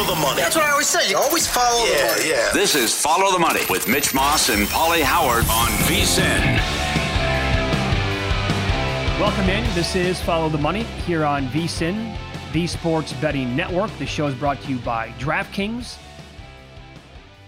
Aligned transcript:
Follow 0.00 0.14
the, 0.14 0.20
money. 0.22 0.40
That's 0.40 0.56
what 0.56 0.64
I 0.64 0.70
always 0.70 0.86
say. 0.86 1.10
You 1.10 1.18
always 1.18 1.46
follow 1.46 1.84
yeah, 1.84 1.98
the 1.98 2.14
money. 2.14 2.30
Yeah. 2.30 2.50
This 2.54 2.74
is 2.74 2.98
Follow 2.98 3.32
the 3.32 3.38
Money 3.38 3.60
with 3.68 3.86
Mitch 3.86 4.14
Moss 4.14 4.48
and 4.48 4.66
Paulie 4.68 5.02
Howard 5.02 5.44
on 5.50 5.68
VSIN. 5.84 6.56
Welcome 9.20 9.50
in. 9.50 9.62
This 9.74 9.94
is 9.96 10.18
Follow 10.18 10.48
the 10.48 10.56
Money 10.56 10.84
here 11.04 11.26
on 11.26 11.48
VSIN, 11.48 12.16
the 12.54 12.66
Sports 12.66 13.12
Betting 13.12 13.54
Network. 13.54 13.90
The 13.98 14.06
show 14.06 14.26
is 14.26 14.34
brought 14.34 14.62
to 14.62 14.70
you 14.70 14.78
by 14.78 15.10
DraftKings. 15.18 15.98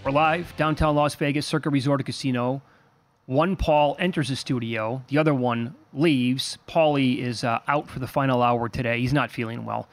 We're 0.04 0.10
live 0.10 0.54
downtown 0.58 0.94
Las 0.94 1.14
Vegas, 1.14 1.46
Circa 1.46 1.70
Resort 1.70 2.00
and 2.00 2.06
Casino. 2.06 2.60
One 3.24 3.56
Paul 3.56 3.96
enters 3.98 4.28
the 4.28 4.36
studio, 4.36 5.02
the 5.08 5.16
other 5.16 5.32
one 5.32 5.74
leaves. 5.94 6.58
Paulie 6.68 7.16
is 7.16 7.44
uh, 7.44 7.60
out 7.66 7.88
for 7.88 7.98
the 7.98 8.06
final 8.06 8.42
hour 8.42 8.68
today. 8.68 9.00
He's 9.00 9.14
not 9.14 9.30
feeling 9.30 9.64
well. 9.64 9.88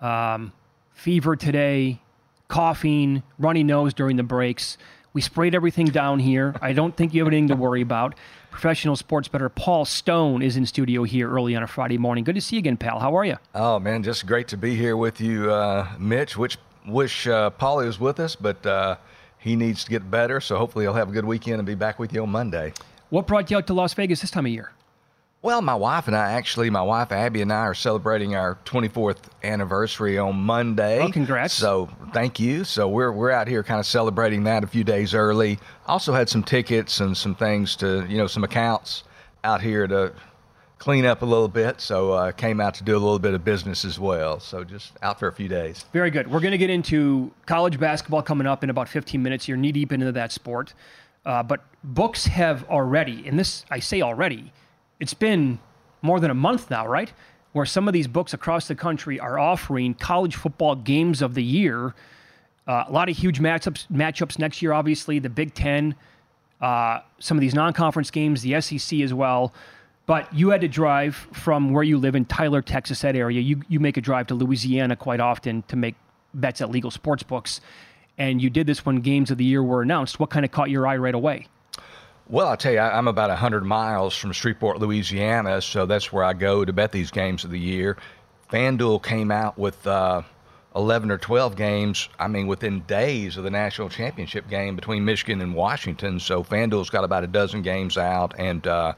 Um, 0.00 0.52
fever 1.00 1.34
today, 1.34 1.98
coughing, 2.48 3.22
runny 3.38 3.62
nose 3.62 3.94
during 3.94 4.16
the 4.16 4.22
breaks. 4.22 4.76
We 5.14 5.22
sprayed 5.22 5.54
everything 5.54 5.86
down 5.86 6.18
here. 6.18 6.54
I 6.60 6.74
don't 6.74 6.94
think 6.94 7.14
you 7.14 7.22
have 7.22 7.28
anything 7.28 7.48
to 7.48 7.56
worry 7.56 7.80
about. 7.80 8.14
Professional 8.50 8.96
sports 8.96 9.26
bettor 9.26 9.48
Paul 9.48 9.86
Stone 9.86 10.42
is 10.42 10.58
in 10.58 10.66
studio 10.66 11.04
here 11.04 11.30
early 11.30 11.56
on 11.56 11.62
a 11.62 11.66
Friday 11.66 11.96
morning. 11.96 12.22
Good 12.22 12.34
to 12.34 12.40
see 12.42 12.56
you 12.56 12.60
again, 12.60 12.76
pal. 12.76 13.00
How 13.00 13.16
are 13.16 13.24
you? 13.24 13.38
Oh 13.54 13.78
man, 13.78 14.02
just 14.02 14.26
great 14.26 14.46
to 14.48 14.58
be 14.58 14.76
here 14.76 14.94
with 14.94 15.22
you, 15.22 15.50
uh, 15.50 15.88
Mitch. 15.98 16.36
Which 16.36 16.58
wish 16.86 17.26
uh, 17.26 17.50
Paulie 17.50 17.86
was 17.86 17.98
with 17.98 18.20
us, 18.20 18.36
but 18.36 18.64
uh, 18.66 18.96
he 19.38 19.56
needs 19.56 19.84
to 19.84 19.90
get 19.90 20.10
better. 20.10 20.38
So 20.38 20.58
hopefully 20.58 20.84
he'll 20.84 20.92
have 20.92 21.08
a 21.08 21.12
good 21.12 21.24
weekend 21.24 21.60
and 21.60 21.66
be 21.66 21.74
back 21.74 21.98
with 21.98 22.12
you 22.12 22.22
on 22.24 22.30
Monday. 22.30 22.74
What 23.08 23.26
brought 23.26 23.50
you 23.50 23.56
out 23.56 23.66
to 23.68 23.74
Las 23.74 23.94
Vegas 23.94 24.20
this 24.20 24.30
time 24.30 24.44
of 24.44 24.52
year? 24.52 24.72
Well, 25.42 25.62
my 25.62 25.74
wife 25.74 26.06
and 26.06 26.14
I 26.14 26.32
actually, 26.32 26.68
my 26.68 26.82
wife 26.82 27.12
Abby 27.12 27.40
and 27.40 27.50
I 27.50 27.60
are 27.60 27.74
celebrating 27.74 28.34
our 28.34 28.58
24th 28.66 29.20
anniversary 29.42 30.18
on 30.18 30.36
Monday. 30.36 30.98
Oh, 31.00 31.10
congrats! 31.10 31.54
So 31.54 31.88
thank 32.12 32.38
you. 32.38 32.62
So 32.62 32.86
we're 32.90 33.10
we're 33.10 33.30
out 33.30 33.48
here 33.48 33.62
kind 33.62 33.80
of 33.80 33.86
celebrating 33.86 34.44
that 34.44 34.64
a 34.64 34.66
few 34.66 34.84
days 34.84 35.14
early. 35.14 35.58
Also 35.86 36.12
had 36.12 36.28
some 36.28 36.42
tickets 36.42 37.00
and 37.00 37.16
some 37.16 37.34
things 37.34 37.74
to 37.76 38.04
you 38.06 38.18
know 38.18 38.26
some 38.26 38.44
accounts 38.44 39.04
out 39.42 39.62
here 39.62 39.86
to 39.86 40.12
clean 40.78 41.06
up 41.06 41.22
a 41.22 41.26
little 41.26 41.48
bit. 41.48 41.80
So 41.80 42.12
uh, 42.12 42.32
came 42.32 42.60
out 42.60 42.74
to 42.74 42.84
do 42.84 42.92
a 42.92 43.00
little 43.00 43.18
bit 43.18 43.32
of 43.32 43.42
business 43.42 43.86
as 43.86 43.98
well. 43.98 44.40
So 44.40 44.62
just 44.62 44.92
out 45.00 45.18
for 45.18 45.28
a 45.28 45.32
few 45.32 45.48
days. 45.48 45.86
Very 45.94 46.10
good. 46.10 46.30
We're 46.30 46.40
going 46.40 46.52
to 46.52 46.58
get 46.58 46.70
into 46.70 47.30
college 47.46 47.80
basketball 47.80 48.22
coming 48.22 48.46
up 48.46 48.62
in 48.62 48.68
about 48.68 48.90
15 48.90 49.22
minutes. 49.22 49.48
You're 49.48 49.56
knee 49.56 49.72
deep 49.72 49.90
into 49.90 50.12
that 50.12 50.32
sport, 50.32 50.74
uh, 51.24 51.42
but 51.42 51.64
books 51.82 52.26
have 52.26 52.68
already, 52.68 53.26
and 53.26 53.38
this 53.38 53.64
I 53.70 53.78
say 53.78 54.02
already 54.02 54.52
it's 55.00 55.14
been 55.14 55.58
more 56.02 56.20
than 56.20 56.30
a 56.30 56.34
month 56.34 56.70
now, 56.70 56.86
right? 56.86 57.12
Where 57.52 57.66
some 57.66 57.88
of 57.88 57.94
these 57.94 58.06
books 58.06 58.32
across 58.32 58.68
the 58.68 58.74
country 58.74 59.18
are 59.18 59.38
offering 59.38 59.94
college 59.94 60.36
football 60.36 60.76
games 60.76 61.20
of 61.22 61.34
the 61.34 61.42
year. 61.42 61.94
Uh, 62.66 62.84
a 62.86 62.92
lot 62.92 63.08
of 63.08 63.16
huge 63.16 63.40
matchups 63.40 63.86
matchups 63.88 64.38
next 64.38 64.62
year, 64.62 64.72
obviously, 64.72 65.18
the 65.18 65.30
Big 65.30 65.54
Ten, 65.54 65.96
uh, 66.60 67.00
some 67.18 67.36
of 67.36 67.40
these 67.40 67.54
non 67.54 67.72
conference 67.72 68.10
games, 68.10 68.42
the 68.42 68.60
SEC 68.60 69.00
as 69.00 69.12
well. 69.12 69.52
But 70.06 70.32
you 70.34 70.50
had 70.50 70.60
to 70.62 70.68
drive 70.68 71.14
from 71.32 71.70
where 71.70 71.84
you 71.84 71.96
live 71.98 72.14
in 72.14 72.24
Tyler, 72.24 72.62
Texas, 72.62 73.00
that 73.02 73.14
area. 73.14 73.40
You, 73.40 73.62
you 73.68 73.78
make 73.78 73.96
a 73.96 74.00
drive 74.00 74.26
to 74.28 74.34
Louisiana 74.34 74.96
quite 74.96 75.20
often 75.20 75.62
to 75.68 75.76
make 75.76 75.94
bets 76.34 76.60
at 76.60 76.70
legal 76.70 76.90
sports 76.90 77.22
books. 77.22 77.60
And 78.18 78.42
you 78.42 78.50
did 78.50 78.66
this 78.66 78.84
when 78.84 78.96
games 78.96 79.30
of 79.30 79.38
the 79.38 79.44
year 79.44 79.62
were 79.62 79.82
announced. 79.82 80.18
What 80.18 80.30
kind 80.30 80.44
of 80.44 80.50
caught 80.50 80.68
your 80.68 80.86
eye 80.86 80.96
right 80.96 81.14
away? 81.14 81.46
Well, 82.30 82.46
I'll 82.46 82.56
tell 82.56 82.72
you, 82.72 82.78
I'm 82.78 83.08
about 83.08 83.28
100 83.28 83.64
miles 83.64 84.14
from 84.14 84.30
Shreveport, 84.30 84.78
Louisiana, 84.78 85.60
so 85.60 85.84
that's 85.84 86.12
where 86.12 86.22
I 86.22 86.32
go 86.32 86.64
to 86.64 86.72
bet 86.72 86.92
these 86.92 87.10
games 87.10 87.42
of 87.42 87.50
the 87.50 87.58
year. 87.58 87.96
FanDuel 88.52 89.02
came 89.02 89.32
out 89.32 89.58
with 89.58 89.84
uh, 89.84 90.22
11 90.76 91.10
or 91.10 91.18
12 91.18 91.56
games, 91.56 92.08
I 92.20 92.28
mean, 92.28 92.46
within 92.46 92.82
days 92.82 93.36
of 93.36 93.42
the 93.42 93.50
national 93.50 93.88
championship 93.88 94.48
game 94.48 94.76
between 94.76 95.04
Michigan 95.04 95.40
and 95.40 95.56
Washington. 95.56 96.20
So 96.20 96.44
FanDuel's 96.44 96.88
got 96.88 97.02
about 97.02 97.24
a 97.24 97.26
dozen 97.26 97.62
games 97.62 97.98
out, 97.98 98.32
and 98.38 98.64
uh, 98.64 98.92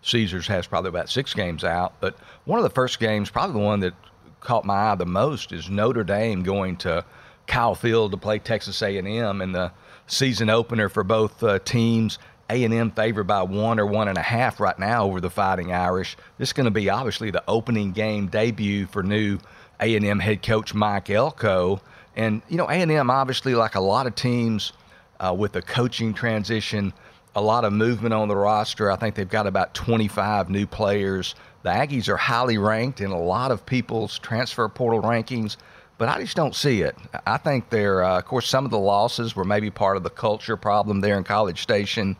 Caesars 0.00 0.46
has 0.46 0.66
probably 0.66 0.88
about 0.88 1.10
six 1.10 1.34
games 1.34 1.64
out. 1.64 1.92
But 2.00 2.16
one 2.46 2.58
of 2.58 2.62
the 2.62 2.70
first 2.70 2.98
games, 3.00 3.28
probably 3.28 3.60
the 3.60 3.66
one 3.66 3.80
that 3.80 3.92
caught 4.40 4.64
my 4.64 4.92
eye 4.92 4.94
the 4.94 5.04
most, 5.04 5.52
is 5.52 5.68
Notre 5.68 6.04
Dame 6.04 6.42
going 6.42 6.78
to 6.78 7.04
Kyle 7.46 7.74
Field 7.74 8.12
to 8.12 8.16
play 8.16 8.38
Texas 8.38 8.80
A&M 8.80 9.42
in 9.42 9.52
the 9.52 9.72
season 10.06 10.48
opener 10.48 10.88
for 10.88 11.04
both 11.04 11.42
uh, 11.42 11.58
teams. 11.58 12.18
A&M 12.50 12.90
favored 12.92 13.26
by 13.26 13.42
one 13.42 13.78
or 13.78 13.86
one 13.86 14.08
and 14.08 14.16
a 14.16 14.22
half 14.22 14.58
right 14.60 14.78
now 14.78 15.04
over 15.04 15.20
the 15.20 15.30
Fighting 15.30 15.72
Irish. 15.72 16.16
This 16.38 16.50
is 16.50 16.52
going 16.52 16.64
to 16.64 16.70
be 16.70 16.88
obviously 16.88 17.30
the 17.30 17.44
opening 17.46 17.92
game 17.92 18.28
debut 18.28 18.86
for 18.86 19.02
new 19.02 19.38
A&M 19.80 20.18
head 20.18 20.42
coach 20.42 20.74
Mike 20.74 21.10
Elko. 21.10 21.80
And, 22.16 22.42
you 22.48 22.56
know, 22.56 22.68
A&M 22.68 23.10
obviously, 23.10 23.54
like 23.54 23.74
a 23.74 23.80
lot 23.80 24.06
of 24.06 24.14
teams 24.14 24.72
uh, 25.20 25.34
with 25.36 25.52
the 25.52 25.62
coaching 25.62 26.14
transition, 26.14 26.92
a 27.34 27.40
lot 27.40 27.64
of 27.64 27.72
movement 27.72 28.14
on 28.14 28.28
the 28.28 28.36
roster. 28.36 28.90
I 28.90 28.96
think 28.96 29.14
they've 29.14 29.28
got 29.28 29.46
about 29.46 29.74
25 29.74 30.50
new 30.50 30.66
players. 30.66 31.34
The 31.62 31.70
Aggies 31.70 32.08
are 32.08 32.16
highly 32.16 32.58
ranked 32.58 33.00
in 33.00 33.10
a 33.10 33.20
lot 33.20 33.50
of 33.50 33.66
people's 33.66 34.18
transfer 34.18 34.68
portal 34.68 35.02
rankings, 35.02 35.56
but 35.98 36.08
I 36.08 36.20
just 36.20 36.36
don't 36.36 36.54
see 36.54 36.82
it. 36.82 36.96
I 37.26 37.36
think 37.36 37.70
they're, 37.70 38.02
uh, 38.02 38.18
of 38.18 38.24
course, 38.24 38.48
some 38.48 38.64
of 38.64 38.70
the 38.70 38.78
losses 38.78 39.36
were 39.36 39.44
maybe 39.44 39.70
part 39.70 39.96
of 39.96 40.02
the 40.04 40.10
culture 40.10 40.56
problem 40.56 41.00
there 41.00 41.18
in 41.18 41.24
College 41.24 41.60
Station, 41.60 42.16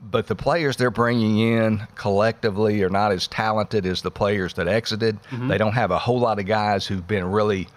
but 0.00 0.26
the 0.26 0.34
players 0.34 0.76
they're 0.76 0.90
bringing 0.90 1.38
in 1.38 1.86
collectively 1.94 2.82
are 2.82 2.88
not 2.88 3.12
as 3.12 3.28
talented 3.28 3.84
as 3.84 4.00
the 4.00 4.10
players 4.10 4.54
that 4.54 4.66
exited. 4.66 5.22
Mm-hmm. 5.24 5.48
They 5.48 5.58
don't 5.58 5.74
have 5.74 5.90
a 5.90 5.98
whole 5.98 6.18
lot 6.18 6.38
of 6.38 6.46
guys 6.46 6.86
who've 6.86 7.06
been 7.06 7.24
really 7.24 7.68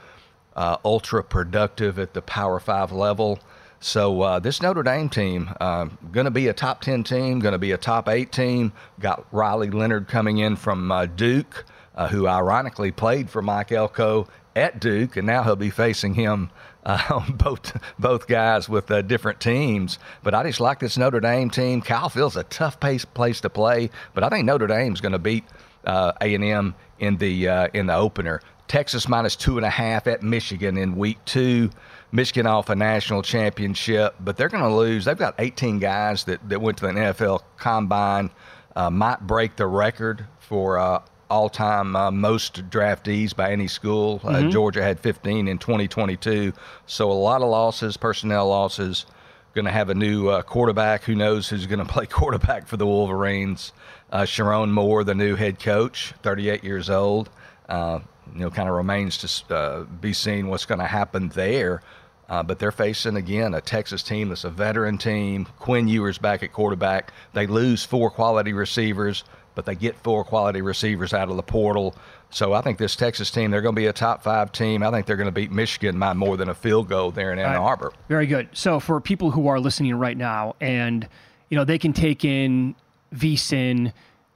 uh, 0.55 0.77
ultra 0.85 1.23
productive 1.23 1.99
at 1.99 2.13
the 2.13 2.21
Power 2.21 2.59
Five 2.59 2.91
level. 2.93 3.39
So 3.81 4.21
uh, 4.21 4.39
this 4.39 4.61
Notre 4.61 4.83
Dame 4.83 5.09
team 5.09 5.49
uh, 5.59 5.89
going 6.13 6.23
to 6.23 6.31
be 6.31 6.47
a 6.47 6.53
top 6.53 6.79
ten 6.79 7.03
team, 7.03 7.39
going 7.39 7.51
to 7.51 7.57
be 7.59 7.73
a 7.73 7.77
top 7.77 8.07
eight 8.07 8.31
team. 8.31 8.71
Got 9.01 9.25
Riley 9.33 9.69
Leonard 9.69 10.07
coming 10.07 10.37
in 10.37 10.55
from 10.55 10.89
uh, 10.89 11.07
Duke, 11.07 11.65
uh, 11.93 12.07
who 12.07 12.25
ironically 12.25 12.91
played 12.91 13.29
for 13.29 13.41
Mike 13.41 13.73
Elko 13.73 14.29
at 14.55 14.79
Duke, 14.79 15.17
and 15.17 15.27
now 15.27 15.43
he'll 15.43 15.55
be 15.55 15.69
facing 15.69 16.13
him. 16.13 16.49
Uh, 16.85 17.21
both 17.29 17.81
both 17.97 18.27
guys 18.27 18.67
with 18.67 18.91
uh, 18.91 19.01
different 19.01 19.39
teams, 19.39 19.99
but 20.21 20.33
I 20.33 20.43
just 20.43 20.59
like 20.59 20.79
this 20.79 20.97
Notre 20.97 21.21
Dame 21.21 21.49
team. 21.49 21.81
Kyle 21.81 22.09
Field's 22.09 22.35
a 22.35 22.43
tough 22.43 22.79
pace, 22.79 23.05
place 23.05 23.39
to 23.41 23.49
play, 23.49 23.89
but 24.13 24.23
I 24.23 24.29
think 24.29 24.45
Notre 24.45 24.67
Dame's 24.67 24.99
going 24.99 25.13
to 25.13 25.19
beat 25.19 25.45
uh, 25.85 26.11
A&M 26.19 26.75
in 26.99 27.17
the 27.17 27.47
uh, 27.47 27.67
in 27.73 27.85
the 27.87 27.95
opener. 27.95 28.41
Texas 28.67 29.07
minus 29.07 29.35
two 29.35 29.57
and 29.57 29.65
a 29.65 29.69
half 29.69 30.07
at 30.07 30.23
Michigan 30.23 30.77
in 30.77 30.95
week 30.95 31.23
two. 31.25 31.69
Michigan 32.11 32.45
off 32.45 32.69
a 32.69 32.75
national 32.75 33.23
championship, 33.23 34.15
but 34.19 34.37
they're 34.37 34.49
going 34.49 34.63
to 34.63 34.75
lose. 34.75 35.05
They've 35.05 35.17
got 35.17 35.35
18 35.39 35.79
guys 35.79 36.23
that, 36.25 36.47
that 36.47 36.61
went 36.61 36.77
to 36.77 36.87
the 36.87 36.93
NFL 36.93 37.41
combine, 37.57 38.29
uh, 38.75 38.89
might 38.91 39.21
break 39.21 39.55
the 39.55 39.65
record 39.65 40.25
for 40.39 40.77
uh, 40.77 41.01
all 41.33 41.49
time 41.49 41.95
uh, 41.95 42.11
most 42.11 42.69
draftees 42.69 43.35
by 43.35 43.51
any 43.51 43.67
school. 43.67 44.21
Uh, 44.23 44.33
mm-hmm. 44.33 44.49
Georgia 44.51 44.83
had 44.83 44.99
15 44.99 45.47
in 45.47 45.57
2022. 45.57 46.53
So 46.85 47.11
a 47.11 47.13
lot 47.13 47.41
of 47.41 47.49
losses, 47.49 47.97
personnel 47.97 48.47
losses. 48.47 49.07
Going 49.55 49.65
to 49.65 49.71
have 49.71 49.89
a 49.89 49.95
new 49.95 50.29
uh, 50.29 50.43
quarterback. 50.43 51.03
Who 51.03 51.15
knows 51.15 51.49
who's 51.49 51.65
going 51.65 51.79
to 51.85 51.91
play 51.91 52.05
quarterback 52.05 52.67
for 52.67 52.77
the 52.77 52.85
Wolverines? 52.85 53.73
Uh, 54.11 54.23
Sherrone 54.23 54.69
Moore, 54.69 55.03
the 55.03 55.15
new 55.15 55.35
head 55.35 55.59
coach, 55.59 56.13
38 56.21 56.63
years 56.63 56.89
old. 56.89 57.31
Uh, 57.67 57.99
you 58.33 58.41
know, 58.41 58.51
kind 58.51 58.69
of 58.69 58.75
remains 58.75 59.17
to 59.17 59.55
uh, 59.55 59.83
be 59.83 60.13
seen 60.13 60.49
what's 60.49 60.65
going 60.65 60.79
to 60.79 60.87
happen 60.87 61.29
there. 61.29 61.81
Uh, 62.29 62.41
but 62.41 62.57
they're 62.57 62.71
facing 62.71 63.15
again 63.15 63.53
a 63.53 63.61
Texas 63.61 64.01
team 64.01 64.29
that's 64.29 64.43
a 64.43 64.49
veteran 64.49 64.97
team. 64.97 65.45
Quinn 65.59 65.87
Ewers 65.87 66.17
back 66.17 66.41
at 66.41 66.53
quarterback. 66.53 67.11
They 67.33 67.47
lose 67.47 67.83
four 67.83 68.09
quality 68.09 68.53
receivers, 68.53 69.23
but 69.55 69.65
they 69.65 69.75
get 69.75 69.95
four 69.97 70.23
quality 70.23 70.61
receivers 70.61 71.13
out 71.13 71.29
of 71.29 71.35
the 71.35 71.43
portal. 71.43 71.95
So 72.29 72.53
I 72.53 72.61
think 72.61 72.77
this 72.77 72.95
Texas 72.95 73.29
team, 73.31 73.51
they're 73.51 73.61
going 73.61 73.75
to 73.75 73.79
be 73.79 73.87
a 73.87 73.93
top 73.93 74.23
five 74.23 74.51
team. 74.51 74.83
I 74.83 74.91
think 74.91 75.05
they're 75.05 75.17
going 75.17 75.27
to 75.27 75.31
beat 75.31 75.51
Michigan 75.51 75.99
by 75.99 76.13
more 76.13 76.37
than 76.37 76.49
a 76.49 76.55
field 76.55 76.89
goal 76.89 77.11
there 77.11 77.31
in 77.31 77.39
Ann 77.39 77.45
right. 77.45 77.57
Arbor. 77.57 77.93
Very 78.09 78.25
good. 78.25 78.49
So 78.53 78.79
for 78.79 78.99
people 78.99 79.31
who 79.31 79.47
are 79.47 79.59
listening 79.59 79.95
right 79.95 80.17
now, 80.17 80.55
and 80.59 81.07
you 81.49 81.57
know 81.57 81.65
they 81.65 81.77
can 81.77 81.93
take 81.93 82.25
in 82.25 82.75
VSIN 83.15 83.93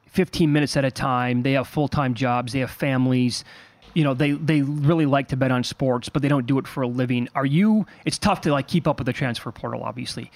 15 0.07 0.51
minutes 0.51 0.77
at 0.77 0.85
a 0.85 0.91
time. 0.91 1.43
They 1.43 1.53
have 1.53 1.67
full 1.67 1.87
time 1.87 2.13
jobs. 2.13 2.53
They 2.53 2.59
have 2.59 2.71
families 2.71 3.43
you 3.97 4.03
know 4.03 4.13
they 4.13 4.31
they 4.31 4.61
really 4.61 5.07
like 5.07 5.29
to 5.29 5.35
bet 5.35 5.49
on 5.49 5.63
sports, 5.63 6.07
but 6.07 6.21
they 6.21 6.27
don't 6.27 6.45
do 6.45 6.59
it 6.59 6.67
for 6.67 6.83
a 6.83 6.87
living. 6.87 7.27
Are 7.33 7.47
you? 7.47 7.87
It's 8.05 8.19
tough 8.19 8.41
to 8.41 8.51
like 8.51 8.67
keep 8.67 8.87
up 8.87 8.99
with 8.99 9.07
the 9.07 9.13
transfer 9.13 9.51
portal, 9.51 9.81
obviously. 9.83 10.29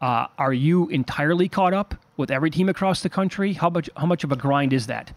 Uh, 0.00 0.26
are 0.38 0.52
you 0.52 0.88
entirely 0.88 1.48
caught 1.48 1.74
up 1.74 1.94
with 2.16 2.30
every 2.30 2.50
team 2.50 2.68
across 2.68 3.02
the 3.02 3.08
country? 3.08 3.54
How 3.54 3.70
much 3.70 3.90
how 3.96 4.06
much 4.06 4.24
of 4.24 4.32
a 4.32 4.36
grind 4.36 4.72
is 4.72 4.86
that? 4.86 5.12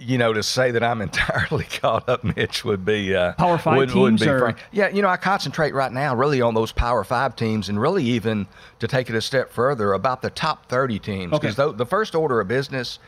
you 0.00 0.16
know, 0.16 0.32
to 0.32 0.42
say 0.42 0.70
that 0.70 0.82
I'm 0.82 1.00
entirely 1.02 1.64
caught 1.64 2.08
up, 2.08 2.24
Mitch, 2.24 2.64
would 2.64 2.84
be 2.84 3.14
uh, 3.14 3.32
Power 3.34 3.58
Five 3.58 3.76
would, 3.76 3.90
teams. 3.90 4.26
Or... 4.26 4.54
Yeah, 4.72 4.88
you 4.88 5.02
know, 5.02 5.08
I 5.08 5.16
concentrate 5.16 5.74
right 5.74 5.92
now 5.92 6.14
really 6.14 6.40
on 6.40 6.54
those 6.54 6.72
Power 6.72 7.04
Five 7.04 7.36
teams, 7.36 7.68
and 7.68 7.80
really 7.80 8.04
even 8.04 8.46
to 8.78 8.88
take 8.88 9.10
it 9.10 9.16
a 9.16 9.20
step 9.20 9.50
further 9.50 9.92
about 9.92 10.22
the 10.22 10.30
top 10.30 10.66
30 10.68 10.98
teams. 10.98 11.32
Because 11.32 11.58
okay. 11.58 11.70
the, 11.70 11.84
the, 11.84 11.86
first 11.86 12.14
order 12.14 12.40
of 12.40 12.48
business 12.48 12.98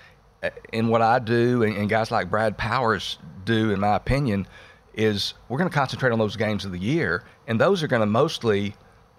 uh, 0.43 0.51
in 0.73 0.89
what 0.89 1.03
I 1.03 1.19
do, 1.19 1.63
and, 1.63 1.77
and 1.77 1.89
guys 1.89 2.11
like 2.11 2.31
Brad 2.31 2.59
Powers 2.59 3.19
do, 3.45 3.71
in 3.71 3.81
my 3.81 3.97
opinion, 3.97 4.47
is 4.95 5.35
we're 5.49 5.59
going 5.59 5.71
to 5.71 5.75
concentrate 5.75 6.13
on 6.13 6.19
those 6.19 6.37
games 6.37 6.65
of 6.65 6.73
the 6.73 6.79
year, 6.79 7.25
and 7.47 7.61
those 7.61 7.83
are 7.83 7.89
going 7.89 8.01
to 8.01 8.07
mostly 8.07 8.75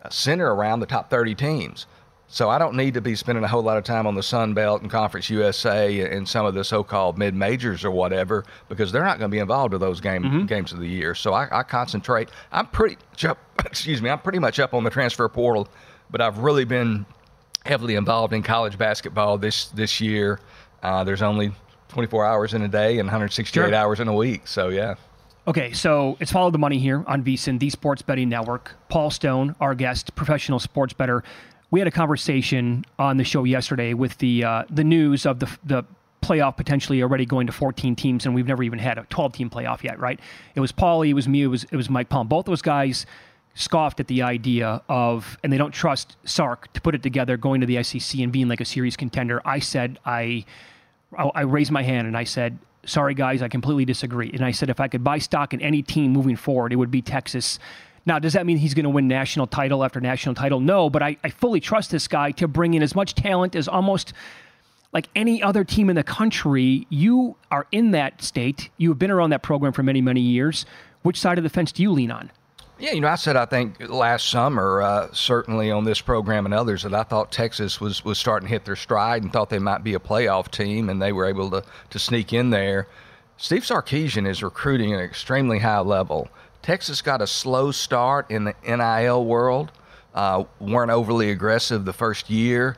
center 0.09 0.53
around 0.53 0.79
the 0.79 0.85
top 0.85 1.09
30 1.09 1.35
teams. 1.35 1.85
So 2.27 2.49
I 2.49 2.57
don't 2.57 2.75
need 2.75 2.93
to 2.93 3.01
be 3.01 3.15
spending 3.15 3.43
a 3.43 3.47
whole 3.47 3.61
lot 3.61 3.77
of 3.77 3.83
time 3.83 4.07
on 4.07 4.15
the 4.15 4.23
Sun 4.23 4.53
Belt 4.53 4.81
and 4.81 4.89
Conference 4.89 5.29
USA 5.29 5.99
and 5.99 6.27
some 6.27 6.45
of 6.45 6.53
the 6.53 6.63
so-called 6.63 7.17
mid 7.17 7.35
majors 7.35 7.83
or 7.83 7.91
whatever 7.91 8.45
because 8.69 8.89
they're 8.89 9.03
not 9.03 9.19
going 9.19 9.29
to 9.29 9.35
be 9.35 9.39
involved 9.39 9.73
with 9.73 9.81
those 9.81 9.99
game, 9.99 10.23
mm-hmm. 10.23 10.45
games 10.45 10.71
of 10.71 10.79
the 10.79 10.87
year. 10.87 11.13
So 11.13 11.33
I, 11.33 11.59
I 11.59 11.63
concentrate. 11.63 12.29
I'm 12.53 12.67
pretty 12.67 12.97
up, 13.27 13.37
excuse 13.65 14.01
me. 14.01 14.09
I'm 14.09 14.19
pretty 14.19 14.39
much 14.39 14.59
up 14.59 14.73
on 14.73 14.85
the 14.85 14.89
transfer 14.89 15.27
portal, 15.27 15.67
but 16.09 16.21
I've 16.21 16.37
really 16.37 16.63
been 16.63 17.05
heavily 17.65 17.95
involved 17.95 18.31
in 18.31 18.43
college 18.43 18.77
basketball 18.77 19.37
this 19.37 19.65
this 19.65 19.99
year. 19.99 20.39
Uh, 20.81 21.03
there's 21.03 21.21
only 21.21 21.51
24 21.89 22.25
hours 22.25 22.53
in 22.53 22.61
a 22.61 22.67
day 22.69 22.97
and 22.99 23.07
168 23.07 23.61
sure. 23.61 23.75
hours 23.75 23.99
in 23.99 24.07
a 24.07 24.15
week. 24.15 24.47
So, 24.47 24.69
yeah. 24.69 24.95
Okay, 25.47 25.73
so 25.73 26.17
it's 26.19 26.31
Follow 26.31 26.51
the 26.51 26.59
Money 26.59 26.77
here 26.77 27.03
on 27.07 27.23
VSIN, 27.23 27.57
the 27.59 27.71
Sports 27.71 28.03
Betting 28.03 28.29
Network. 28.29 28.75
Paul 28.89 29.09
Stone, 29.09 29.55
our 29.59 29.73
guest, 29.73 30.13
professional 30.13 30.59
sports 30.59 30.93
better. 30.93 31.23
We 31.71 31.79
had 31.79 31.87
a 31.87 31.91
conversation 31.91 32.85
on 32.99 33.17
the 33.17 33.23
show 33.23 33.43
yesterday 33.43 33.95
with 33.95 34.19
the 34.19 34.43
uh, 34.43 34.63
the 34.69 34.83
news 34.83 35.25
of 35.25 35.39
the 35.39 35.49
the 35.63 35.83
playoff 36.21 36.57
potentially 36.57 37.01
already 37.01 37.25
going 37.25 37.47
to 37.47 37.53
14 37.53 37.95
teams, 37.95 38.27
and 38.27 38.35
we've 38.35 38.45
never 38.45 38.61
even 38.61 38.77
had 38.77 38.99
a 38.99 39.03
12 39.09 39.33
team 39.33 39.49
playoff 39.49 39.81
yet, 39.81 39.99
right? 39.99 40.19
It 40.53 40.59
was 40.59 40.71
Paulie, 40.71 41.09
it 41.09 41.13
was 41.15 41.27
me, 41.27 41.41
it 41.41 41.47
was 41.47 41.63
it 41.63 41.75
was 41.75 41.89
Mike 41.89 42.09
Palm. 42.09 42.27
Both 42.27 42.45
those 42.45 42.61
guys 42.61 43.07
scoffed 43.55 43.99
at 43.99 44.07
the 44.07 44.21
idea 44.21 44.83
of, 44.87 45.39
and 45.43 45.51
they 45.51 45.57
don't 45.57 45.73
trust 45.73 46.17
Sark 46.23 46.71
to 46.73 46.81
put 46.81 46.93
it 46.93 47.01
together, 47.01 47.35
going 47.35 47.61
to 47.61 47.67
the 47.67 47.81
SEC 47.81 48.19
and 48.19 48.31
being 48.31 48.47
like 48.47 48.61
a 48.61 48.65
serious 48.65 48.95
contender. 48.95 49.41
I 49.43 49.57
said 49.57 49.97
I 50.05 50.45
I 51.17 51.41
raised 51.41 51.71
my 51.71 51.81
hand 51.81 52.07
and 52.07 52.15
I 52.15 52.25
said, 52.25 52.59
sorry 52.85 53.13
guys, 53.13 53.41
I 53.41 53.47
completely 53.47 53.85
disagree. 53.85 54.31
And 54.31 54.43
I 54.43 54.51
said 54.51 54.69
if 54.69 54.79
I 54.79 54.87
could 54.87 55.03
buy 55.03 55.17
stock 55.19 55.53
in 55.53 55.61
any 55.61 55.81
team 55.81 56.11
moving 56.11 56.35
forward, 56.35 56.73
it 56.73 56.77
would 56.77 56.91
be 56.91 57.01
Texas. 57.01 57.59
Now, 58.05 58.17
does 58.17 58.33
that 58.33 58.45
mean 58.45 58.57
he's 58.57 58.73
going 58.73 58.83
to 58.83 58.89
win 58.89 59.07
national 59.07 59.47
title 59.47 59.83
after 59.83 60.01
national 60.01 60.35
title? 60.35 60.59
No, 60.59 60.89
but 60.89 61.03
I, 61.03 61.17
I 61.23 61.29
fully 61.29 61.59
trust 61.59 61.91
this 61.91 62.07
guy 62.07 62.31
to 62.31 62.47
bring 62.47 62.73
in 62.73 62.81
as 62.81 62.95
much 62.95 63.13
talent 63.13 63.55
as 63.55 63.67
almost 63.67 64.13
like 64.91 65.07
any 65.15 65.41
other 65.41 65.63
team 65.63 65.89
in 65.89 65.95
the 65.95 66.03
country. 66.03 66.87
You 66.89 67.35
are 67.51 67.67
in 67.71 67.91
that 67.91 68.21
state. 68.23 68.69
You 68.77 68.89
have 68.89 68.99
been 68.99 69.11
around 69.11 69.29
that 69.29 69.43
program 69.43 69.71
for 69.71 69.83
many, 69.83 70.01
many 70.01 70.21
years. 70.21 70.65
Which 71.03 71.19
side 71.19 71.37
of 71.37 71.43
the 71.43 71.49
fence 71.49 71.71
do 71.71 71.83
you 71.83 71.91
lean 71.91 72.11
on? 72.11 72.31
Yeah, 72.81 72.93
you 72.93 73.01
know, 73.01 73.09
I 73.09 73.15
said 73.15 73.35
I 73.35 73.45
think 73.45 73.79
last 73.89 74.27
summer, 74.27 74.81
uh, 74.81 75.09
certainly 75.13 75.69
on 75.69 75.83
this 75.83 76.01
program 76.01 76.45
and 76.45 76.53
others, 76.53 76.81
that 76.81 76.95
I 76.95 77.03
thought 77.03 77.31
Texas 77.31 77.79
was 77.79 78.03
was 78.03 78.17
starting 78.17 78.47
to 78.47 78.51
hit 78.51 78.65
their 78.65 78.75
stride 78.75 79.21
and 79.21 79.31
thought 79.31 79.51
they 79.51 79.59
might 79.59 79.83
be 79.83 79.93
a 79.93 79.99
playoff 79.99 80.49
team, 80.49 80.89
and 80.89 80.99
they 80.99 81.11
were 81.11 81.27
able 81.27 81.51
to 81.51 81.63
to 81.91 81.99
sneak 81.99 82.33
in 82.33 82.49
there. 82.49 82.87
Steve 83.37 83.61
Sarkisian 83.61 84.27
is 84.27 84.41
recruiting 84.41 84.93
at 84.93 84.99
an 84.99 85.05
extremely 85.05 85.59
high 85.59 85.81
level. 85.81 86.27
Texas 86.63 87.03
got 87.03 87.21
a 87.21 87.27
slow 87.27 87.69
start 87.69 88.31
in 88.31 88.45
the 88.45 88.55
NIL 88.65 89.25
world, 89.25 89.71
uh, 90.15 90.43
weren't 90.59 90.91
overly 90.91 91.29
aggressive 91.29 91.85
the 91.85 91.93
first 91.93 92.31
year, 92.31 92.77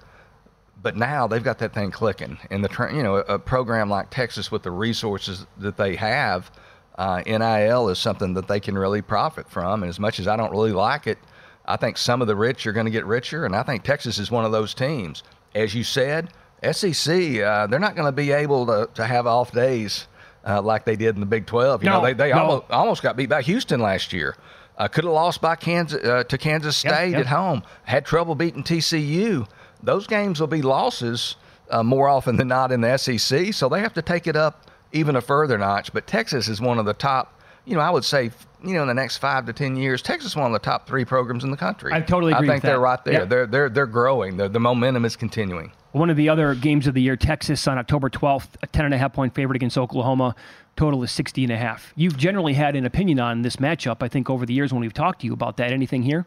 but 0.81 0.97
now 0.97 1.27
they've 1.27 1.45
got 1.45 1.59
that 1.59 1.73
thing 1.73 1.91
clicking. 1.91 2.37
And 2.51 2.61
the 2.61 2.89
you 2.93 3.03
know 3.03 3.15
a 3.15 3.39
program 3.39 3.89
like 3.89 4.09
Texas 4.09 4.51
with 4.51 4.63
the 4.63 4.71
resources 4.71 5.45
that 5.59 5.77
they 5.77 5.95
have 5.95 6.51
uh, 6.97 7.21
NIL 7.25 7.89
is 7.89 7.99
something 7.99 8.33
that 8.35 8.47
they 8.47 8.59
can 8.59 8.77
really 8.77 9.01
profit 9.01 9.49
from. 9.49 9.83
And 9.83 9.89
as 9.89 9.99
much 9.99 10.19
as 10.19 10.27
I 10.27 10.35
don't 10.35 10.51
really 10.51 10.71
like 10.71 11.07
it, 11.07 11.17
I 11.65 11.77
think 11.77 11.97
some 11.97 12.21
of 12.21 12.27
the 12.27 12.35
rich 12.35 12.67
are 12.67 12.73
going 12.73 12.85
to 12.85 12.91
get 12.91 13.05
richer, 13.05 13.45
and 13.45 13.55
I 13.55 13.63
think 13.63 13.83
Texas 13.83 14.17
is 14.19 14.29
one 14.29 14.45
of 14.45 14.51
those 14.51 14.73
teams. 14.73 15.23
As 15.55 15.73
you 15.73 15.83
said, 15.83 16.29
SEC, 16.71 17.39
uh, 17.39 17.67
they're 17.67 17.79
not 17.79 17.95
going 17.95 18.07
to 18.07 18.11
be 18.11 18.31
able 18.31 18.65
to, 18.65 18.89
to 18.95 19.05
have 19.05 19.27
off 19.27 19.51
days 19.51 20.07
uh, 20.45 20.61
like 20.61 20.83
they 20.85 20.95
did 20.95 21.15
in 21.15 21.21
the 21.21 21.25
Big 21.25 21.45
12. 21.45 21.83
You 21.83 21.89
no, 21.89 21.99
know, 21.99 22.05
they, 22.05 22.13
they 22.13 22.31
no. 22.31 22.39
almost, 22.39 22.71
almost 22.71 23.03
got 23.03 23.15
beat 23.15 23.29
by 23.29 23.41
Houston 23.41 23.79
last 23.79 24.11
year. 24.11 24.35
Uh, 24.77 24.87
could 24.87 25.03
have 25.03 25.13
lost 25.13 25.39
by 25.39 25.55
Kansas 25.55 26.03
uh, 26.03 26.23
to 26.23 26.37
Kansas 26.37 26.75
State 26.75 27.11
yep, 27.11 27.11
yep. 27.11 27.19
at 27.21 27.27
home. 27.27 27.63
Had 27.83 28.05
trouble 28.05 28.35
beating 28.35 28.63
TCU. 28.63 29.47
Those 29.83 30.07
games 30.07 30.39
will 30.39 30.47
be 30.47 30.61
losses 30.61 31.35
uh, 31.69 31.83
more 31.83 32.09
often 32.09 32.37
than 32.37 32.47
not 32.47 32.71
in 32.71 32.81
the 32.81 32.97
SEC, 32.97 33.53
so 33.53 33.69
they 33.69 33.79
have 33.79 33.93
to 33.93 34.01
take 34.01 34.27
it 34.27 34.35
up 34.35 34.62
even 34.93 35.15
a 35.15 35.21
further 35.21 35.57
notch. 35.57 35.91
But 35.91 36.07
Texas 36.07 36.47
is 36.47 36.61
one 36.61 36.79
of 36.79 36.85
the 36.85 36.93
top, 36.93 37.39
you 37.65 37.75
know, 37.75 37.81
I 37.81 37.89
would 37.89 38.05
say, 38.05 38.31
you 38.63 38.73
know, 38.73 38.83
in 38.83 38.87
the 38.87 38.93
next 38.93 39.17
five 39.17 39.45
to 39.47 39.53
ten 39.53 39.75
years, 39.75 40.01
Texas 40.01 40.31
is 40.31 40.35
one 40.35 40.45
of 40.45 40.53
the 40.53 40.65
top 40.65 40.87
three 40.87 41.03
programs 41.03 41.43
in 41.43 41.51
the 41.51 41.57
country. 41.57 41.91
I 41.91 41.99
totally 41.99 42.31
agree. 42.31 42.47
I 42.47 42.51
think 42.51 42.63
they're 42.63 42.79
right 42.79 43.03
there. 43.03 43.25
They're 43.25 43.45
they're 43.45 43.69
they're 43.69 43.85
growing. 43.85 44.37
The, 44.37 44.47
the 44.47 44.59
momentum 44.59 45.03
is 45.03 45.15
continuing. 45.15 45.71
One 45.91 46.09
of 46.09 46.17
the 46.17 46.29
other 46.29 46.55
games 46.55 46.87
of 46.87 46.95
the 46.95 47.01
year, 47.01 47.15
Texas 47.15 47.67
on 47.67 47.77
October 47.77 48.09
12th, 48.09 48.47
a 48.63 48.67
10 48.67 48.85
and 48.85 48.93
a 48.95 48.97
half 48.97 49.13
point 49.13 49.35
favorite 49.35 49.55
against 49.55 49.77
Oklahoma. 49.77 50.35
Total 50.75 51.03
is 51.03 51.11
60 51.11 51.43
and 51.43 51.53
a 51.53 51.57
half. 51.57 51.93
You've 51.95 52.17
generally 52.17 52.53
had 52.53 52.75
an 52.75 52.85
opinion 52.87 53.19
on 53.19 53.43
this 53.43 53.57
matchup, 53.57 53.97
I 54.01 54.07
think, 54.07 54.27
over 54.27 54.43
the 54.43 54.55
years 54.55 54.73
when 54.73 54.81
we've 54.81 54.93
talked 54.93 55.21
to 55.21 55.27
you 55.27 55.33
about 55.33 55.57
that. 55.57 55.71
Anything 55.71 56.01
here? 56.01 56.25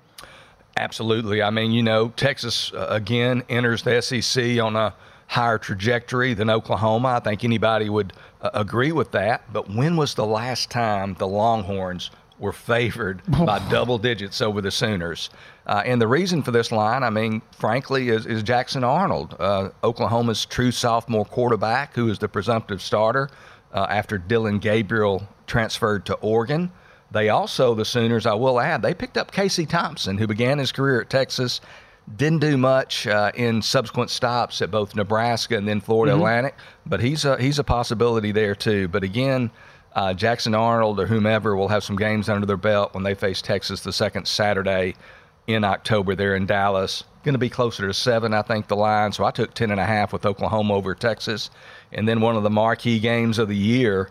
Absolutely. 0.76 1.42
I 1.42 1.50
mean, 1.50 1.73
you 1.73 1.82
know, 1.82 2.11
Texas 2.11 2.73
uh, 2.73 2.87
again 2.90 3.42
enters 3.49 3.82
the 3.82 4.00
SEC 4.00 4.61
on 4.61 4.76
a 4.76 4.94
higher 5.26 5.59
trajectory 5.59 6.35
than 6.35 6.50
Oklahoma. 6.50 7.09
I 7.09 7.21
think 7.21 7.45
anybody 7.45 7.88
would 7.88 8.12
uh, 8.40 8.50
agree 8.54 8.92
with 8.92 9.11
that. 9.12 9.52
But 9.52 9.71
when 9.71 9.97
was 9.97 10.14
the 10.14 10.26
last 10.26 10.71
time 10.71 11.14
the 11.18 11.26
Longhorns 11.26 12.11
were 12.38 12.52
favored 12.52 13.23
by 13.45 13.59
double 13.68 13.99
digits 13.99 14.40
over 14.40 14.61
the 14.61 14.71
Sooners? 14.71 15.30
Uh, 15.66 15.83
and 15.85 16.00
the 16.00 16.06
reason 16.06 16.42
for 16.42 16.52
this 16.52 16.71
line, 16.71 17.02
I 17.02 17.11
mean, 17.11 17.42
frankly, 17.59 18.09
is, 18.09 18.25
is 18.26 18.42
Jackson 18.42 18.85
Arnold, 18.85 19.35
uh, 19.40 19.71
Oklahoma's 19.83 20.47
true 20.47 20.71
sophomore 20.71 21.25
quarterback, 21.25 21.95
who 21.95 22.09
is 22.09 22.18
the 22.18 22.28
presumptive 22.28 22.80
starter 22.80 23.28
uh, 23.73 23.87
after 23.90 24.16
Dillon 24.16 24.59
Gabriel 24.59 25.26
transferred 25.47 26.06
to 26.06 26.14
Oregon. 26.14 26.71
They 27.11 27.28
also, 27.28 27.75
the 27.75 27.85
Sooners, 27.85 28.26
I 28.26 28.35
will 28.35 28.61
add, 28.61 28.83
they 28.83 28.95
picked 28.95 29.16
up 29.16 29.33
Casey 29.33 29.66
Thompson, 29.66 30.18
who 30.18 30.26
began 30.26 30.59
his 30.59 30.73
career 30.73 31.00
at 31.00 31.11
Texas 31.11 31.61
didn't 32.15 32.39
do 32.39 32.57
much 32.57 33.07
uh, 33.07 33.33
in 33.35 33.61
subsequent 33.61 34.11
stops 34.11 34.63
at 34.63 34.71
both 34.71 34.95
Nebraska 34.95 35.57
and 35.57 35.67
then 35.67 35.81
Florida 35.81 36.13
mm-hmm. 36.13 36.21
Atlantic, 36.21 36.55
but 36.87 37.01
he's 37.01 37.25
a, 37.25 37.41
he's 37.41 37.59
a 37.59 37.65
possibility 37.65 38.31
there 38.31 38.55
too. 38.55 38.87
But 38.89 39.03
again, 39.03 39.51
uh, 39.95 40.15
Jackson 40.15 40.55
Arnold 40.55 41.01
or 41.01 41.07
whomever 41.07 41.57
will 41.57 41.69
have 41.69 41.83
some 41.83 41.97
games 41.97 42.29
under 42.29 42.47
their 42.47 42.57
belt 42.57 42.95
when 42.95 43.03
they 43.03 43.15
face 43.15 43.43
Texas 43.43 43.81
the 43.81 43.93
second 43.93 44.29
Saturday. 44.29 44.95
in 45.47 45.65
October 45.65 46.15
there 46.15 46.35
in 46.37 46.47
Dallas. 46.47 47.05
Going 47.23 47.35
to 47.35 47.39
be 47.39 47.49
closer 47.49 47.87
to 47.87 47.95
seven, 47.95 48.35
I 48.35 48.43
think, 48.43 48.69
the 48.69 48.77
line. 48.77 49.13
So 49.13 49.25
I 49.25 49.31
took 49.31 49.55
10 49.55 49.71
and 49.71 49.81
a 49.81 49.85
half 49.85 50.13
with 50.13 50.27
Oklahoma 50.27 50.75
over 50.75 50.95
Texas. 50.95 51.51
And 51.93 52.07
then 52.07 52.21
one 52.21 52.37
of 52.37 52.43
the 52.43 52.51
marquee 52.51 52.99
games 52.99 53.39
of 53.39 53.49
the 53.49 53.57
year, 53.57 54.11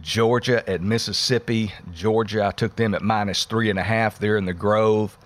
Georgia 0.00 0.68
at 0.68 0.80
Mississippi. 0.80 1.72
Georgia, 1.92 2.46
I 2.46 2.50
took 2.50 2.76
them 2.76 2.94
at 2.94 3.02
minus 3.02 3.44
three 3.44 3.70
and 3.70 3.78
a 3.78 3.82
half 3.82 4.18
there 4.18 4.36
in 4.36 4.44
the 4.44 4.52
Grove. 4.52 5.16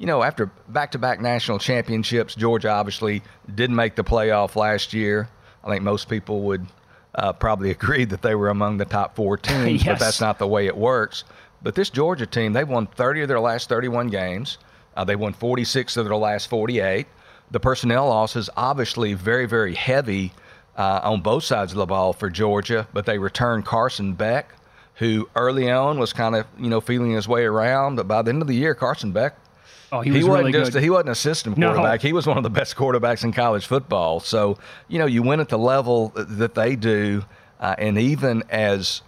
You 0.00 0.06
know, 0.06 0.22
after 0.22 0.46
back 0.66 0.92
to 0.92 0.98
back 0.98 1.20
national 1.20 1.58
championships, 1.58 2.34
Georgia 2.34 2.70
obviously 2.70 3.22
didn't 3.54 3.76
make 3.76 3.96
the 3.96 4.02
playoff 4.02 4.56
last 4.56 4.94
year. 4.94 5.28
I 5.62 5.68
think 5.68 5.82
most 5.82 6.08
people 6.08 6.40
would 6.44 6.66
uh, 7.14 7.34
probably 7.34 7.70
agree 7.78 8.06
that 8.06 8.22
they 8.22 8.34
were 8.34 8.48
among 8.48 8.78
the 8.78 8.86
top 8.86 9.14
four 9.14 9.36
teams, 9.36 9.84
yes. 9.84 9.98
but 9.98 9.98
that's 10.02 10.18
not 10.18 10.38
the 10.38 10.46
way 10.46 10.66
it 10.66 10.74
works. 10.74 11.24
But 11.62 11.74
this 11.74 11.90
Georgia 11.90 12.24
team, 12.24 12.54
they've 12.54 12.66
won 12.66 12.86
30 12.86 13.20
of 13.20 13.28
their 13.28 13.40
last 13.40 13.68
31 13.68 14.08
games. 14.08 14.56
Uh, 14.96 15.04
they 15.04 15.16
won 15.16 15.34
46 15.34 15.98
of 15.98 16.06
their 16.06 16.16
last 16.16 16.48
48. 16.48 17.06
The 17.50 17.60
personnel 17.60 18.08
loss 18.08 18.36
is 18.36 18.48
obviously 18.56 19.12
very, 19.12 19.44
very 19.44 19.74
heavy 19.74 20.32
uh, 20.78 21.00
on 21.02 21.20
both 21.20 21.44
sides 21.44 21.72
of 21.72 21.78
the 21.78 21.84
ball 21.84 22.14
for 22.14 22.30
Georgia, 22.30 22.88
but 22.94 23.04
they 23.04 23.18
returned 23.18 23.66
Carson 23.66 24.14
Beck, 24.14 24.54
who 24.94 25.28
early 25.36 25.70
on 25.70 25.98
was 25.98 26.14
kind 26.14 26.34
of 26.34 26.46
you 26.58 26.70
know 26.70 26.80
feeling 26.80 27.10
his 27.10 27.28
way 27.28 27.44
around, 27.44 27.96
but 27.96 28.08
by 28.08 28.22
the 28.22 28.30
end 28.30 28.40
of 28.40 28.48
the 28.48 28.54
year, 28.54 28.74
Carson 28.74 29.12
Beck. 29.12 29.36
Oh, 29.92 30.00
he, 30.00 30.10
was 30.12 30.24
wasn't 30.24 30.38
really 30.46 30.52
just 30.52 30.72
good. 30.72 30.82
he 30.82 30.90
wasn't 30.90 31.08
a 31.10 31.14
system 31.14 31.54
No. 31.56 31.72
quarterback. 31.72 32.00
He 32.00 32.12
was 32.12 32.26
one 32.26 32.36
of 32.36 32.42
the 32.44 32.50
best 32.50 32.76
quarterbacks 32.76 33.24
in 33.24 33.32
college 33.32 33.66
football. 33.66 34.20
So 34.20 34.58
you 34.88 34.98
know 34.98 35.06
you 35.06 35.22
win 35.22 35.40
at 35.40 35.48
the 35.48 35.58
level 35.58 36.12
that 36.14 36.54
they 36.54 36.76
do, 36.76 37.24
uh, 37.58 37.74
and 37.78 37.98
even 37.98 38.42
as 38.50 39.02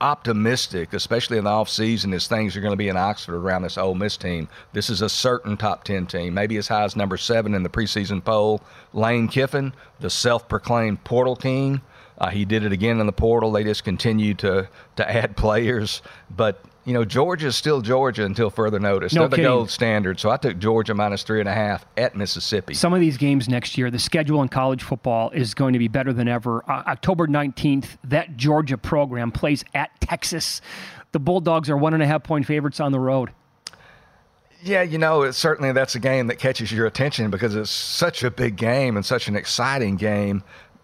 optimistic, 0.00 0.92
especially 0.92 1.38
in 1.38 1.44
the 1.44 1.50
offseason, 1.50 2.14
as 2.14 2.26
things 2.26 2.56
are 2.56 2.60
going 2.60 2.72
to 2.72 2.76
be 2.76 2.88
in 2.88 2.96
Oxford 2.96 3.36
around 3.36 3.62
this 3.62 3.78
Ole 3.78 3.94
Miss 3.94 4.16
team. 4.16 4.48
This 4.72 4.90
is 4.90 5.00
a 5.02 5.08
certain 5.08 5.56
top 5.56 5.84
10 5.84 6.06
team, 6.06 6.34
maybe 6.34 6.56
as 6.56 6.68
high 6.68 6.84
as 6.84 6.94
number 6.94 7.16
seven 7.16 7.54
in 7.54 7.62
the 7.62 7.68
preseason 7.70 8.22
poll. 8.22 8.60
Lane 8.92 9.28
Kiffin, 9.28 9.72
the 10.00 10.10
self 10.10 10.48
proclaimed 10.48 11.02
portal 11.04 11.36
king. 11.36 11.80
Uh, 12.18 12.28
he 12.30 12.44
did 12.44 12.64
it 12.64 12.72
again 12.72 13.00
in 13.00 13.06
the 13.06 13.12
portal. 13.12 13.50
They 13.50 13.64
just 13.64 13.82
continue 13.82 14.34
to, 14.34 14.68
to 14.96 15.10
add 15.10 15.36
players. 15.36 16.02
But, 16.30 16.62
you 16.84 16.92
know, 16.92 17.04
Georgia 17.04 17.46
is 17.46 17.56
still 17.56 17.80
Georgia 17.80 18.24
until 18.24 18.50
further 18.50 18.78
notice. 18.78 19.14
No 19.14 19.22
They're 19.22 19.38
the 19.38 19.42
gold 19.42 19.70
standard. 19.70 20.20
So 20.20 20.30
I 20.30 20.36
took 20.36 20.58
Georgia 20.58 20.94
minus 20.94 21.22
three 21.22 21.40
and 21.40 21.48
a 21.48 21.54
half 21.54 21.86
at 21.96 22.14
Mississippi. 22.14 22.74
Some 22.74 22.92
of 22.92 23.00
these 23.00 23.16
games 23.16 23.48
next 23.48 23.78
year, 23.78 23.90
the 23.90 23.98
schedule 23.98 24.42
in 24.42 24.48
college 24.48 24.82
football 24.82 25.30
is 25.30 25.54
going 25.54 25.72
to 25.72 25.78
be 25.78 25.88
better 25.88 26.12
than 26.12 26.28
ever. 26.28 26.62
Uh, 26.70 26.82
October 26.86 27.26
19th, 27.26 27.96
that 28.04 28.36
Georgia 28.36 28.76
program 28.76 29.32
plays 29.32 29.64
at 29.74 29.98
Texas. 30.00 30.60
The 31.12 31.20
Bulldogs 31.20 31.70
are 31.70 31.76
one 31.76 31.94
and 31.94 32.02
a 32.02 32.06
half 32.06 32.22
point 32.22 32.46
favorites 32.46 32.80
on 32.80 32.92
the 32.92 33.00
road. 33.00 33.30
Yeah, 34.62 34.80
you 34.80 34.96
know, 34.96 35.22
it's, 35.22 35.36
certainly 35.36 35.72
that's 35.72 35.94
a 35.94 35.98
game 35.98 36.28
that 36.28 36.38
catches 36.38 36.72
your 36.72 36.86
attention 36.86 37.30
because 37.30 37.54
it's 37.54 37.70
such 37.70 38.24
a 38.24 38.30
big 38.30 38.56
game 38.56 38.96
and 38.96 39.04
such 39.04 39.28
an 39.28 39.36
exciting 39.36 39.96
game. 39.96 40.42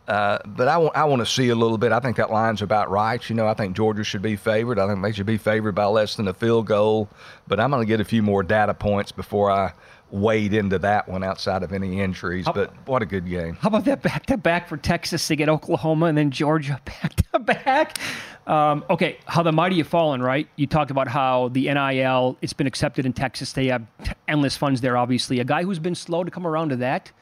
Uh, 0.09 0.39
but 0.45 0.67
I 0.67 0.77
want 0.79 0.97
I 0.97 1.05
want 1.05 1.21
to 1.21 1.27
see 1.27 1.51
a 1.51 1.55
little 1.55 1.79
bit. 1.79 1.93
I 1.93 2.01
think 2.01 2.17
that 2.17 2.31
line's 2.31 2.63
about 2.63 2.91
right. 2.91 3.29
You 3.29 3.37
know, 3.37 3.47
I 3.47 3.55
think 3.55 3.77
Georgia 3.77 4.03
should 4.03 4.23
be 4.23 4.35
favored. 4.35 4.79
I 4.79 4.89
think 4.89 5.03
they 5.03 5.13
should 5.13 5.27
be 5.27 5.39
favored 5.39 5.75
by 5.75 5.85
less 5.85 6.17
than 6.17 6.27
a 6.27 6.35
field 6.35 6.67
goal. 6.67 7.09
But 7.47 7.61
I'm 7.61 7.71
going 7.71 7.83
to 7.83 7.87
get 7.87 8.01
a 8.01 8.05
few 8.05 8.23
more 8.23 8.43
data 8.43 8.75
points 8.75 9.13
before 9.13 9.51
I 9.51 9.73
wade 10.11 10.53
into 10.53 10.79
that 10.81 11.09
one 11.09 11.23
outside 11.23 11.63
of 11.63 11.73
any 11.73 12.01
injuries. 12.01 12.47
But 12.53 12.73
what 12.87 13.03
a 13.03 13.07
good 13.07 13.29
game. 13.29 13.55
How 13.55 13.69
about 13.69 13.85
that 13.85 14.03
back 14.03 14.27
to 14.27 14.37
back 14.37 14.69
for 14.69 14.77
Texas 14.77 15.27
to 15.29 15.37
get 15.37 15.49
Oklahoma 15.49 16.07
and 16.07 16.19
then 16.19 16.31
Georgia 16.31 16.81
back 16.85 17.15
to 17.33 17.39
back? 17.39 17.99
Um, 18.47 18.85
okay, 18.91 19.19
how 19.27 19.43
the 19.43 19.53
mighty 19.53 19.79
have 19.79 19.87
fallen, 19.87 20.23
right? 20.23 20.49
You 20.57 20.67
talked 20.67 20.91
about 20.91 21.09
how 21.09 21.49
the 21.49 21.73
NIL, 21.73 22.37
it's 22.43 22.53
been 22.53 22.67
accepted 22.67 23.07
in 23.07 23.13
Texas. 23.13 23.53
They 23.53 23.67
have 23.67 23.87
endless 24.27 24.57
funds 24.57 24.81
there, 24.81 24.97
obviously. 24.97 25.39
A 25.41 25.45
guy 25.45 25.63
who's 25.63 25.79
been 25.79 25.95
slow 25.95 26.25
to 26.25 26.31
come 26.31 26.47
around 26.47 26.71
to 26.71 26.77
that, 26.77 27.13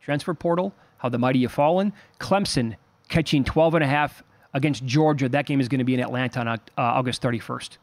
transfer 0.00 0.34
portal, 0.34 0.74
how 1.04 1.10
the 1.10 1.18
mighty 1.18 1.42
have 1.42 1.52
fallen. 1.52 1.92
Clemson 2.18 2.76
catching 3.08 3.44
12 3.44 3.74
and 3.74 3.84
a 3.84 3.86
half 3.86 4.22
against 4.54 4.86
Georgia. 4.86 5.28
That 5.28 5.44
game 5.44 5.60
is 5.60 5.68
going 5.68 5.80
to 5.80 5.84
be 5.84 5.92
in 5.92 6.00
Atlanta 6.00 6.40
on 6.40 6.48
uh, 6.48 6.58
August 6.78 7.20
31st. 7.20 7.76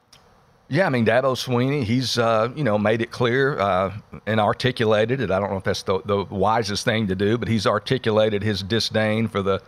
Yeah, 0.69 0.87
I 0.87 0.89
mean 0.89 1.05
Dabo 1.05 1.35
Swinney, 1.35 1.83
he's 1.83 2.17
uh, 2.17 2.49
you 2.55 2.63
know 2.63 2.77
made 2.77 3.01
it 3.01 3.11
clear 3.11 3.59
uh, 3.59 3.93
and 4.25 4.39
articulated 4.39 5.19
it. 5.19 5.29
I 5.29 5.37
don't 5.37 5.51
know 5.51 5.57
if 5.57 5.65
that's 5.65 5.83
the, 5.83 6.01
the 6.05 6.23
wisest 6.23 6.85
thing 6.85 7.07
to 7.07 7.15
do, 7.15 7.37
but 7.37 7.49
he's 7.49 7.67
articulated 7.67 8.41
his 8.41 8.63
disdain 8.63 9.27
for 9.27 9.41
the 9.41 9.61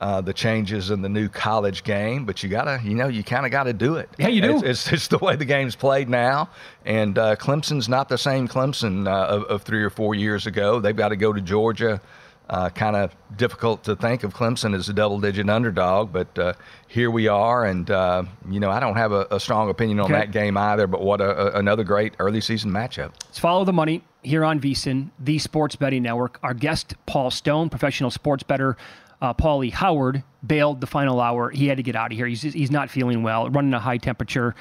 uh, 0.00 0.22
the 0.22 0.32
changes 0.32 0.90
in 0.90 1.02
the 1.02 1.10
new 1.10 1.28
college 1.28 1.84
game. 1.84 2.24
But 2.24 2.42
you 2.42 2.48
gotta, 2.48 2.80
you 2.82 2.94
know, 2.94 3.06
you 3.06 3.22
kind 3.22 3.44
of 3.44 3.52
got 3.52 3.64
to 3.64 3.74
do 3.74 3.96
it. 3.96 4.08
Yeah, 4.18 4.28
you 4.28 4.40
do. 4.40 4.56
It's, 4.56 4.62
it's, 4.62 4.92
it's 4.92 5.08
the 5.08 5.18
way 5.18 5.36
the 5.36 5.44
game's 5.44 5.76
played 5.76 6.08
now, 6.08 6.48
and 6.86 7.18
uh, 7.18 7.36
Clemson's 7.36 7.88
not 7.88 8.08
the 8.08 8.18
same 8.18 8.48
Clemson 8.48 9.06
uh, 9.06 9.26
of, 9.26 9.44
of 9.44 9.62
three 9.62 9.84
or 9.84 9.90
four 9.90 10.14
years 10.14 10.46
ago. 10.46 10.80
They've 10.80 10.96
got 10.96 11.10
to 11.10 11.16
go 11.16 11.34
to 11.34 11.40
Georgia. 11.42 12.00
Uh, 12.48 12.68
kind 12.70 12.94
of 12.94 13.12
difficult 13.36 13.82
to 13.82 13.96
think 13.96 14.22
of 14.22 14.32
Clemson 14.32 14.72
as 14.72 14.88
a 14.88 14.92
double-digit 14.92 15.50
underdog, 15.50 16.12
but 16.12 16.38
uh, 16.38 16.52
here 16.86 17.10
we 17.10 17.26
are, 17.26 17.64
and 17.64 17.90
uh, 17.90 18.22
you 18.48 18.60
know 18.60 18.70
I 18.70 18.78
don't 18.78 18.94
have 18.94 19.10
a, 19.10 19.26
a 19.32 19.40
strong 19.40 19.68
opinion 19.68 19.98
on 19.98 20.04
Okay. 20.06 20.14
that 20.20 20.30
game 20.30 20.56
either. 20.56 20.86
But 20.86 21.02
what 21.02 21.20
a, 21.20 21.56
a, 21.56 21.58
another 21.58 21.82
great 21.82 22.14
early 22.20 22.40
season 22.40 22.70
matchup. 22.70 23.10
Let's 23.24 23.40
follow 23.40 23.64
the 23.64 23.72
money 23.72 24.04
here 24.22 24.44
on 24.44 24.60
VSIN, 24.60 25.10
the 25.18 25.40
Sports 25.40 25.74
Betting 25.74 26.04
Network. 26.04 26.38
Our 26.44 26.54
guest, 26.54 26.94
Paul 27.06 27.32
Stone, 27.32 27.68
professional 27.68 28.12
sports 28.12 28.44
bettor. 28.44 28.76
Uh, 29.20 29.34
Paulie 29.34 29.72
Howard 29.72 30.22
bailed 30.46 30.80
the 30.80 30.86
final 30.86 31.20
hour. 31.20 31.50
He 31.50 31.66
had 31.66 31.78
to 31.78 31.82
get 31.82 31.96
out 31.96 32.12
of 32.12 32.16
here. 32.18 32.26
He's, 32.26 32.42
he's 32.42 32.70
not 32.70 32.90
feeling 32.90 33.22
well, 33.24 33.50
running 33.50 33.74
a 33.74 33.80
high 33.80 33.96
temperature. 33.96 34.54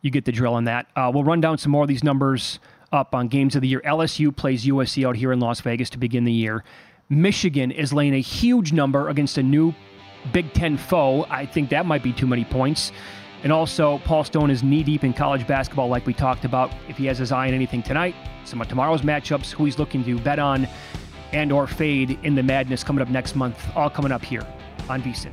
You 0.00 0.10
get 0.10 0.26
the 0.26 0.32
drill 0.32 0.54
on 0.54 0.64
that. 0.64 0.86
Uh, 0.94 1.10
we'll 1.12 1.24
run 1.24 1.40
down 1.40 1.58
some 1.58 1.72
more 1.72 1.82
of 1.82 1.88
these 1.88 2.04
numbers 2.04 2.60
up 2.92 3.14
on 3.14 3.26
games 3.28 3.56
of 3.56 3.62
the 3.62 3.68
year. 3.68 3.80
LSU 3.86 4.36
plays 4.36 4.64
USC 4.66 5.04
out 5.08 5.16
here 5.16 5.32
in 5.32 5.40
Las 5.40 5.60
Vegas 5.60 5.88
to 5.90 5.98
begin 5.98 6.24
the 6.24 6.32
year. 6.32 6.62
Michigan 7.12 7.70
is 7.70 7.92
laying 7.92 8.14
a 8.14 8.20
huge 8.20 8.72
number 8.72 9.10
against 9.10 9.36
a 9.36 9.42
new 9.42 9.74
Big 10.32 10.52
Ten 10.54 10.78
foe. 10.78 11.26
I 11.28 11.44
think 11.44 11.68
that 11.70 11.84
might 11.84 12.02
be 12.02 12.12
too 12.12 12.26
many 12.26 12.44
points. 12.44 12.90
And 13.42 13.52
also, 13.52 13.98
Paul 13.98 14.24
Stone 14.24 14.50
is 14.50 14.62
knee 14.62 14.82
deep 14.82 15.04
in 15.04 15.12
college 15.12 15.46
basketball, 15.46 15.88
like 15.88 16.06
we 16.06 16.14
talked 16.14 16.44
about. 16.44 16.72
If 16.88 16.96
he 16.96 17.06
has 17.06 17.18
his 17.18 17.30
eye 17.30 17.48
on 17.48 17.54
anything 17.54 17.82
tonight, 17.82 18.14
some 18.44 18.60
of 18.62 18.68
tomorrow's 18.68 19.02
matchups, 19.02 19.50
who 19.50 19.64
he's 19.66 19.78
looking 19.78 20.04
to 20.04 20.18
bet 20.20 20.38
on 20.38 20.66
and 21.32 21.52
or 21.52 21.66
fade 21.66 22.18
in 22.22 22.34
the 22.34 22.42
madness 22.42 22.82
coming 22.82 23.02
up 23.02 23.08
next 23.08 23.36
month, 23.36 23.58
all 23.76 23.90
coming 23.90 24.12
up 24.12 24.24
here 24.24 24.46
on 24.88 25.02
VSIN. 25.02 25.32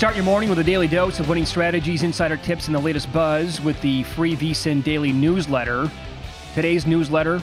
Start 0.00 0.16
your 0.16 0.24
morning 0.24 0.48
with 0.48 0.58
a 0.58 0.64
daily 0.64 0.88
dose 0.88 1.20
of 1.20 1.28
winning 1.28 1.44
strategies, 1.44 2.04
insider 2.04 2.38
tips, 2.38 2.68
and 2.68 2.74
the 2.74 2.80
latest 2.80 3.12
buzz 3.12 3.60
with 3.60 3.78
the 3.82 4.02
free 4.04 4.34
VSIN 4.34 4.82
daily 4.82 5.12
newsletter. 5.12 5.90
Today's 6.54 6.86
newsletter 6.86 7.42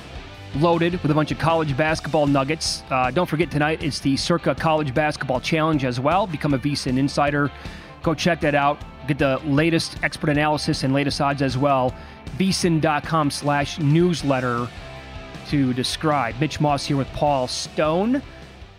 loaded 0.55 0.93
with 1.03 1.11
a 1.11 1.13
bunch 1.13 1.31
of 1.31 1.37
college 1.37 1.77
basketball 1.77 2.25
nuggets. 2.25 2.81
Uh, 2.89 3.11
don't 3.11 3.27
forget 3.27 3.51
tonight 3.51 3.83
it's 3.83 3.99
the 3.99 4.17
Circa 4.17 4.55
College 4.55 4.91
Basketball 4.91 5.39
Challenge 5.39 5.85
as 5.85 5.99
well. 5.99 6.25
Become 6.25 6.55
a 6.55 6.57
VSIN 6.57 6.97
insider. 6.97 7.51
Go 8.01 8.15
check 8.15 8.41
that 8.41 8.55
out. 8.55 8.81
Get 9.07 9.19
the 9.19 9.39
latest 9.45 10.01
expert 10.01 10.31
analysis 10.31 10.81
and 10.81 10.95
latest 10.95 11.21
odds 11.21 11.43
as 11.43 11.59
well. 11.59 11.93
VSIN.com 12.39 13.29
slash 13.29 13.77
newsletter 13.77 14.67
to 15.49 15.73
describe. 15.75 16.33
Mitch 16.39 16.59
Moss 16.59 16.87
here 16.87 16.97
with 16.97 17.07
Paul 17.09 17.47
Stone, 17.47 18.23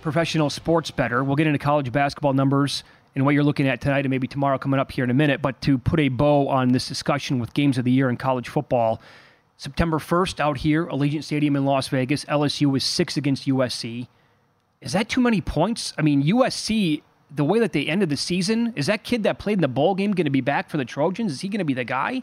professional 0.03 0.51
sports 0.51 0.91
better. 0.91 1.23
We'll 1.23 1.37
get 1.37 1.47
into 1.47 1.61
college 1.61 1.93
basketball 1.93 2.33
numbers 2.33 2.83
and 3.19 3.25
what 3.25 3.35
you're 3.35 3.43
looking 3.43 3.67
at 3.67 3.81
tonight 3.81 4.05
and 4.05 4.11
maybe 4.11 4.29
tomorrow 4.29 4.59
coming 4.59 4.79
up 4.79 4.93
here 4.93 5.03
in 5.03 5.11
a 5.11 5.15
minute. 5.15 5.43
But 5.43 5.61
to 5.63 5.77
put 5.77 5.99
a 5.99 6.09
bow 6.09 6.47
on 6.47 6.69
this 6.69 6.87
discussion 6.87 7.41
with 7.41 7.53
games 7.53 7.77
of 7.77 7.85
the 7.85 7.91
year 7.91 8.09
in 8.09 8.17
college 8.17 8.49
football, 8.49 9.03
September 9.57 9.99
1st 9.99 10.39
out 10.39 10.59
here, 10.59 10.87
Allegiant 10.87 11.25
Stadium 11.25 11.57
in 11.57 11.65
Las 11.65 11.89
Vegas, 11.89 12.25
LSU 12.27 12.77
is 12.77 12.85
six 12.85 13.17
against 13.17 13.47
USC. 13.47 14.07
Is 14.81 14.93
that 14.93 15.09
too 15.09 15.21
many 15.21 15.41
points? 15.41 15.93
I 15.99 16.03
mean, 16.03 16.23
USC, 16.23 17.03
the 17.29 17.45
way 17.45 17.59
that 17.59 17.73
they 17.73 17.87
ended 17.87 18.09
the 18.09 18.17
season, 18.17 18.73
is 18.77 18.87
that 18.87 19.03
kid 19.03 19.25
that 19.25 19.41
played 19.41 19.55
in 19.55 19.63
the 19.63 19.69
bowl 19.69 19.97
game 19.97 20.13
going 20.13 20.27
to 20.27 20.31
be 20.31 20.41
back 20.41 20.71
for 20.71 20.77
the 20.77 20.85
Trojans? 20.85 21.33
Is 21.33 21.41
he 21.41 21.49
going 21.49 21.59
to 21.59 21.65
be 21.65 21.75
the 21.75 21.83
guy? 21.83 22.23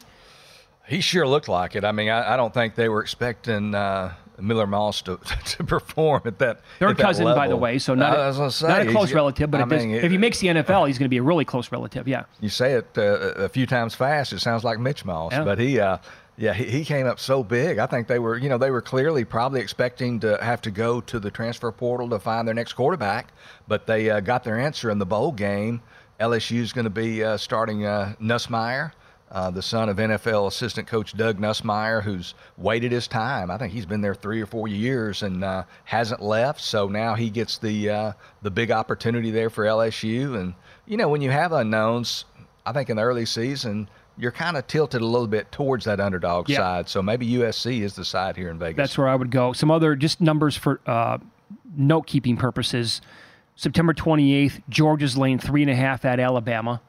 He 0.88 1.02
sure 1.02 1.28
looked 1.28 1.48
like 1.48 1.76
it. 1.76 1.84
I 1.84 1.92
mean, 1.92 2.08
I, 2.08 2.32
I 2.32 2.36
don't 2.38 2.54
think 2.54 2.74
they 2.74 2.88
were 2.88 3.02
expecting 3.02 3.74
uh, 3.74 4.14
Miller 4.40 4.66
Moss 4.66 5.02
to, 5.06 5.18
to 5.46 5.64
perform 5.64 6.22
at 6.24 6.38
that. 6.38 6.60
Third 6.78 6.90
at 6.90 6.96
that 6.98 7.02
cousin, 7.02 7.24
level. 7.24 7.40
by 7.40 7.48
the 7.48 7.56
way, 7.56 7.78
so 7.78 7.94
not, 7.94 8.18
a, 8.18 8.50
say, 8.50 8.68
not 8.68 8.86
a 8.86 8.90
close 8.92 9.12
relative, 9.12 9.50
but 9.50 9.60
I 9.60 9.64
if, 9.64 9.68
this- 9.68 9.84
mean, 9.84 9.94
if 9.94 10.10
he 10.10 10.18
makes 10.18 10.38
the 10.40 10.48
NFL, 10.48 10.86
he's 10.86 10.98
going 10.98 11.06
to 11.06 11.10
be 11.10 11.18
a 11.18 11.22
really 11.22 11.44
close 11.44 11.70
relative. 11.72 12.06
Yeah. 12.08 12.24
You 12.40 12.48
say 12.48 12.72
it 12.74 12.86
uh, 12.96 13.02
a 13.02 13.48
few 13.48 13.66
times 13.66 13.94
fast, 13.94 14.32
it 14.32 14.40
sounds 14.40 14.64
like 14.64 14.78
Mitch 14.78 15.04
Moss, 15.04 15.32
Yeah. 15.32 15.44
but 15.44 15.58
he, 15.58 15.80
uh, 15.80 15.98
yeah, 16.38 16.52
he, 16.52 16.64
he 16.64 16.84
came 16.84 17.06
up 17.06 17.18
so 17.18 17.42
big. 17.42 17.78
I 17.78 17.86
think 17.86 18.08
they 18.08 18.18
were, 18.18 18.36
you 18.36 18.48
know, 18.50 18.58
they 18.58 18.70
were 18.70 18.82
clearly 18.82 19.24
probably 19.24 19.60
expecting 19.60 20.20
to 20.20 20.36
have 20.42 20.60
to 20.62 20.70
go 20.70 21.00
to 21.02 21.18
the 21.18 21.30
transfer 21.30 21.72
portal 21.72 22.10
to 22.10 22.18
find 22.18 22.46
their 22.46 22.54
next 22.54 22.74
quarterback, 22.74 23.28
but 23.66 23.86
they 23.86 24.10
uh, 24.10 24.20
got 24.20 24.44
their 24.44 24.58
answer 24.58 24.90
in 24.90 24.98
the 24.98 25.06
bowl 25.06 25.32
game. 25.32 25.80
LSU 26.20 26.60
is 26.60 26.72
going 26.74 26.84
to 26.84 26.90
be 26.90 27.24
uh, 27.24 27.36
starting 27.38 27.86
uh, 27.86 28.14
Nussmeier. 28.20 28.92
Uh, 29.30 29.50
the 29.50 29.60
son 29.62 29.88
of 29.88 29.96
NFL 29.96 30.46
assistant 30.46 30.86
coach 30.86 31.16
Doug 31.16 31.38
Nussmeier, 31.40 32.00
who's 32.02 32.34
waited 32.56 32.92
his 32.92 33.08
time. 33.08 33.50
I 33.50 33.58
think 33.58 33.72
he's 33.72 33.84
been 33.86 34.00
there 34.00 34.14
three 34.14 34.40
or 34.40 34.46
four 34.46 34.68
years 34.68 35.22
and 35.22 35.42
uh, 35.42 35.64
hasn't 35.84 36.22
left. 36.22 36.60
So 36.60 36.88
now 36.88 37.14
he 37.14 37.28
gets 37.28 37.58
the 37.58 37.90
uh, 37.90 38.12
the 38.42 38.50
big 38.52 38.70
opportunity 38.70 39.32
there 39.32 39.50
for 39.50 39.64
LSU. 39.64 40.38
And 40.40 40.54
you 40.86 40.96
know, 40.96 41.08
when 41.08 41.22
you 41.22 41.30
have 41.32 41.50
unknowns, 41.52 42.24
I 42.64 42.72
think 42.72 42.88
in 42.88 42.96
the 42.96 43.02
early 43.02 43.26
season 43.26 43.88
you're 44.18 44.32
kind 44.32 44.56
of 44.56 44.66
tilted 44.66 45.02
a 45.02 45.06
little 45.06 45.26
bit 45.26 45.50
towards 45.52 45.84
that 45.84 46.00
underdog 46.00 46.48
Yeah. 46.48 46.56
side. 46.58 46.88
So 46.88 47.02
maybe 47.02 47.26
USC 47.32 47.82
is 47.82 47.94
the 47.94 48.04
side 48.04 48.34
here 48.36 48.48
in 48.48 48.58
Vegas. 48.58 48.76
That's 48.76 48.96
where 48.96 49.08
I 49.08 49.14
would 49.14 49.30
go. 49.30 49.52
Some 49.52 49.70
other 49.70 49.94
just 49.94 50.20
numbers 50.22 50.56
for 50.56 50.80
uh, 50.86 51.18
note 51.76 52.06
keeping 52.06 52.36
purposes. 52.38 53.02
September 53.56 53.92
28th, 53.92 54.62
Georgia's 54.70 55.18
laying 55.18 55.38
three 55.38 55.62
and 55.62 55.70
a 55.70 55.74
half 55.74 56.04
at 56.06 56.18
Alabama. 56.20 56.80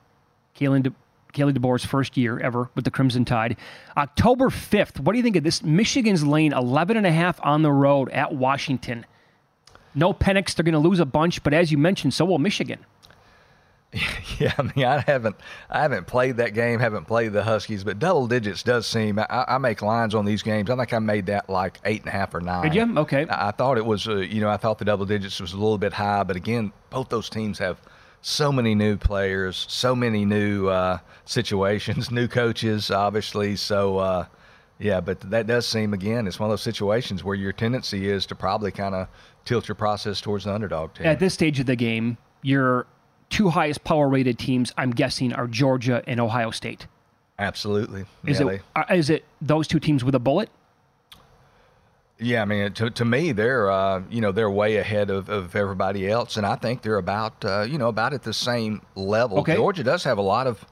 Kalen, 0.58 0.84
De- 0.84 0.94
Kalen 1.34 1.58
DeBoer's 1.58 1.86
first 1.86 2.18
year 2.18 2.40
ever 2.40 2.70
with 2.76 2.86
the 2.86 2.92
Crimson 2.92 3.26
Tide. 3.26 3.58
October 3.96 4.50
5th, 4.50 5.00
what 5.00 5.14
do 5.14 5.18
you 5.18 5.24
think 5.24 5.36
of 5.36 5.44
this? 5.44 5.64
Michigan's 5.64 6.26
laying 6.26 6.52
11 6.52 6.98
and 6.98 7.06
a 7.06 7.12
half 7.12 7.40
on 7.44 7.62
the 7.62 7.72
road 7.72 8.10
at 8.10 8.34
Washington. 8.34 9.06
No 9.96 10.14
Penix, 10.14 10.56
they're 10.56 10.64
going 10.64 10.74
to 10.74 10.80
lose 10.80 11.00
a 11.00 11.06
bunch, 11.06 11.42
but 11.44 11.54
as 11.54 11.72
you 11.72 11.78
mentioned, 11.78 12.14
so 12.14 12.26
will 12.26 12.40
Michigan. 12.40 12.86
Yeah, 14.40 14.54
I 14.60 14.62
mean, 14.62 14.86
I 14.86 15.00
haven't, 15.00 15.36
I 15.68 15.82
haven't 15.82 16.06
played 16.06 16.38
that 16.38 16.54
game, 16.54 16.80
haven't 16.80 17.06
played 17.06 17.34
the 17.34 17.44
Huskies, 17.44 17.84
but 17.84 17.98
double 17.98 18.28
digits 18.28 18.62
does 18.62 18.86
seem. 18.86 19.18
I, 19.18 19.46
I 19.48 19.58
make 19.58 19.82
lines 19.82 20.14
on 20.14 20.26
these 20.26 20.44
games. 20.44 20.70
I 20.70 20.76
think 20.76 20.94
I 20.94 21.00
made 21.00 21.26
that 21.26 21.50
like 21.50 21.80
eight 21.86 22.02
and 22.02 22.10
a 22.10 22.12
half 22.12 22.36
or 22.36 22.42
nine. 22.42 22.62
Did 22.70 22.76
you? 22.76 22.98
Okay. 23.00 23.26
I, 23.28 23.48
I 23.48 23.52
thought 23.52 23.80
it 23.80 23.86
was, 23.86 24.08
uh, 24.08 24.18
you 24.18 24.40
know, 24.42 24.50
I 24.50 24.58
thought 24.58 24.78
the 24.78 24.86
double 24.86 25.08
digits 25.08 25.40
was 25.40 25.54
a 25.54 25.58
little 25.58 25.80
bit 25.80 25.94
high, 25.94 26.22
but 26.22 26.36
again, 26.36 26.72
both 26.92 27.10
those 27.10 27.32
teams 27.32 27.58
have 27.58 27.82
so 28.28 28.52
many 28.52 28.76
new 28.76 28.98
players, 28.98 29.66
so 29.70 29.96
many 29.96 30.26
new 30.26 30.68
uh, 30.68 31.00
situations, 31.24 32.12
new 32.12 32.28
coaches, 32.28 32.92
obviously. 32.92 33.56
So, 33.56 34.00
uh, 34.00 34.26
yeah, 34.80 35.00
but 35.00 35.22
that 35.32 35.48
does 35.48 35.66
seem 35.66 35.94
again, 35.94 36.28
it's 36.28 36.38
one 36.38 36.50
of 36.50 36.52
those 36.52 36.62
situations 36.62 37.24
where 37.24 37.36
your 37.36 37.54
tendency 37.54 38.10
is 38.10 38.26
to 38.26 38.36
probably 38.36 38.72
kind 38.72 38.94
of 38.94 39.08
tilt 39.46 39.70
your 39.70 39.76
process 39.76 40.20
towards 40.20 40.44
the 40.44 40.54
underdog 40.54 40.94
team. 40.94 41.08
At 41.08 41.20
this 41.20 41.34
stage 41.34 41.62
of 41.62 41.68
the 41.68 41.78
game, 41.78 42.18
your 42.42 42.86
two 43.30 43.50
highest 43.50 43.86
power 43.86 44.10
rated 44.10 44.38
teams, 44.38 44.74
I'm 44.78 44.92
guessing, 44.92 45.32
are 45.32 45.48
Georgia 45.48 46.04
and 46.06 46.20
Ohio 46.20 46.52
State. 46.52 46.86
Absolutely. 47.40 48.06
Is 48.26 48.42
yeah, 48.42 48.48
it 48.48 48.62
uh, 48.76 48.84
is 48.94 49.10
it 49.10 49.24
those 49.42 49.70
two 49.70 49.80
teams 49.80 50.04
with 50.04 50.16
a 50.16 50.20
bullet? 50.20 50.50
Yeah, 52.20 52.42
I 52.42 52.46
mean, 52.46 52.74
to, 52.74 52.90
to 52.90 53.06
me, 53.06 53.32
they're 53.32 53.70
uh, 53.70 54.02
you 54.10 54.22
know 54.22 54.32
they're 54.32 54.50
way 54.50 54.78
ahead 54.78 55.10
of, 55.10 55.30
of 55.30 55.56
everybody 55.56 56.10
else, 56.10 56.38
and 56.38 56.46
I 56.46 56.56
think 56.56 56.82
they're 56.82 56.98
about 56.98 57.46
uh, 57.46 57.62
you 57.62 57.78
know 57.78 57.90
about 57.90 58.14
at 58.14 58.24
the 58.24 58.34
same 58.34 58.82
level. 58.96 59.40
Okay. 59.40 59.56
Georgia 59.56 59.84
does 59.84 60.04
have 60.04 60.18
a 60.18 60.24
lot 60.24 60.48
of 60.48 60.66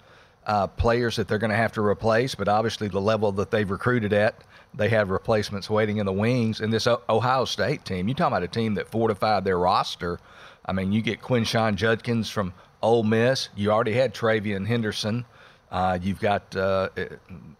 uh, 0.47 0.67
players 0.67 1.15
that 1.17 1.27
they're 1.27 1.37
going 1.37 1.51
to 1.51 1.57
have 1.57 1.73
to 1.73 1.81
replace, 1.81 2.35
but 2.35 2.47
obviously 2.47 2.87
the 2.87 3.01
level 3.01 3.31
that 3.33 3.51
they've 3.51 3.69
recruited 3.69 4.13
at, 4.13 4.43
they 4.73 4.89
have 4.89 5.09
replacements 5.09 5.69
waiting 5.69 5.97
in 5.97 6.05
the 6.05 6.13
wings. 6.13 6.61
And 6.61 6.71
this 6.71 6.87
O- 6.87 7.01
Ohio 7.09 7.45
State 7.45 7.85
team, 7.85 8.07
you 8.07 8.13
talking 8.13 8.33
about 8.33 8.43
a 8.43 8.47
team 8.47 8.75
that 8.75 8.87
fortified 8.87 9.43
their 9.43 9.57
roster. 9.57 10.19
I 10.65 10.73
mean, 10.73 10.91
you 10.91 11.01
get 11.01 11.21
Quinshon 11.21 11.75
Judkins 11.75 12.29
from 12.29 12.53
Ole 12.81 13.03
Miss. 13.03 13.49
You 13.55 13.71
already 13.71 13.93
had 13.93 14.13
TreVeyon 14.13 14.65
Henderson. 14.67 15.25
Uh, 15.71 15.97
you've 16.01 16.19
got 16.19 16.55
uh, 16.55 16.89
uh, 16.97 17.05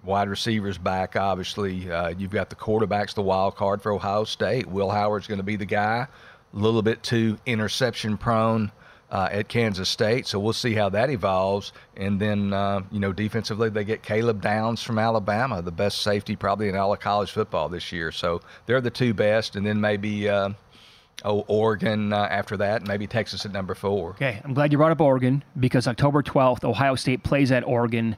wide 0.04 0.30
receivers 0.30 0.78
back, 0.78 1.16
obviously. 1.16 1.92
Uh, 1.92 2.10
you've 2.10 2.32
got 2.32 2.50
the 2.50 2.56
quarterbacks, 2.56 3.14
the 3.14 3.22
wild 3.22 3.56
card 3.56 3.82
for 3.82 3.92
Ohio 3.92 4.24
State. 4.24 4.68
Will 4.68 4.90
Howard's 4.90 5.28
going 5.28 5.40
to 5.40 5.44
be 5.44 5.56
the 5.56 5.66
guy. 5.66 6.08
A 6.54 6.58
little 6.58 6.82
bit 6.82 7.04
too 7.04 7.38
interception 7.46 8.18
prone 8.18 8.72
uh, 9.12 9.28
at 9.32 9.48
Kansas 9.48 9.90
State, 9.90 10.28
so 10.28 10.40
we'll 10.40 10.54
see 10.54 10.74
how 10.74 10.90
that 10.90 11.10
evolves. 11.10 11.74
And 11.98 12.20
then, 12.20 12.54
uh, 12.54 12.82
you 12.92 13.00
know, 13.00 13.12
defensively, 13.12 13.70
they 13.70 13.84
get 13.84 14.04
Caleb 14.04 14.42
Downs 14.42 14.82
from 14.82 14.98
Alabama, 14.98 15.62
the 15.62 15.72
best 15.72 16.02
safety 16.02 16.36
probably 16.36 16.70
in 16.70 16.76
all 16.76 16.94
of 16.94 17.00
college 17.00 17.32
football 17.32 17.70
this 17.70 17.92
year. 17.92 18.12
So 18.12 18.42
they're 18.66 18.82
the 18.82 18.90
two 18.90 19.14
best, 19.14 19.56
and 19.56 19.66
then 19.66 19.82
maybe. 19.82 20.30
Oh, 21.24 21.46
Oregon 21.48 22.12
uh, 22.14 22.28
after 22.30 22.58
that, 22.58 22.86
maybe 22.88 23.08
Texas 23.08 23.46
at 23.46 23.52
number 23.52 23.74
four. 23.74 24.12
Okay, 24.12 24.42
I'm 24.44 24.54
glad 24.54 24.72
you 24.72 24.78
brought 24.78 24.92
up 24.92 25.02
Oregon 25.02 25.44
because 25.60 25.88
October 25.88 26.22
12th, 26.22 26.64
Ohio 26.64 26.96
State 26.96 27.24
plays 27.24 27.52
at 27.52 27.64
Oregon. 27.66 28.18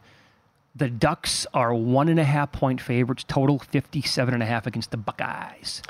The 0.75 0.89
Ducks 0.89 1.45
are 1.53 1.73
one 1.73 2.09
and 2.09 2.19
a 2.19 2.23
half 2.23 2.51
point 2.51 2.81
favorites, 2.81 3.23
total 3.27 3.59
57 3.59 4.33
and 4.33 4.43
a 4.43 4.45
half 4.45 4.67
against 4.67 4.91
the 4.91 4.97
Buckeyes. 4.97 5.81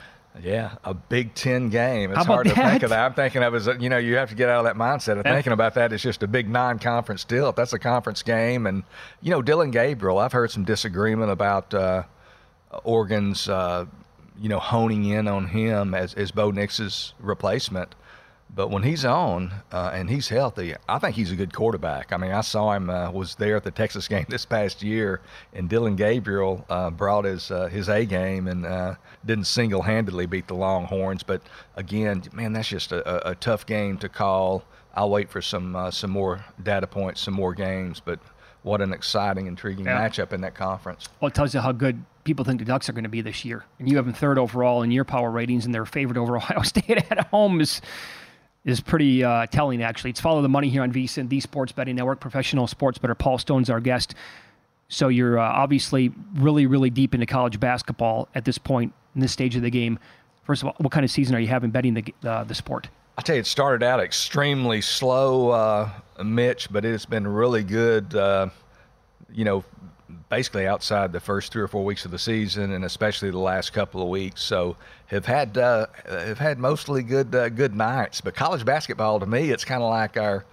Yeah, 0.43 0.75
a 0.83 0.93
Big 0.93 1.33
Ten 1.33 1.69
game. 1.69 2.11
It's 2.11 2.17
How 2.17 2.23
about 2.25 2.33
hard 2.33 2.47
to 2.49 2.53
think 2.53 2.67
that? 2.67 2.83
of 2.83 2.89
that. 2.91 3.05
I'm 3.05 3.13
thinking 3.15 3.41
of 3.41 3.55
as 3.55 3.67
you 3.79 3.89
know 3.89 3.97
you 3.97 4.17
have 4.17 4.29
to 4.29 4.35
get 4.35 4.49
out 4.49 4.59
of 4.59 4.65
that 4.65 4.75
mindset 4.75 5.17
of 5.19 5.25
Yeah. 5.25 5.33
thinking 5.33 5.51
about 5.53 5.73
that. 5.73 5.91
It's 5.91 6.03
just 6.03 6.21
a 6.21 6.27
big 6.27 6.47
non-conference 6.47 7.23
deal. 7.23 7.49
If 7.49 7.55
that's 7.55 7.73
a 7.73 7.79
conference 7.79 8.21
game, 8.21 8.67
and 8.67 8.83
you 9.21 9.31
know 9.31 9.41
Dillon 9.41 9.71
Gabriel, 9.71 10.19
I've 10.19 10.33
heard 10.33 10.51
some 10.51 10.63
disagreement 10.63 11.31
about 11.31 11.73
uh, 11.73 12.03
Oregon's 12.83 13.49
uh, 13.49 13.85
you 14.39 14.49
know 14.49 14.59
honing 14.59 15.05
in 15.05 15.27
on 15.27 15.47
him 15.47 15.93
as 15.93 16.13
as 16.13 16.31
Bo 16.31 16.51
Nix's 16.51 17.13
replacement. 17.19 17.95
But 18.53 18.71
when 18.71 18.83
he's 18.83 19.03
on 19.03 19.53
uh, 19.71 19.91
and 19.93 20.09
he's 20.09 20.29
healthy, 20.29 20.73
I 20.87 20.99
think 20.99 21.15
he's 21.15 21.31
a 21.31 21.35
good 21.35 21.53
quarterback. 21.53 22.13
I 22.13 22.17
mean, 22.17 22.31
I 22.31 22.41
saw 22.41 22.71
him 22.71 22.89
uh, 22.89 23.11
was 23.11 23.35
there 23.35 23.57
at 23.57 23.63
the 23.63 23.71
Texas 23.71 24.07
game 24.13 24.25
this 24.29 24.45
past 24.45 24.81
year, 24.81 25.21
and 25.53 25.69
Dillon 25.69 25.95
Gabriel 25.95 26.65
uh, 26.69 26.89
brought 26.89 27.25
his 27.25 27.51
uh, 27.51 27.67
his 27.67 27.89
A 27.89 28.05
game 28.05 28.47
and 28.47 28.65
uh, 28.65 28.95
didn't 29.25 29.45
single 29.45 29.81
handedly 29.81 30.25
beat 30.25 30.47
the 30.47 30.55
Longhorns. 30.55 31.23
But 31.23 31.41
again, 31.75 32.23
man, 32.33 32.53
that's 32.53 32.69
just 32.69 32.91
a, 32.91 33.29
a, 33.29 33.35
tough 33.35 33.65
game 33.65 33.97
to 33.97 34.09
call. 34.09 34.63
I'll 34.95 35.09
wait 35.09 35.29
for 35.29 35.41
some 35.41 35.75
uh, 35.75 35.91
some 35.91 36.11
more 36.11 36.43
data 36.63 36.87
points, 36.87 37.21
some 37.21 37.33
more 37.33 37.53
games. 37.53 37.99
But 37.99 38.19
what 38.63 38.81
an 38.81 38.93
exciting, 38.93 39.47
intriguing 39.47 39.85
Yeah. 39.85 40.07
matchup 40.07 40.33
in 40.33 40.41
that 40.41 40.55
conference. 40.55 41.07
Well, 41.19 41.27
it 41.27 41.35
tells 41.35 41.53
you 41.53 41.59
how 41.59 41.73
good 41.73 42.03
people 42.27 42.45
think 42.45 42.59
the 42.59 42.65
Ducks 42.65 42.89
are 42.89 42.93
going 42.93 43.05
to 43.05 43.09
be 43.09 43.21
this 43.21 43.43
year. 43.45 43.65
And 43.79 43.89
you 43.89 43.95
have 43.95 44.05
them 44.05 44.13
third 44.13 44.37
overall 44.37 44.83
in 44.83 44.91
your 44.91 45.05
power 45.05 45.31
ratings, 45.31 45.65
and 45.65 45.73
they're 45.73 45.85
favored 45.85 46.17
over 46.17 46.35
Ohio 46.37 46.61
State 46.61 46.89
at 47.09 47.27
home 47.27 47.59
is 47.59 47.81
is 48.65 48.81
pretty 48.81 49.23
uh, 49.23 49.45
telling, 49.45 49.81
actually. 49.81 50.09
It's 50.09 50.19
Follow 50.19 50.41
the 50.41 50.49
Money 50.49 50.67
here 50.67 50.83
on 50.83 50.91
VSIN, 50.91 51.29
the 51.29 51.39
Sports 51.39 51.71
Betting 51.71 51.95
Network. 51.95 52.19
Professional 52.19 52.67
sports 52.67 52.97
better 52.97 53.15
Paul 53.15 53.37
Stone's 53.37 53.69
our 53.69 53.79
guest. 53.79 54.13
So 54.89 55.07
you're 55.07 55.39
uh, 55.39 55.43
obviously 55.43 56.11
really, 56.35 56.65
really 56.65 56.89
deep 56.89 57.13
into 57.13 57.25
college 57.25 57.59
basketball 57.61 58.27
at 58.35 58.43
this 58.43 58.57
point 58.57 58.93
in 59.15 59.21
this 59.21 59.31
stage 59.31 59.55
of 59.55 59.61
the 59.61 59.69
game. 59.69 59.97
First 60.43 60.63
of 60.63 60.67
all, 60.67 60.75
what 60.79 60.91
kind 60.91 61.05
of 61.05 61.11
season 61.11 61.33
are 61.35 61.39
you 61.39 61.47
having 61.47 61.71
betting 61.71 61.93
the 61.93 62.29
uh, 62.29 62.43
the 62.43 62.55
sport? 62.55 62.89
I 63.17 63.21
tell 63.21 63.35
you, 63.35 63.39
it 63.39 63.47
started 63.47 63.83
out 63.83 64.01
extremely 64.01 64.81
slow, 64.81 65.49
uh, 65.49 65.89
Mitch, 66.23 66.69
but 66.69 66.83
it's 66.83 67.05
been 67.05 67.27
really 67.27 67.63
good. 67.63 68.13
Uh, 68.13 68.49
you 69.31 69.45
know, 69.45 69.63
basically 70.29 70.67
outside 70.67 71.11
the 71.11 71.19
first 71.19 71.51
three 71.51 71.61
or 71.61 71.67
four 71.67 71.83
weeks 71.83 72.05
of 72.05 72.11
the 72.11 72.19
season, 72.19 72.71
and 72.71 72.85
especially 72.85 73.29
the 73.31 73.37
last 73.37 73.73
couple 73.73 74.01
of 74.01 74.09
weeks. 74.09 74.41
So 74.41 74.75
have 75.07 75.25
had 75.25 75.57
uh, 75.57 75.87
have 76.07 76.39
had 76.39 76.59
mostly 76.59 77.03
good 77.03 77.33
uh, 77.33 77.49
good 77.49 77.75
nights. 77.75 78.21
But 78.21 78.35
college 78.35 78.65
basketball 78.65 79.19
to 79.19 79.25
me, 79.25 79.51
it's 79.51 79.65
kind 79.65 79.83
of 79.83 79.89
like 79.89 80.17
our 80.17 80.45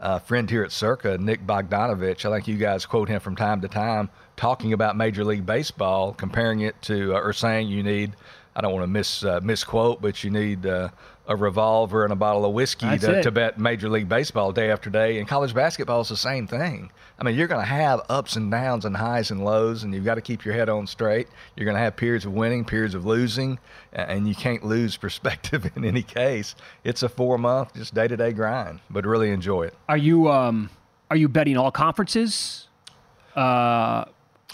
uh, 0.00 0.18
friend 0.18 0.48
here 0.48 0.62
at 0.62 0.72
Circa, 0.72 1.18
Nick 1.18 1.46
Bogdanovich. 1.46 2.24
I 2.24 2.34
think 2.34 2.48
you 2.48 2.56
guys 2.56 2.86
quote 2.86 3.08
him 3.08 3.20
from 3.20 3.36
time 3.36 3.60
to 3.60 3.68
time 3.68 4.08
talking 4.36 4.72
about 4.72 4.96
Major 4.96 5.24
League 5.24 5.44
Baseball, 5.44 6.14
comparing 6.14 6.60
it 6.60 6.80
to 6.82 7.14
uh, 7.14 7.20
or 7.20 7.32
saying 7.32 7.68
you 7.68 7.82
need. 7.82 8.16
I 8.56 8.62
don't 8.62 8.72
want 8.72 8.82
to 8.82 8.88
mis 8.88 9.24
uh, 9.24 9.40
misquote, 9.42 10.02
but 10.02 10.24
you 10.24 10.30
need 10.30 10.66
uh, 10.66 10.88
a 11.30 11.36
revolver 11.36 12.02
and 12.02 12.12
a 12.12 12.16
bottle 12.16 12.44
of 12.44 12.52
whiskey 12.52 12.98
to, 12.98 13.22
to 13.22 13.30
bet 13.30 13.56
Major 13.56 13.88
League 13.88 14.08
Baseball 14.08 14.50
day 14.50 14.68
after 14.72 14.90
day. 14.90 15.20
And 15.20 15.28
college 15.28 15.54
basketball 15.54 16.00
is 16.00 16.08
the 16.08 16.16
same 16.16 16.48
thing. 16.48 16.90
I 17.20 17.22
mean, 17.22 17.36
you're 17.36 17.46
going 17.46 17.60
to 17.60 17.66
have 17.66 18.00
ups 18.08 18.34
and 18.34 18.50
downs 18.50 18.84
and 18.84 18.96
highs 18.96 19.30
and 19.30 19.44
lows, 19.44 19.84
and 19.84 19.94
you've 19.94 20.04
got 20.04 20.16
to 20.16 20.22
keep 20.22 20.44
your 20.44 20.54
head 20.54 20.68
on 20.68 20.88
straight. 20.88 21.28
You're 21.54 21.66
going 21.66 21.76
to 21.76 21.80
have 21.80 21.94
periods 21.94 22.24
of 22.24 22.32
winning, 22.32 22.64
periods 22.64 22.96
of 22.96 23.06
losing, 23.06 23.60
and 23.92 24.26
you 24.26 24.34
can't 24.34 24.64
lose 24.64 24.96
perspective 25.06 25.70
in 25.76 25.84
any 25.84 26.02
case. 26.02 26.56
It's 26.82 27.04
a 27.04 27.08
four 27.08 27.38
month, 27.38 27.74
just 27.74 27.94
day 27.94 28.08
to 28.08 28.16
day 28.16 28.32
grind, 28.32 28.80
but 28.90 29.06
really 29.06 29.30
enjoy 29.30 29.64
it. 29.64 29.74
Are 29.88 29.96
you 29.96 30.28
um, 30.28 30.68
are 31.12 31.16
you 31.16 31.28
betting 31.28 31.56
all 31.56 31.70
conferences? 31.70 32.66
Uh, 33.36 34.04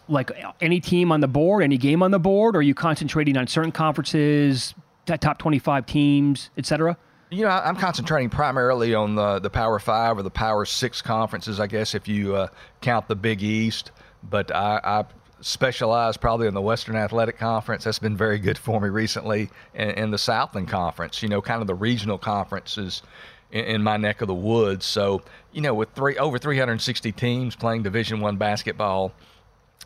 like 0.09 0.31
any 0.61 0.81
team 0.81 1.11
on 1.11 1.21
the 1.21 1.29
board, 1.29 1.63
any 1.63 1.79
game 1.79 2.03
on 2.03 2.11
the 2.11 2.19
board, 2.19 2.55
or 2.55 2.59
are 2.59 2.63
you 2.63 2.75
concentrating 2.75 3.39
on 3.39 3.47
certain 3.47 3.73
conferences, 3.73 4.75
top 5.07 5.39
twenty-five 5.39 5.87
teams, 5.87 6.51
etc.? 6.57 6.97
You 7.31 7.43
know, 7.45 7.51
I'm 7.51 7.77
concentrating 7.77 8.31
primarily 8.31 8.95
on 8.95 9.15
the 9.15 9.39
the 9.39 9.51
Power 9.51 9.79
Five 9.79 10.19
or 10.19 10.23
the 10.23 10.31
Power 10.31 10.65
Six 10.65 11.03
conferences, 11.03 11.59
I 11.59 11.67
guess, 11.67 11.95
if 11.95 12.07
you 12.07 12.37
uh, 12.37 12.49
count 12.81 13.09
the 13.09 13.17
Big 13.17 13.43
East. 13.43 13.91
But 14.23 14.55
I, 14.55 14.81
I 14.83 15.05
specialize 15.41 16.17
probably 16.17 16.47
in 16.47 16.55
the 16.55 16.61
Western 16.61 16.97
Athletic 16.97 17.39
Conference. 17.39 17.85
That's 17.85 17.99
been 17.99 18.17
very 18.17 18.39
good 18.39 18.59
for 18.59 18.81
me 18.81 18.89
recently, 18.89 19.51
and, 19.75 19.91
and 19.93 20.13
the 20.13 20.19
Southland 20.19 20.69
Conference. 20.69 21.23
You 21.23 21.29
know, 21.29 21.43
kind 21.43 21.61
of 21.61 21.67
the 21.67 21.75
regional 21.75 22.19
conferences 22.19 23.03
in, 23.51 23.65
in 23.65 23.83
my 23.83 23.97
neck 23.97 24.21
of 24.21 24.29
the 24.29 24.35
woods. 24.35 24.85
So, 24.85 25.23
you 25.53 25.61
know, 25.61 25.75
with 25.75 25.91
three 25.91 26.17
over 26.19 26.39
360 26.39 27.13
teams 27.13 27.57
playing 27.57 27.83
Division 27.83 28.21
One 28.21 28.37
basketball. 28.37 29.13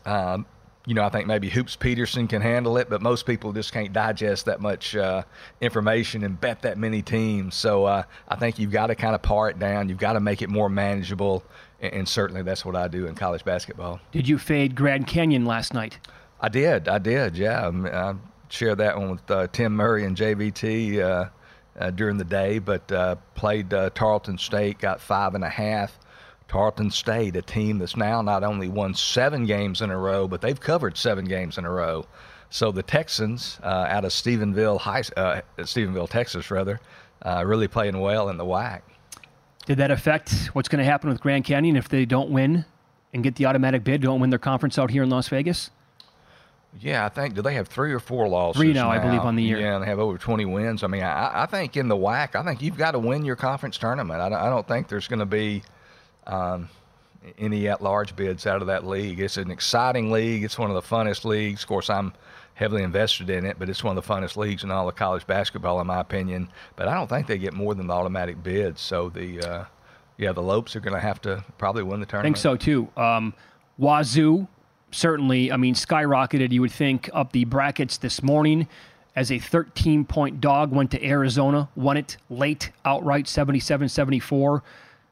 Um, 0.05 0.45
you 0.85 0.95
know, 0.95 1.03
I 1.03 1.09
think 1.09 1.27
maybe 1.27 1.49
Hoops 1.49 1.75
Peterson 1.75 2.27
can 2.27 2.41
handle 2.41 2.77
it, 2.77 2.89
but 2.89 3.01
most 3.01 3.25
people 3.25 3.53
just 3.53 3.71
can't 3.71 3.93
digest 3.93 4.45
that 4.45 4.61
much 4.61 4.95
uh, 4.95 5.23
information 5.59 6.23
and 6.23 6.39
bet 6.39 6.63
that 6.63 6.77
many 6.77 7.01
teams. 7.01 7.55
So 7.55 7.85
uh, 7.85 8.03
I 8.27 8.35
think 8.35 8.57
you've 8.57 8.71
got 8.71 8.87
to 8.87 8.95
kind 8.95 9.13
of 9.13 9.21
par 9.21 9.49
it 9.49 9.59
down. 9.59 9.89
You've 9.89 9.99
got 9.99 10.13
to 10.13 10.19
make 10.19 10.41
it 10.41 10.49
more 10.49 10.69
manageable, 10.69 11.43
and, 11.81 11.93
and 11.93 12.07
certainly 12.09 12.41
that's 12.41 12.65
what 12.65 12.75
I 12.75 12.87
do 12.87 13.05
in 13.05 13.15
college 13.15 13.45
basketball. 13.45 13.99
Did 14.11 14.27
you 14.27 14.39
fade 14.39 14.75
Grand 14.75 15.05
Canyon 15.05 15.45
last 15.45 15.73
night? 15.73 15.99
I 16.39 16.49
did, 16.49 16.87
I 16.87 16.97
did, 16.97 17.37
yeah. 17.37 17.67
Um, 17.67 17.85
I 17.85 18.15
shared 18.49 18.79
that 18.79 18.97
one 18.97 19.11
with 19.11 19.31
uh, 19.31 19.47
Tim 19.51 19.75
Murray 19.75 20.05
and 20.05 20.17
JVT 20.17 20.99
uh, 20.99 21.29
uh, 21.79 21.91
during 21.91 22.17
the 22.17 22.23
day, 22.25 22.57
but 22.57 22.91
uh, 22.91 23.15
played 23.35 23.71
uh, 23.73 23.91
Tarleton 23.91 24.39
State, 24.39 24.79
got 24.79 24.99
five 24.99 25.35
and 25.35 25.43
a 25.43 25.49
half. 25.49 25.97
Tarleton 26.55 26.91
State, 26.91 27.37
a 27.37 27.41
team 27.41 27.77
that's 27.77 27.95
now 27.95 28.21
not 28.21 28.43
only 28.43 28.67
won 28.67 28.93
seven 28.93 29.45
games 29.45 29.81
in 29.81 29.89
a 29.89 29.97
row, 29.97 30.27
but 30.27 30.41
they've 30.41 30.59
covered 30.59 30.97
seven 30.97 31.23
games 31.23 31.57
in 31.57 31.63
a 31.63 31.69
row. 31.71 32.05
So 32.49 32.73
the 32.73 32.83
Texans 32.83 33.57
uh, 33.63 33.85
out 33.87 34.03
of 34.03 34.11
Stephenville, 34.11 34.77
High, 34.77 35.03
uh, 35.15 35.39
Stephenville, 35.59 36.09
Texas, 36.09 36.51
rather, 36.51 36.81
uh, 37.21 37.43
really 37.47 37.69
playing 37.69 37.97
well 38.01 38.27
in 38.27 38.35
the 38.35 38.43
WAC. 38.43 38.81
Did 39.65 39.77
that 39.77 39.91
affect 39.91 40.49
what's 40.51 40.67
going 40.67 40.79
to 40.79 40.85
happen 40.85 41.09
with 41.09 41.21
Grand 41.21 41.45
Canyon 41.45 41.77
if 41.77 41.87
they 41.87 42.03
don't 42.03 42.29
win 42.31 42.65
and 43.13 43.23
get 43.23 43.35
the 43.35 43.45
automatic 43.45 43.85
bid, 43.85 44.01
don't 44.01 44.19
win 44.19 44.29
their 44.29 44.37
conference 44.39 44.77
out 44.77 44.91
here 44.91 45.03
in 45.03 45.09
Las 45.09 45.29
Vegas? 45.29 45.71
Yeah, 46.81 47.05
I 47.05 47.09
think 47.09 47.33
do 47.33 47.41
they 47.41 47.53
have 47.53 47.69
three 47.69 47.93
or 47.93 47.99
four 47.99 48.27
losses? 48.27 48.59
Three 48.59 48.73
now, 48.73 48.89
I 48.89 48.99
believe, 48.99 49.21
on 49.21 49.37
the 49.37 49.43
year. 49.43 49.59
Yeah, 49.59 49.75
and 49.75 49.83
they 49.83 49.87
have 49.87 49.99
over 49.99 50.17
20 50.17 50.43
wins. 50.45 50.83
I 50.83 50.87
mean, 50.87 51.03
I, 51.03 51.43
I 51.43 51.45
think 51.45 51.77
in 51.77 51.87
the 51.87 51.95
WAC, 51.95 52.35
I 52.35 52.43
think 52.43 52.61
you've 52.61 52.77
got 52.77 52.91
to 52.91 52.99
win 52.99 53.23
your 53.23 53.35
conference 53.37 53.77
tournament. 53.77 54.19
I, 54.19 54.27
don't- 54.27 54.39
I 54.39 54.49
don't 54.49 54.67
think 54.67 54.89
there's 54.89 55.07
going 55.07 55.19
to 55.19 55.25
be 55.25 55.63
um, 56.27 56.69
any 57.37 57.67
at-large 57.67 58.15
bids 58.15 58.47
out 58.47 58.61
of 58.61 58.67
that 58.67 58.85
league. 58.85 59.19
It's 59.19 59.37
an 59.37 59.51
exciting 59.51 60.11
league. 60.11 60.43
It's 60.43 60.57
one 60.57 60.69
of 60.69 60.75
the 60.75 60.81
funnest 60.81 61.25
leagues. 61.25 61.63
Of 61.63 61.67
course, 61.67 61.89
I'm 61.89 62.13
heavily 62.53 62.83
invested 62.83 63.29
in 63.29 63.45
it, 63.45 63.57
but 63.59 63.69
it's 63.69 63.83
one 63.83 63.97
of 63.97 64.05
the 64.05 64.13
funnest 64.13 64.37
leagues 64.37 64.63
in 64.63 64.71
all 64.71 64.87
of 64.87 64.95
college 64.95 65.25
basketball, 65.27 65.79
in 65.81 65.87
my 65.87 65.99
opinion. 65.99 66.49
But 66.75 66.87
I 66.87 66.95
don't 66.95 67.07
think 67.07 67.27
they 67.27 67.37
get 67.37 67.53
more 67.53 67.75
than 67.75 67.87
the 67.87 67.93
automatic 67.93 68.41
bids. 68.43 68.81
So 68.81 69.09
the 69.09 69.41
uh, 69.41 69.65
yeah, 70.17 70.31
the 70.31 70.41
Lopes 70.41 70.75
are 70.75 70.79
going 70.79 70.93
to 70.93 70.99
have 70.99 71.21
to 71.21 71.43
probably 71.57 71.83
win 71.83 71.99
the 71.99 72.05
tournament. 72.05 72.37
I 72.37 72.37
think 72.37 72.37
so 72.37 72.55
too. 72.55 72.87
Um, 72.95 73.33
Wazoo 73.79 74.47
certainly, 74.91 75.51
I 75.51 75.57
mean, 75.57 75.73
skyrocketed. 75.73 76.51
You 76.51 76.61
would 76.61 76.71
think 76.71 77.09
up 77.13 77.31
the 77.31 77.45
brackets 77.45 77.97
this 77.97 78.21
morning 78.21 78.67
as 79.15 79.31
a 79.31 79.39
13 79.39 80.05
point 80.05 80.41
dog. 80.41 80.71
Went 80.71 80.91
to 80.91 81.05
Arizona, 81.05 81.69
won 81.75 81.97
it 81.97 82.17
late 82.29 82.71
outright, 82.85 83.27
77 83.27 83.89
74. 83.89 84.63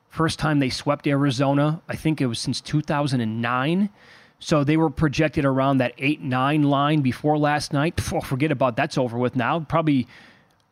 First 0.10 0.40
time 0.40 0.60
they 0.60 0.70
swept 0.70 1.08
Arizona, 1.08 1.82
I 1.88 1.96
think 1.96 2.20
it 2.20 2.26
was 2.26 2.40
since 2.40 2.62
2009. 2.62 3.90
So 4.40 4.64
they 4.64 4.78
were 4.78 4.90
projected 4.90 5.46
around 5.46 5.78
that 5.80 5.94
8 5.98 6.22
9 6.22 6.64
line 6.64 7.02
before 7.02 7.38
last 7.38 7.74
night. 7.74 8.00
Forget 8.00 8.52
about 8.52 8.76
that's 8.76 8.98
over 8.98 9.18
with 9.18 9.36
now. 9.36 9.60
Probably, 9.60 10.08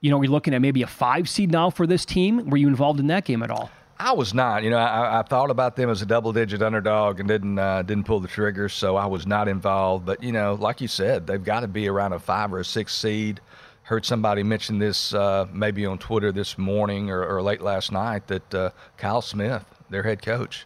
you 0.01 0.09
know, 0.09 0.17
we're 0.17 0.29
looking 0.29 0.53
at 0.53 0.61
maybe 0.61 0.81
a 0.81 0.87
five 0.87 1.27
seed 1.29 1.51
now 1.51 1.69
for 1.69 1.85
this 1.85 2.05
team. 2.05 2.49
Were 2.49 2.57
you 2.57 2.67
involved 2.67 2.99
in 2.99 3.07
that 3.07 3.25
game 3.25 3.43
at 3.43 3.51
all? 3.51 3.69
I 3.99 4.13
was 4.13 4.33
not. 4.33 4.63
You 4.63 4.69
know, 4.69 4.77
I, 4.77 5.19
I 5.19 5.23
thought 5.23 5.49
about 5.49 5.75
them 5.75 5.89
as 5.89 6.01
a 6.01 6.05
double-digit 6.05 6.61
underdog 6.61 7.19
and 7.19 7.27
didn't 7.27 7.57
uh, 7.57 7.81
didn't 7.81 8.03
pull 8.03 8.19
the 8.19 8.27
trigger, 8.27 8.69
so 8.69 8.95
I 8.95 9.07
was 9.07 9.25
not 9.25 9.47
involved. 9.47 10.05
But 10.05 10.23
you 10.23 10.31
know, 10.31 10.53
like 10.53 10.81
you 10.81 10.87
said, 10.87 11.27
they've 11.27 11.43
got 11.43 11.61
to 11.61 11.67
be 11.67 11.87
around 11.87 12.13
a 12.13 12.19
five 12.19 12.53
or 12.53 12.59
a 12.59 12.65
six 12.65 12.95
seed. 12.95 13.41
Heard 13.87 14.05
somebody 14.05 14.43
mention 14.43 14.79
this 14.79 15.13
uh, 15.13 15.45
maybe 15.53 15.85
on 15.85 15.97
Twitter 15.97 16.33
this 16.33 16.57
morning 16.57 17.09
or, 17.09 17.25
or 17.25 17.41
late 17.41 17.61
last 17.61 17.89
night 17.89 18.27
that 18.27 18.53
uh, 18.53 18.71
Kyle 18.97 19.21
Smith, 19.21 19.63
their 19.89 20.03
head 20.03 20.21
coach, 20.21 20.65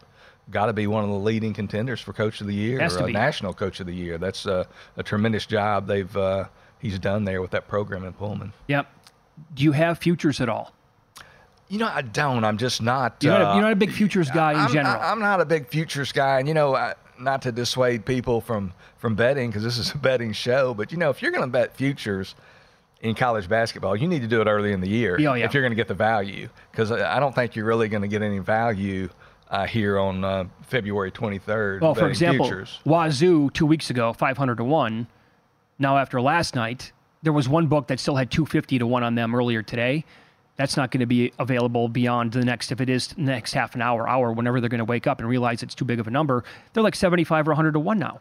got 0.49 0.65
to 0.65 0.73
be 0.73 0.88
one 0.88 1.03
of 1.03 1.10
the 1.12 1.17
leading 1.17 1.53
contenders 1.53 2.01
for 2.01 2.13
Coach 2.13 2.41
of 2.41 2.47
the 2.47 2.53
Year 2.55 2.79
Has 2.79 2.97
or 2.97 3.05
be. 3.05 3.13
National 3.13 3.53
Coach 3.53 3.79
of 3.79 3.86
the 3.86 3.93
Year. 3.93 4.17
That's 4.17 4.47
uh, 4.47 4.63
a 4.97 5.03
tremendous 5.03 5.45
job 5.45 5.86
they've 5.86 6.17
uh, 6.17 6.45
he's 6.79 6.97
done 6.97 7.23
there 7.23 7.43
with 7.43 7.51
that 7.51 7.67
program 7.67 8.05
in 8.05 8.13
Pullman. 8.13 8.53
Yep. 8.67 8.91
Do 9.53 9.63
you 9.63 9.71
have 9.73 9.99
futures 9.99 10.41
at 10.41 10.49
all? 10.49 10.73
You 11.69 11.77
know, 11.77 11.91
I 11.93 12.01
don't. 12.01 12.43
I'm 12.43 12.57
just 12.57 12.81
not. 12.81 13.17
You're, 13.21 13.34
not, 13.34 13.41
a, 13.41 13.49
uh, 13.49 13.53
you're 13.53 13.63
not 13.63 13.71
a 13.73 13.75
big 13.75 13.91
futures 13.91 14.31
guy 14.31 14.53
in 14.53 14.57
I'm, 14.57 14.73
general. 14.73 14.99
I, 14.99 15.12
am 15.12 15.19
not 15.19 15.39
a 15.39 15.45
big 15.45 15.67
futures 15.67 16.12
guy, 16.12 16.39
and 16.39 16.47
you 16.47 16.55
know, 16.55 16.75
I, 16.75 16.95
not 17.19 17.43
to 17.43 17.51
dissuade 17.51 18.03
people 18.03 18.41
from 18.41 18.73
from 18.97 19.13
betting 19.13 19.51
because 19.51 19.63
this 19.63 19.77
is 19.77 19.91
a 19.93 19.97
betting 19.97 20.34
show. 20.34 20.73
But 20.73 20.91
you 20.91 20.97
know, 20.97 21.12
if 21.12 21.21
you're 21.21 21.31
going 21.31 21.43
to 21.43 21.51
bet 21.51 21.77
futures 21.77 22.34
in 23.02 23.16
college 23.16 23.50
basketball, 23.50 23.96
you 23.96 24.08
need 24.08 24.22
to 24.22 24.28
do 24.28 24.42
it 24.42 24.48
early 24.48 24.72
in 24.72 24.80
the 24.80 24.90
year 24.90 25.20
Yeah, 25.20 25.34
yeah. 25.36 25.46
if 25.46 25.54
you're 25.54 25.64
going 25.64 25.72
to 25.72 25.76
get 25.76 25.88
the 25.88 25.94
value. 25.94 26.50
Because 26.72 26.92
I 26.92 27.20
don't 27.20 27.34
think 27.34 27.56
you're 27.56 27.66
really 27.66 27.88
going 27.90 28.04
to 28.04 28.08
get 28.08 28.22
any 28.22 28.40
value 28.40 29.10
uh, 29.50 29.66
here 29.66 30.00
on 30.00 30.24
uh, 30.24 30.46
February 30.62 31.12
23rd. 31.12 31.82
well, 31.82 31.96
for 31.96 32.08
example, 32.08 32.46
futures. 32.46 32.80
Wazoo 32.86 33.50
two 33.50 33.66
weeks 33.66 33.90
ago, 33.90 34.14
500 34.14 34.56
to 34.58 34.64
one. 34.64 35.08
Now 35.80 35.98
after 35.98 36.22
last 36.22 36.56
night, 36.56 36.92
there 37.24 37.34
was 37.34 37.50
one 37.50 37.68
book 37.68 37.88
that 37.88 38.00
still 38.00 38.16
had 38.16 38.32
250 38.32 38.80
to 38.80 38.88
1 38.88 39.04
on 39.04 39.16
them 39.16 39.36
earlier 39.36 39.62
today. 39.62 40.06
That's 40.58 40.78
not 40.78 40.92
going 40.92 41.00
to 41.00 41.06
be 41.08 41.34
available 41.40 41.88
beyond 41.88 42.34
the 42.34 42.46
next, 42.46 42.72
if 42.72 42.82
it 42.82 42.90
is 42.90 43.18
next 43.18 43.54
half 43.54 43.74
an 43.74 43.82
hour, 43.82 44.08
hour, 44.08 44.32
whenever 44.32 44.60
they're 44.60 44.70
going 44.70 44.80
to 44.80 44.86
wake 44.86 45.08
up 45.08 45.20
and 45.20 45.28
realize 45.28 45.64
it's 45.64 45.74
too 45.74 45.86
big 45.86 46.00
of 46.00 46.08
a 46.08 46.12
number. 46.12 46.44
They're 46.74 46.84
like 46.84 46.96
75 46.96 47.48
or 47.48 47.52
100 47.52 47.72
to 47.74 47.80
1 47.80 47.98
now. 47.98 48.20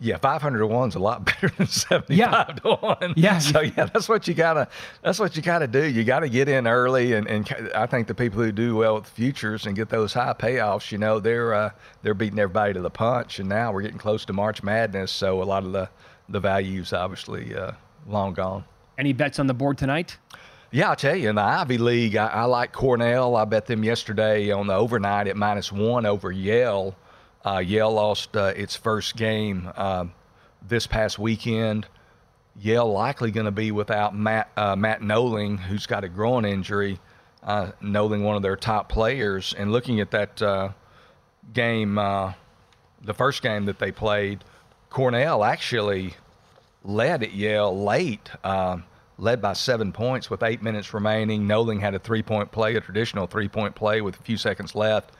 Yeah, 0.00 0.18
500 0.18 0.58
to 0.58 0.66
1's 0.66 0.96
a 0.96 0.98
lot 0.98 1.24
better 1.40 1.48
than 1.56 1.66
75 1.66 2.08
Yeah. 2.18 2.44
to 2.44 2.74
1. 2.74 3.14
Yeah. 3.16 3.38
So 3.38 3.60
yeah, 3.60 3.84
that's 3.86 4.08
what 4.08 4.26
you 4.26 4.34
got 4.34 4.54
to 4.54 4.68
that's 5.02 5.18
what 5.18 5.36
you 5.36 5.42
got 5.42 5.60
to 5.60 5.66
do. 5.68 5.84
You 5.84 6.04
got 6.04 6.20
to 6.20 6.28
get 6.28 6.48
in 6.48 6.66
early 6.66 7.12
and 7.14 7.26
and 7.28 7.70
I 7.74 7.86
think 7.86 8.08
the 8.08 8.14
people 8.14 8.42
who 8.42 8.50
do 8.52 8.76
well 8.76 8.96
with 8.96 9.06
futures 9.08 9.66
and 9.66 9.76
get 9.76 9.88
those 9.88 10.12
high 10.12 10.32
payoffs, 10.34 10.90
you 10.92 10.98
know, 10.98 11.20
they're 11.20 11.54
uh, 11.54 11.70
they're 12.02 12.14
beating 12.14 12.38
everybody 12.38 12.72
to 12.74 12.80
the 12.80 12.90
punch 12.90 13.38
and 13.38 13.48
now 13.48 13.72
we're 13.72 13.82
getting 13.82 13.98
close 13.98 14.24
to 14.26 14.32
March 14.32 14.62
Madness, 14.62 15.12
so 15.12 15.42
a 15.42 15.44
lot 15.44 15.64
of 15.64 15.72
the 15.72 15.88
the 16.28 16.40
values 16.40 16.92
obviously 16.92 17.54
uh, 17.54 17.72
long 18.08 18.34
gone. 18.34 18.64
Any 18.98 19.12
bets 19.12 19.38
on 19.38 19.46
the 19.46 19.54
board 19.54 19.78
tonight? 19.78 20.16
Yeah, 20.70 20.90
I'll 20.90 20.96
tell 20.96 21.14
you, 21.14 21.28
in 21.28 21.36
the 21.36 21.42
Ivy 21.42 21.78
League, 21.78 22.16
I, 22.16 22.26
I 22.26 22.44
like 22.46 22.72
Cornell. 22.72 23.36
I 23.36 23.44
bet 23.44 23.66
them 23.66 23.84
yesterday 23.84 24.50
on 24.50 24.66
the 24.66 24.74
overnight 24.74 25.28
at 25.28 25.36
minus 25.36 25.70
one 25.70 26.04
over 26.04 26.32
Yale. 26.32 26.96
Uh, 27.44 27.58
Yale 27.58 27.92
lost 27.92 28.36
uh, 28.36 28.52
its 28.56 28.74
first 28.74 29.16
game 29.16 29.70
um, 29.76 30.12
this 30.66 30.86
past 30.86 31.18
weekend. 31.18 31.86
Yale 32.56 32.90
likely 32.90 33.30
going 33.30 33.46
to 33.46 33.50
be 33.52 33.70
without 33.70 34.14
Matt 34.16 34.50
uh, 34.56 34.76
Matt 34.76 35.02
Knowling, 35.02 35.58
who's 35.58 35.86
got 35.86 36.04
a 36.04 36.08
groin 36.08 36.44
injury. 36.44 36.98
Uh, 37.42 37.72
Knowling, 37.82 38.22
one 38.24 38.36
of 38.36 38.42
their 38.42 38.56
top 38.56 38.88
players, 38.88 39.54
and 39.58 39.70
looking 39.70 40.00
at 40.00 40.10
that 40.12 40.40
uh, 40.40 40.70
game, 41.52 41.98
uh, 41.98 42.32
the 43.02 43.12
first 43.12 43.42
game 43.42 43.66
that 43.66 43.78
they 43.78 43.92
played, 43.92 44.42
Cornell 44.88 45.44
actually 45.44 46.14
led 46.82 47.22
at 47.22 47.34
Yale 47.34 47.76
late, 47.84 48.30
um, 48.44 48.84
led 49.18 49.42
by 49.42 49.52
seven 49.52 49.92
points 49.92 50.30
with 50.30 50.42
eight 50.42 50.62
minutes 50.62 50.94
remaining. 50.94 51.46
Knowling 51.46 51.80
had 51.80 51.94
a 51.94 51.98
three 51.98 52.22
point 52.22 52.50
play, 52.50 52.76
a 52.76 52.80
traditional 52.80 53.26
three 53.26 53.48
point 53.48 53.74
play 53.74 54.00
with 54.00 54.18
a 54.18 54.22
few 54.22 54.38
seconds 54.38 54.74
left. 54.74 55.10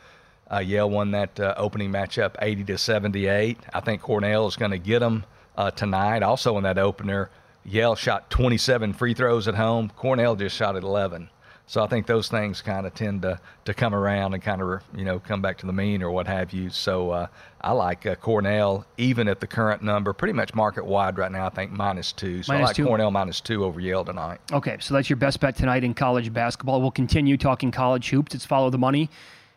Uh, 0.50 0.58
Yale 0.58 0.90
won 0.90 1.10
that 1.12 1.38
uh, 1.40 1.54
opening 1.56 1.90
matchup 1.90 2.34
80 2.40 2.64
to 2.64 2.78
78. 2.78 3.58
I 3.72 3.80
think 3.80 4.02
Cornell 4.02 4.46
is 4.46 4.56
going 4.56 4.70
to 4.72 4.78
get 4.78 5.00
them 5.00 5.24
uh, 5.56 5.70
tonight. 5.70 6.22
Also 6.22 6.56
in 6.58 6.64
that 6.64 6.78
opener, 6.78 7.30
Yale 7.64 7.94
shot 7.94 8.28
27 8.30 8.92
free 8.92 9.14
throws 9.14 9.48
at 9.48 9.54
home. 9.54 9.90
Cornell 9.96 10.36
just 10.36 10.54
shot 10.56 10.76
at 10.76 10.82
11. 10.82 11.30
So 11.66 11.82
I 11.82 11.86
think 11.86 12.06
those 12.06 12.28
things 12.28 12.60
kind 12.60 12.86
of 12.86 12.94
tend 12.94 13.22
to, 13.22 13.40
to 13.64 13.72
come 13.72 13.94
around 13.94 14.34
and 14.34 14.42
kind 14.42 14.60
of 14.60 14.82
you 14.94 15.04
know 15.04 15.18
come 15.18 15.40
back 15.40 15.56
to 15.58 15.66
the 15.66 15.72
mean 15.72 16.02
or 16.02 16.10
what 16.10 16.26
have 16.26 16.52
you. 16.52 16.68
So 16.68 17.10
uh, 17.10 17.26
I 17.62 17.72
like 17.72 18.04
uh, 18.04 18.16
Cornell 18.16 18.84
even 18.98 19.28
at 19.28 19.40
the 19.40 19.46
current 19.46 19.82
number, 19.82 20.12
pretty 20.12 20.34
much 20.34 20.54
market 20.54 20.84
wide 20.84 21.16
right 21.16 21.32
now. 21.32 21.46
I 21.46 21.48
think 21.48 21.72
minus 21.72 22.12
two. 22.12 22.42
So 22.42 22.52
Minus 22.52 22.64
I 22.64 22.68
like 22.68 22.76
two. 22.76 22.84
Cornell 22.84 23.10
minus 23.10 23.40
two 23.40 23.64
over 23.64 23.80
Yale 23.80 24.04
tonight. 24.04 24.40
Okay, 24.52 24.76
so 24.80 24.92
that's 24.92 25.08
your 25.08 25.16
best 25.16 25.40
bet 25.40 25.56
tonight 25.56 25.84
in 25.84 25.94
college 25.94 26.30
basketball. 26.34 26.82
We'll 26.82 26.90
continue 26.90 27.38
talking 27.38 27.70
college 27.70 28.10
hoops. 28.10 28.34
It's 28.34 28.44
Follow 28.44 28.68
the 28.68 28.78
Money 28.78 29.08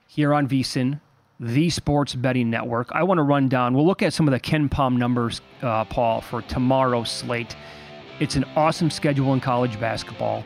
here 0.07 0.33
on 0.33 0.47
VSIN, 0.47 0.99
the 1.39 1.69
Sports 1.69 2.15
Betting 2.15 2.49
Network. 2.49 2.89
I 2.91 3.03
want 3.03 3.19
to 3.19 3.23
run 3.23 3.47
down, 3.47 3.73
we'll 3.73 3.85
look 3.85 4.01
at 4.01 4.13
some 4.13 4.27
of 4.27 4.31
the 4.31 4.39
KenPom 4.39 4.97
numbers, 4.97 5.41
uh, 5.61 5.85
Paul, 5.85 6.21
for 6.21 6.41
tomorrow's 6.43 7.11
slate. 7.11 7.55
It's 8.19 8.35
an 8.35 8.45
awesome 8.55 8.89
schedule 8.89 9.33
in 9.33 9.39
college 9.39 9.79
basketball. 9.79 10.43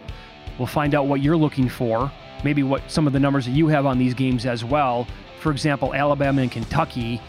We'll 0.58 0.68
find 0.68 0.94
out 0.94 1.08
what 1.08 1.22
you're 1.22 1.38
looking 1.38 1.70
for, 1.70 2.12
maybe 2.44 2.64
what 2.64 2.90
some 2.92 3.08
of 3.08 3.14
the 3.14 3.20
numbers 3.20 3.46
that 3.46 3.52
you 3.52 3.68
have 3.68 3.86
on 3.86 3.98
these 3.98 4.14
games 4.14 4.46
as 4.46 4.66
well. 4.66 5.08
For 5.40 5.52
example, 5.52 5.94
Alabama 5.94 6.42
and 6.42 6.52
Kentucky. 6.52 7.22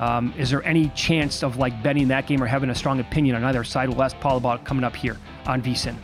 Um, 0.00 0.32
is 0.38 0.48
there 0.48 0.64
any 0.64 0.88
chance 0.90 1.42
of 1.42 1.58
like 1.58 1.82
betting 1.82 2.08
that 2.08 2.26
game 2.26 2.42
or 2.42 2.46
having 2.46 2.70
a 2.70 2.74
strong 2.74 3.00
opinion 3.00 3.36
on 3.36 3.44
either 3.44 3.62
side? 3.64 3.90
We'll 3.90 4.02
ask 4.02 4.18
Paul 4.18 4.38
about 4.38 4.64
coming 4.64 4.82
up 4.82 4.96
here 4.96 5.18
on 5.46 5.60
VSIN. 5.60 5.96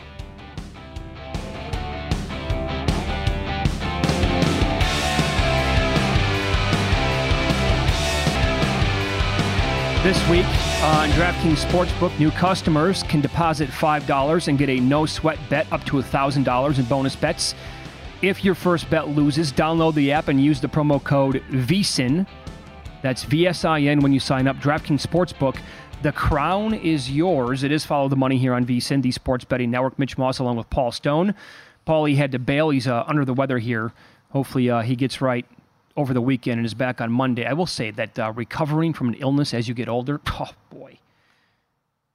This 10.07 10.29
week 10.29 10.45
on 10.83 11.09
DraftKings 11.09 11.65
Sportsbook, 11.65 12.17
new 12.17 12.31
customers 12.31 13.03
can 13.03 13.19
deposit 13.19 13.67
$5 13.67 14.47
and 14.47 14.57
get 14.57 14.69
a 14.69 14.79
no 14.79 15.05
sweat 15.05 15.37
bet 15.49 15.69
up 15.69 15.83
to 15.83 15.97
$1,000 15.97 16.79
in 16.79 16.85
bonus 16.85 17.13
bets. 17.13 17.55
If 18.21 18.41
your 18.41 18.55
first 18.55 18.89
bet 18.89 19.09
loses, 19.09 19.51
download 19.51 19.95
the 19.95 20.13
app 20.13 20.29
and 20.29 20.41
use 20.41 20.61
the 20.61 20.69
promo 20.69 21.03
code 21.03 21.43
VSIN. 21.49 22.25
That's 23.01 23.25
VSIN 23.25 24.01
when 24.01 24.13
you 24.13 24.21
sign 24.21 24.47
up. 24.47 24.55
DraftKings 24.59 25.05
Sportsbook. 25.05 25.59
The 26.03 26.13
crown 26.13 26.73
is 26.73 27.11
yours. 27.11 27.65
It 27.65 27.73
is 27.73 27.83
Follow 27.83 28.07
the 28.07 28.15
Money 28.15 28.37
here 28.37 28.53
on 28.53 28.65
VSIN, 28.65 29.01
the 29.01 29.11
Sports 29.11 29.43
Betting 29.43 29.71
Network. 29.71 29.99
Mitch 29.99 30.17
Moss 30.17 30.39
along 30.39 30.55
with 30.55 30.69
Paul 30.69 30.93
Stone. 30.93 31.35
Paulie 31.85 32.15
had 32.15 32.31
to 32.31 32.39
bail. 32.39 32.69
He's 32.69 32.87
uh, 32.87 33.03
under 33.07 33.25
the 33.25 33.33
weather 33.33 33.57
here. 33.57 33.91
Hopefully, 34.29 34.69
uh, 34.69 34.83
he 34.83 34.95
gets 34.95 35.19
right 35.19 35.45
over 35.97 36.13
the 36.13 36.21
weekend 36.21 36.59
and 36.59 36.65
is 36.65 36.73
back 36.73 37.01
on 37.01 37.11
Monday. 37.11 37.45
I 37.45 37.53
will 37.53 37.65
say 37.65 37.91
that 37.91 38.17
uh, 38.17 38.31
recovering 38.33 38.93
from 38.93 39.09
an 39.09 39.15
illness 39.15 39.53
as 39.53 39.67
you 39.67 39.73
get 39.73 39.89
older, 39.89 40.21
oh 40.27 40.51
boy, 40.69 40.99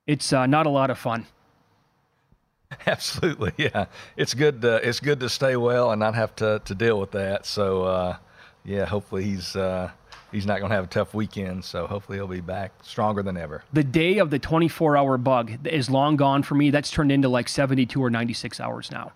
it's 0.07 0.33
uh, 0.33 0.47
not 0.47 0.65
a 0.65 0.71
lot 0.71 0.89
of 0.89 0.99
fun. 0.99 1.27
Absolutely, 2.87 3.53
yeah. 3.59 3.87
It's 4.17 4.33
good. 4.33 4.63
To, 4.63 4.77
it's 4.77 5.01
good 5.01 5.21
to 5.21 5.29
stay 5.29 5.57
well 5.57 5.91
and 5.91 6.01
not 6.01 6.15
have 6.15 6.35
to, 6.37 6.63
to 6.65 6.75
deal 6.75 6.99
with 6.99 7.11
that. 7.11 7.45
So, 7.45 7.83
uh, 7.83 8.17
yeah, 8.65 8.87
hopefully 8.87 9.25
he's 9.25 9.57
uh, 9.57 9.91
he's 10.33 10.47
not 10.47 10.61
going 10.61 10.71
to 10.71 10.77
have 10.77 10.85
a 10.85 10.89
tough 10.89 11.15
weekend. 11.15 11.65
So 11.65 11.87
hopefully 11.87 12.19
he'll 12.19 12.27
be 12.27 12.41
back 12.41 12.73
stronger 12.83 13.23
than 13.23 13.37
ever. 13.37 13.63
The 13.73 13.85
day 13.85 14.19
of 14.19 14.31
the 14.31 14.39
24 14.39 14.97
hour 14.97 15.19
bug 15.19 15.67
is 15.67 15.91
long 15.91 16.17
gone 16.17 16.43
for 16.43 16.55
me. 16.55 16.71
That's 16.71 16.91
turned 16.91 17.13
into 17.13 17.29
like 17.29 17.49
72 17.49 18.03
or 18.03 18.11
96 18.11 18.59
hours 18.61 18.91
now, 18.91 19.13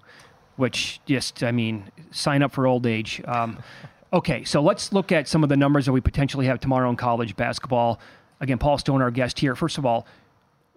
which 0.57 1.00
just, 1.07 1.42
I 1.42 1.52
mean, 1.52 1.90
sign 2.11 2.42
up 2.42 2.52
for 2.52 2.66
old 2.66 2.87
age. 2.87 3.22
Um, 3.24 3.59
okay, 4.16 4.44
so 4.44 4.62
let's 4.62 4.94
look 4.94 5.12
at 5.12 5.29
some 5.29 5.42
of 5.42 5.50
the 5.50 5.57
numbers 5.57 5.85
that 5.85 5.92
we 5.92 6.00
potentially 6.00 6.46
have 6.46 6.59
tomorrow 6.59 6.88
in 6.88 6.96
college 6.96 7.37
basketball. 7.37 8.00
Again, 8.40 8.57
Paul 8.59 8.79
Stone, 8.79 9.02
our 9.02 9.11
guest 9.11 9.38
here. 9.38 9.55
First 9.55 9.76
of 9.76 9.85
all, 9.85 10.07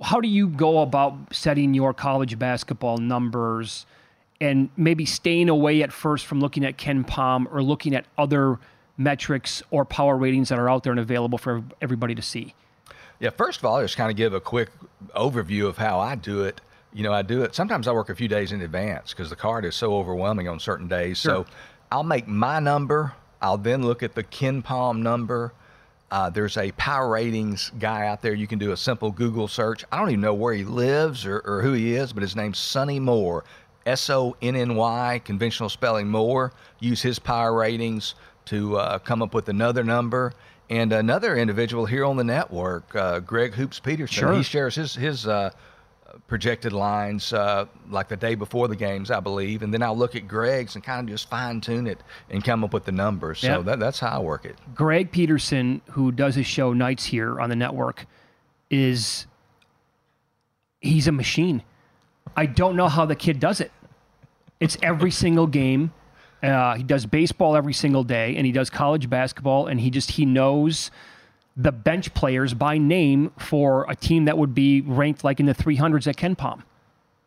how 0.02 0.19
do 0.19 0.28
you 0.28 0.47
go 0.47 0.82
about 0.82 1.15
setting 1.32 1.73
your 1.73 1.93
college 1.93 2.38
basketball 2.38 2.97
numbers 2.97 3.86
and 4.41 4.69
maybe 4.75 5.06
staying 5.06 5.49
away 5.49 5.82
at 5.84 5.91
first 5.91 6.25
from 6.25 6.41
looking 6.41 6.65
at 6.65 6.78
KenPom 6.78 7.47
or 7.52 7.63
looking 7.63 7.95
at 7.95 8.06
other 8.17 8.60
metrics 8.97 9.63
or 9.71 9.86
power 9.86 10.17
ratings 10.17 10.49
that 10.49 10.60
are 10.60 10.69
out 10.69 10.84
there 10.84 10.91
and 10.91 10.99
available 10.99 11.38
for 11.38 11.63
everybody 11.82 12.15
to 12.15 12.21
see? 12.21 12.54
Yeah, 13.19 13.30
first 13.32 13.60
of 13.60 13.65
all, 13.65 13.75
I'll 13.75 13.82
just 13.82 13.97
kind 13.97 14.12
of 14.12 14.17
give 14.17 14.34
a 14.34 14.39
quick 14.41 14.69
overview 15.15 15.65
of 15.67 15.78
how 15.78 15.99
I 15.99 16.15
do 16.15 16.43
it. 16.43 16.60
You 16.93 17.04
know, 17.04 17.13
I 17.13 17.21
do 17.21 17.43
it. 17.43 17.56
Sometimes 17.56 17.88
I 17.88 17.91
work 17.93 18.10
a 18.10 18.15
few 18.15 18.28
days 18.28 18.52
in 18.52 18.62
advance 18.62 19.13
because 19.13 19.30
the 19.30 19.36
card 19.36 19.63
is 19.63 19.75
so 19.75 19.95
overwhelming 19.95 20.47
on 20.47 20.60
certain 20.60 20.88
days. 20.88 21.19
Sure. 21.19 21.45
So 21.45 21.52
I'll 21.91 22.04
make 22.04 22.28
my 22.28 22.60
number. 22.60 23.13
I'll 23.41 23.58
then 23.58 23.84
look 23.84 24.04
at 24.04 24.15
the 24.15 24.23
KenPom 24.23 24.97
number. 24.99 25.54
Uh, 26.12 26.30
there's 26.30 26.58
a 26.58 26.71
power 26.71 27.10
ratings 27.10 27.71
guy 27.80 28.08
out 28.08 28.21
there. 28.21 28.34
You 28.34 28.47
can 28.47 28.58
do 28.60 28.71
a 28.71 28.78
simple 28.78 29.12
Google 29.12 29.47
search. 29.47 29.86
I 29.91 29.97
don't 29.99 30.10
even 30.10 30.21
know 30.21 30.34
where 30.34 30.54
he 30.54 30.63
lives 30.63 31.25
or, 31.25 31.39
or 31.45 31.62
who 31.62 31.73
he 31.73 31.93
is, 31.93 32.13
but 32.13 32.21
his 32.23 32.36
name's 32.36 32.58
Sonny 32.58 32.99
Moore. 32.99 33.43
S 33.86 34.10
O 34.10 34.36
N 34.41 34.56
N 34.56 34.75
Y, 34.75 35.21
conventional 35.23 35.69
spelling 35.69 36.08
Moore. 36.10 36.52
Use 36.80 37.02
his 37.02 37.17
power 37.19 37.54
ratings 37.54 38.15
to 38.45 38.78
uh, 38.78 38.99
come 38.99 39.21
up 39.21 39.34
with 39.34 39.49
another 39.49 39.84
number. 39.84 40.34
And 40.71 40.93
another 40.93 41.36
individual 41.36 41.86
here 41.88 42.06
on 42.06 42.15
the 42.17 42.23
network, 42.23 42.93
uh, 42.95 43.19
Greg 43.21 43.54
Hoops 43.54 43.80
Peterson, 43.80 44.15
Sure. 44.19 44.34
he 44.34 44.43
shares 44.43 44.75
his 44.75 44.93
his 44.95 45.28
uh, 45.28 45.49
projected 46.28 46.74
lines 46.74 47.34
uh, 47.34 47.65
like 47.89 48.08
the 48.08 48.17
day 48.17 48.36
before 48.36 48.67
the 48.67 48.76
games, 48.76 49.12
I 49.12 49.19
believe, 49.19 49.62
and 49.63 49.74
then 49.74 49.82
I'll 49.82 49.98
look 49.98 50.15
at 50.15 50.28
Greg's 50.28 50.76
and 50.76 50.84
kind 50.84 51.08
of 51.08 51.13
just 51.13 51.30
fine 51.30 51.62
tune 51.62 51.88
it 51.88 52.02
and 52.30 52.43
come 52.43 52.63
up 52.63 52.74
with 52.74 52.86
the 52.86 52.91
numbers. 52.91 53.39
So 53.39 53.62
that, 53.63 53.80
that's 53.80 54.00
how 54.00 54.10
I 54.10 54.19
work 54.19 54.45
it. 54.45 54.56
Greg 54.76 55.12
Peterson, 55.12 55.82
who 55.91 56.12
does 56.12 56.36
his 56.36 56.45
show 56.45 56.74
nights 56.74 57.06
here 57.06 57.39
on 57.39 57.50
the 57.50 57.56
network, 57.56 58.06
is 58.69 59.28
he's 60.80 61.08
a 61.08 61.12
machine. 61.12 61.63
I 62.36 62.45
don't 62.45 62.76
know 62.76 62.88
how 62.88 63.06
the 63.06 63.15
kid 63.15 63.39
does 63.39 63.60
it. 63.60 63.72
It's 64.60 64.78
every 64.82 65.12
single 65.24 65.48
game. 65.48 65.93
Uh, 66.41 66.76
he 66.76 66.84
does 66.84 67.06
baseball 67.06 67.56
every 67.58 67.74
single 67.74 68.04
day, 68.04 68.36
and 68.38 68.45
he 68.45 68.52
does 68.52 68.69
college 68.69 69.10
basketball, 69.10 69.67
and 69.67 69.80
he 69.80 69.89
just 69.89 70.12
he 70.12 70.26
knows 70.26 70.89
the 71.60 71.72
bench 71.74 72.13
players 72.13 72.54
by 72.54 72.78
name 72.78 73.32
for 73.38 73.86
a 73.89 73.95
team 73.95 74.26
that 74.26 74.38
would 74.38 74.56
be 74.56 74.80
ranked 74.82 75.26
like 75.26 75.41
in 75.41 75.45
the 75.45 75.54
300s 75.54 76.08
at 76.08 76.15
KenPom. 76.15 76.63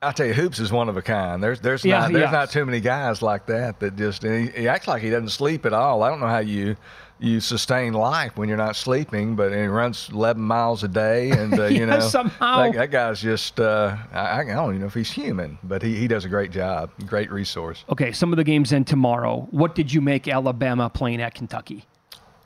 I 0.01 0.11
tell 0.11 0.27
you, 0.27 0.33
hoops 0.33 0.59
is 0.59 0.73
one 0.73 0.89
of 0.89 0.97
a 0.97 1.03
kind. 1.03 1.41
There's 1.43 1.61
there's 1.61 1.85
Yeah, 1.85 2.01
not 2.01 2.13
there's 2.13 2.23
yeah. 2.25 2.31
not 2.31 2.51
too 2.51 2.65
many 2.65 2.81
guys 2.81 3.23
like 3.23 3.47
that 3.47 3.79
that 3.81 3.95
just 3.95 4.23
he, 4.25 4.47
he 4.49 4.67
acts 4.67 4.89
like 4.89 5.03
he 5.03 5.11
doesn't 5.11 5.29
sleep 5.29 5.65
at 5.67 5.73
all. 5.73 6.03
I 6.03 6.09
don't 6.09 6.19
know 6.19 6.27
how 6.27 6.39
you 6.41 6.77
you 7.21 7.39
sustain 7.41 7.93
life 7.93 8.37
when 8.37 8.49
you're 8.49 8.59
not 8.59 8.75
sleeping, 8.75 9.37
but 9.37 9.53
he 9.53 9.63
runs 9.67 10.09
11 10.13 10.43
miles 10.43 10.83
a 10.83 10.89
day, 10.89 11.31
and 11.31 11.57
uh, 11.57 11.65
you 11.79 11.87
know 11.87 12.01
somehow. 12.01 12.63
that, 12.65 12.75
that 12.75 12.91
guy's 12.91 13.21
just 13.21 13.61
uh, 13.61 13.97
I, 14.13 14.41
I 14.41 14.45
don't 14.45 14.71
even 14.71 14.81
know 14.81 14.87
if 14.87 14.95
he's 14.95 15.13
human, 15.13 15.57
but 15.63 15.83
he, 15.83 15.95
he 15.95 16.09
does 16.09 16.25
a 16.25 16.29
great 16.29 16.51
job. 16.51 16.91
Great 17.07 17.31
resource. 17.31 17.85
Okay, 17.91 18.11
some 18.11 18.33
of 18.33 18.39
the 18.39 18.45
games 18.45 18.71
then 18.71 18.85
tomorrow. 18.85 19.47
What 19.53 19.77
did 19.77 19.93
you 19.93 20.01
make 20.01 20.27
Alabama 20.27 20.91
playing 20.91 21.23
at 21.23 21.35
Kentucky? 21.35 21.85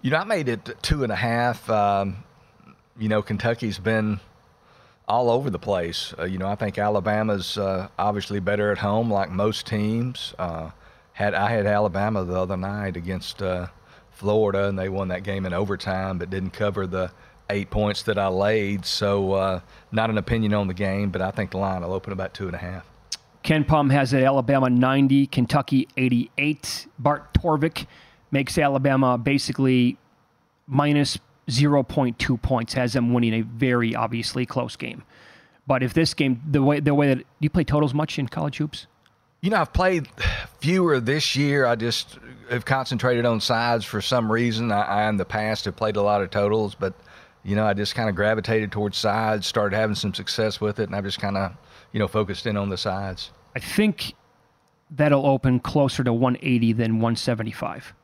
You 0.07 0.13
know, 0.13 0.19
I 0.19 0.25
made 0.25 0.49
it 0.49 0.77
two 0.83 1.03
and 1.03 1.11
a 1.11 1.17
half. 1.17 1.69
Um, 1.69 2.19
you 2.97 3.09
know, 3.09 3.23
Kentucky's 3.23 3.81
been 3.81 4.21
all 5.09 5.29
over 5.29 5.51
the 5.51 5.59
place. 5.59 6.15
Uh, 6.17 6.27
you 6.27 6.39
know, 6.39 6.47
I 6.47 6.55
think 6.55 6.79
Alabama's 6.79 7.59
uh, 7.59 7.89
obviously 7.99 8.39
better 8.39 8.71
at 8.71 8.79
home, 8.79 9.13
like 9.13 9.33
most 9.33 9.67
teams. 9.67 10.33
Uh, 10.39 10.71
had 11.13 11.35
I 11.35 11.51
had 11.51 11.67
Alabama 11.67 12.23
the 12.23 12.39
other 12.39 12.57
night 12.57 12.97
against 12.97 13.43
uh, 13.43 13.67
Florida, 14.13 14.69
and 14.69 14.79
they 14.79 14.89
won 14.89 15.09
that 15.09 15.25
game 15.25 15.45
in 15.45 15.53
overtime, 15.53 16.19
but 16.19 16.31
didn't 16.31 16.51
cover 16.51 16.87
the 16.87 17.11
eight 17.51 17.71
points 17.71 18.05
that 18.05 18.17
I 18.17 18.29
laid. 18.29 18.87
So, 18.87 19.33
uh, 19.33 19.61
not 19.91 20.09
an 20.09 20.19
opinion 20.19 20.55
on 20.55 20.69
the 20.69 20.75
game, 20.75 21.11
but 21.11 21.21
I 21.21 21.33
think 21.33 21.51
the 21.51 21.59
line 21.59 21.83
will 21.83 21.93
open 21.93 22.13
about 22.13 22.33
two 22.33 22.47
and 22.47 22.55
a 22.55 22.59
half. 22.59 22.87
KenPom 23.43 23.91
has 23.91 24.13
it 24.13 24.23
Alabama 24.23 24.71
90, 24.71 25.27
Kentucky 25.27 25.89
88. 25.97 26.87
Bart 26.97 27.35
Torvik 27.35 27.87
makes 28.37 28.59
Alabama 28.59 29.17
basically 29.17 29.97
minus 30.67 31.19
0.2 31.49 32.43
points, 32.43 32.75
has 32.75 32.93
them 32.93 33.15
winning 33.15 33.33
a 33.35 33.41
very 33.41 33.95
obviously 33.95 34.45
close 34.45 34.77
game. 34.77 35.03
But 35.67 35.83
if 35.83 35.95
this 35.95 36.13
game, 36.15 36.43
the 36.49 36.63
way 36.63 36.81
the 36.81 36.95
way 36.95 37.15
that 37.15 37.25
you 37.41 37.51
play 37.51 37.65
totals 37.65 37.95
much 37.95 38.19
in 38.19 38.29
college 38.29 38.59
hoops, 38.59 38.87
you 39.41 39.51
know, 39.51 39.57
I've 39.57 39.73
played 39.73 40.09
fewer 40.61 41.01
this 41.01 41.35
year. 41.35 41.67
I 41.67 41.77
just 41.77 42.19
have 42.51 42.65
concentrated 42.65 43.25
on 43.25 43.41
sides 43.41 43.85
for 43.85 44.01
some 44.01 44.31
reason. 44.31 44.71
I, 44.71 44.83
I 44.83 45.09
in 45.09 45.17
the 45.17 45.25
past 45.25 45.65
have 45.65 45.77
played 45.77 45.97
a 45.97 46.03
lot 46.03 46.23
of 46.23 46.31
totals, 46.31 46.75
but 46.75 46.95
you 47.43 47.57
know, 47.57 47.65
I 47.65 47.75
just 47.75 47.95
kind 47.95 48.09
of 48.09 48.15
gravitated 48.15 48.71
towards 48.71 48.99
sides, 48.99 49.47
started 49.47 49.77
having 49.77 49.97
some 49.97 50.15
success 50.15 50.61
with 50.61 50.79
it, 50.79 50.85
and 50.85 50.95
I've 50.97 51.05
just 51.05 51.21
kind 51.21 51.37
of, 51.37 51.53
you 51.93 51.99
know, 51.99 52.09
focused 52.09 52.47
in 52.47 52.57
on 52.57 52.69
the 52.69 52.77
sides. 52.77 53.31
I 53.55 53.61
think 53.61 54.15
that'll 54.91 55.27
open 55.27 55.61
closer 55.61 56.05
to 56.05 56.13
180 56.13 56.73
than 56.75 56.95
175. 56.95 57.95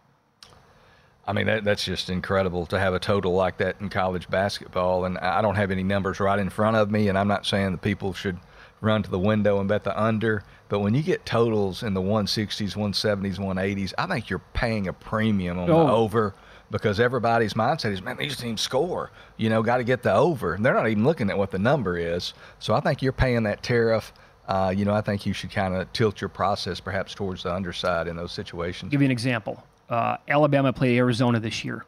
I 1.27 1.33
mean, 1.33 1.47
that, 1.47 1.65
that's 1.65 1.85
just 1.85 2.11
incredible 2.11 2.67
to 2.67 2.79
have 2.79 2.95
a 2.95 2.99
total 2.99 3.33
like 3.33 3.59
that 3.59 3.77
in 3.81 3.89
college 3.89 4.29
basketball. 4.29 5.05
And 5.05 5.19
I 5.19 5.41
don't 5.41 5.55
have 5.55 5.71
any 5.71 5.85
numbers 5.85 6.19
right 6.19 6.39
in 6.39 6.51
front 6.51 6.77
of 6.77 6.91
me, 6.91 7.09
and 7.09 7.17
I'm 7.17 7.29
not 7.29 7.47
saying 7.47 7.73
that 7.73 7.83
people 7.83 8.13
should 8.13 8.39
run 8.81 9.03
to 9.05 9.11
the 9.11 9.19
window 9.19 9.61
and 9.61 9.69
bet 9.69 9.85
the 9.85 10.01
under. 10.01 10.43
But 10.69 10.81
when 10.81 10.95
you 10.95 11.03
get 11.03 11.25
totals 11.25 11.85
in 11.85 11.95
the 11.95 12.03
160s, 12.03 12.75
170s, 12.75 13.39
180s, 13.39 13.95
I 13.97 14.07
think 14.07 14.31
you're 14.31 14.41
paying 14.53 14.89
a 14.89 14.93
premium 14.93 15.59
on 15.59 15.71
oh. 15.71 15.87
the 15.87 15.93
over 15.93 16.35
because 16.73 16.99
everybody's 16.99 17.55
mindset 17.55 17.93
is, 17.93 18.03
man, 18.03 18.17
these 18.17 18.37
teams 18.37 18.61
score. 18.61 19.13
You 19.37 19.49
know, 19.49 19.63
got 19.63 19.77
to 19.77 19.85
get 19.85 20.03
the 20.03 20.13
over. 20.13 20.55
And 20.55 20.65
they're 20.65 20.75
not 20.75 20.89
even 20.89 21.05
looking 21.05 21.31
at 21.31 21.39
what 21.39 21.51
the 21.51 21.59
number 21.59 21.97
is. 21.97 22.35
So 22.59 22.75
I 22.75 22.81
think 22.81 23.03
you're 23.03 23.13
paying 23.13 23.45
that 23.45 23.63
tariff. 23.63 24.13
Uh, 24.49 24.73
you 24.75 24.85
know, 24.85 24.95
I 24.95 25.03
think 25.03 25.25
you 25.25 25.33
should 25.33 25.53
kind 25.53 25.75
of 25.75 25.93
tilt 25.93 26.21
your 26.21 26.31
process 26.31 26.81
perhaps 26.81 27.15
towards 27.15 27.45
the 27.45 27.55
underside 27.55 28.09
in 28.09 28.17
those 28.17 28.33
situations. 28.33 28.91
Give 28.91 29.03
you 29.03 29.07
an 29.07 29.13
example 29.13 29.63
uh, 29.93 30.17
Alabama 30.27 30.73
played 30.73 30.97
Arizona 30.97 31.39
this 31.39 31.65
year. 31.65 31.85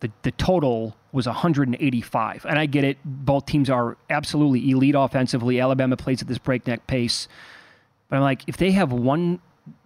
The, 0.00 0.10
the 0.22 0.32
total 0.32 0.96
was 1.12 1.26
185. 1.26 2.44
And 2.46 2.58
I 2.58 2.66
get 2.66 2.84
it. 2.84 2.98
Both 3.04 3.46
teams 3.46 3.70
are 3.70 3.96
absolutely 4.10 4.70
elite 4.70 4.96
offensively. 4.96 5.60
Alabama 5.60 5.96
plays 5.96 6.20
at 6.20 6.28
this 6.28 6.38
breakneck 6.38 6.86
pace. 6.86 7.28
But 8.08 8.16
I'm 8.16 8.22
like, 8.22 8.42
if 8.48 8.56
they 8.56 8.72
have 8.72 8.92
one 8.92 9.40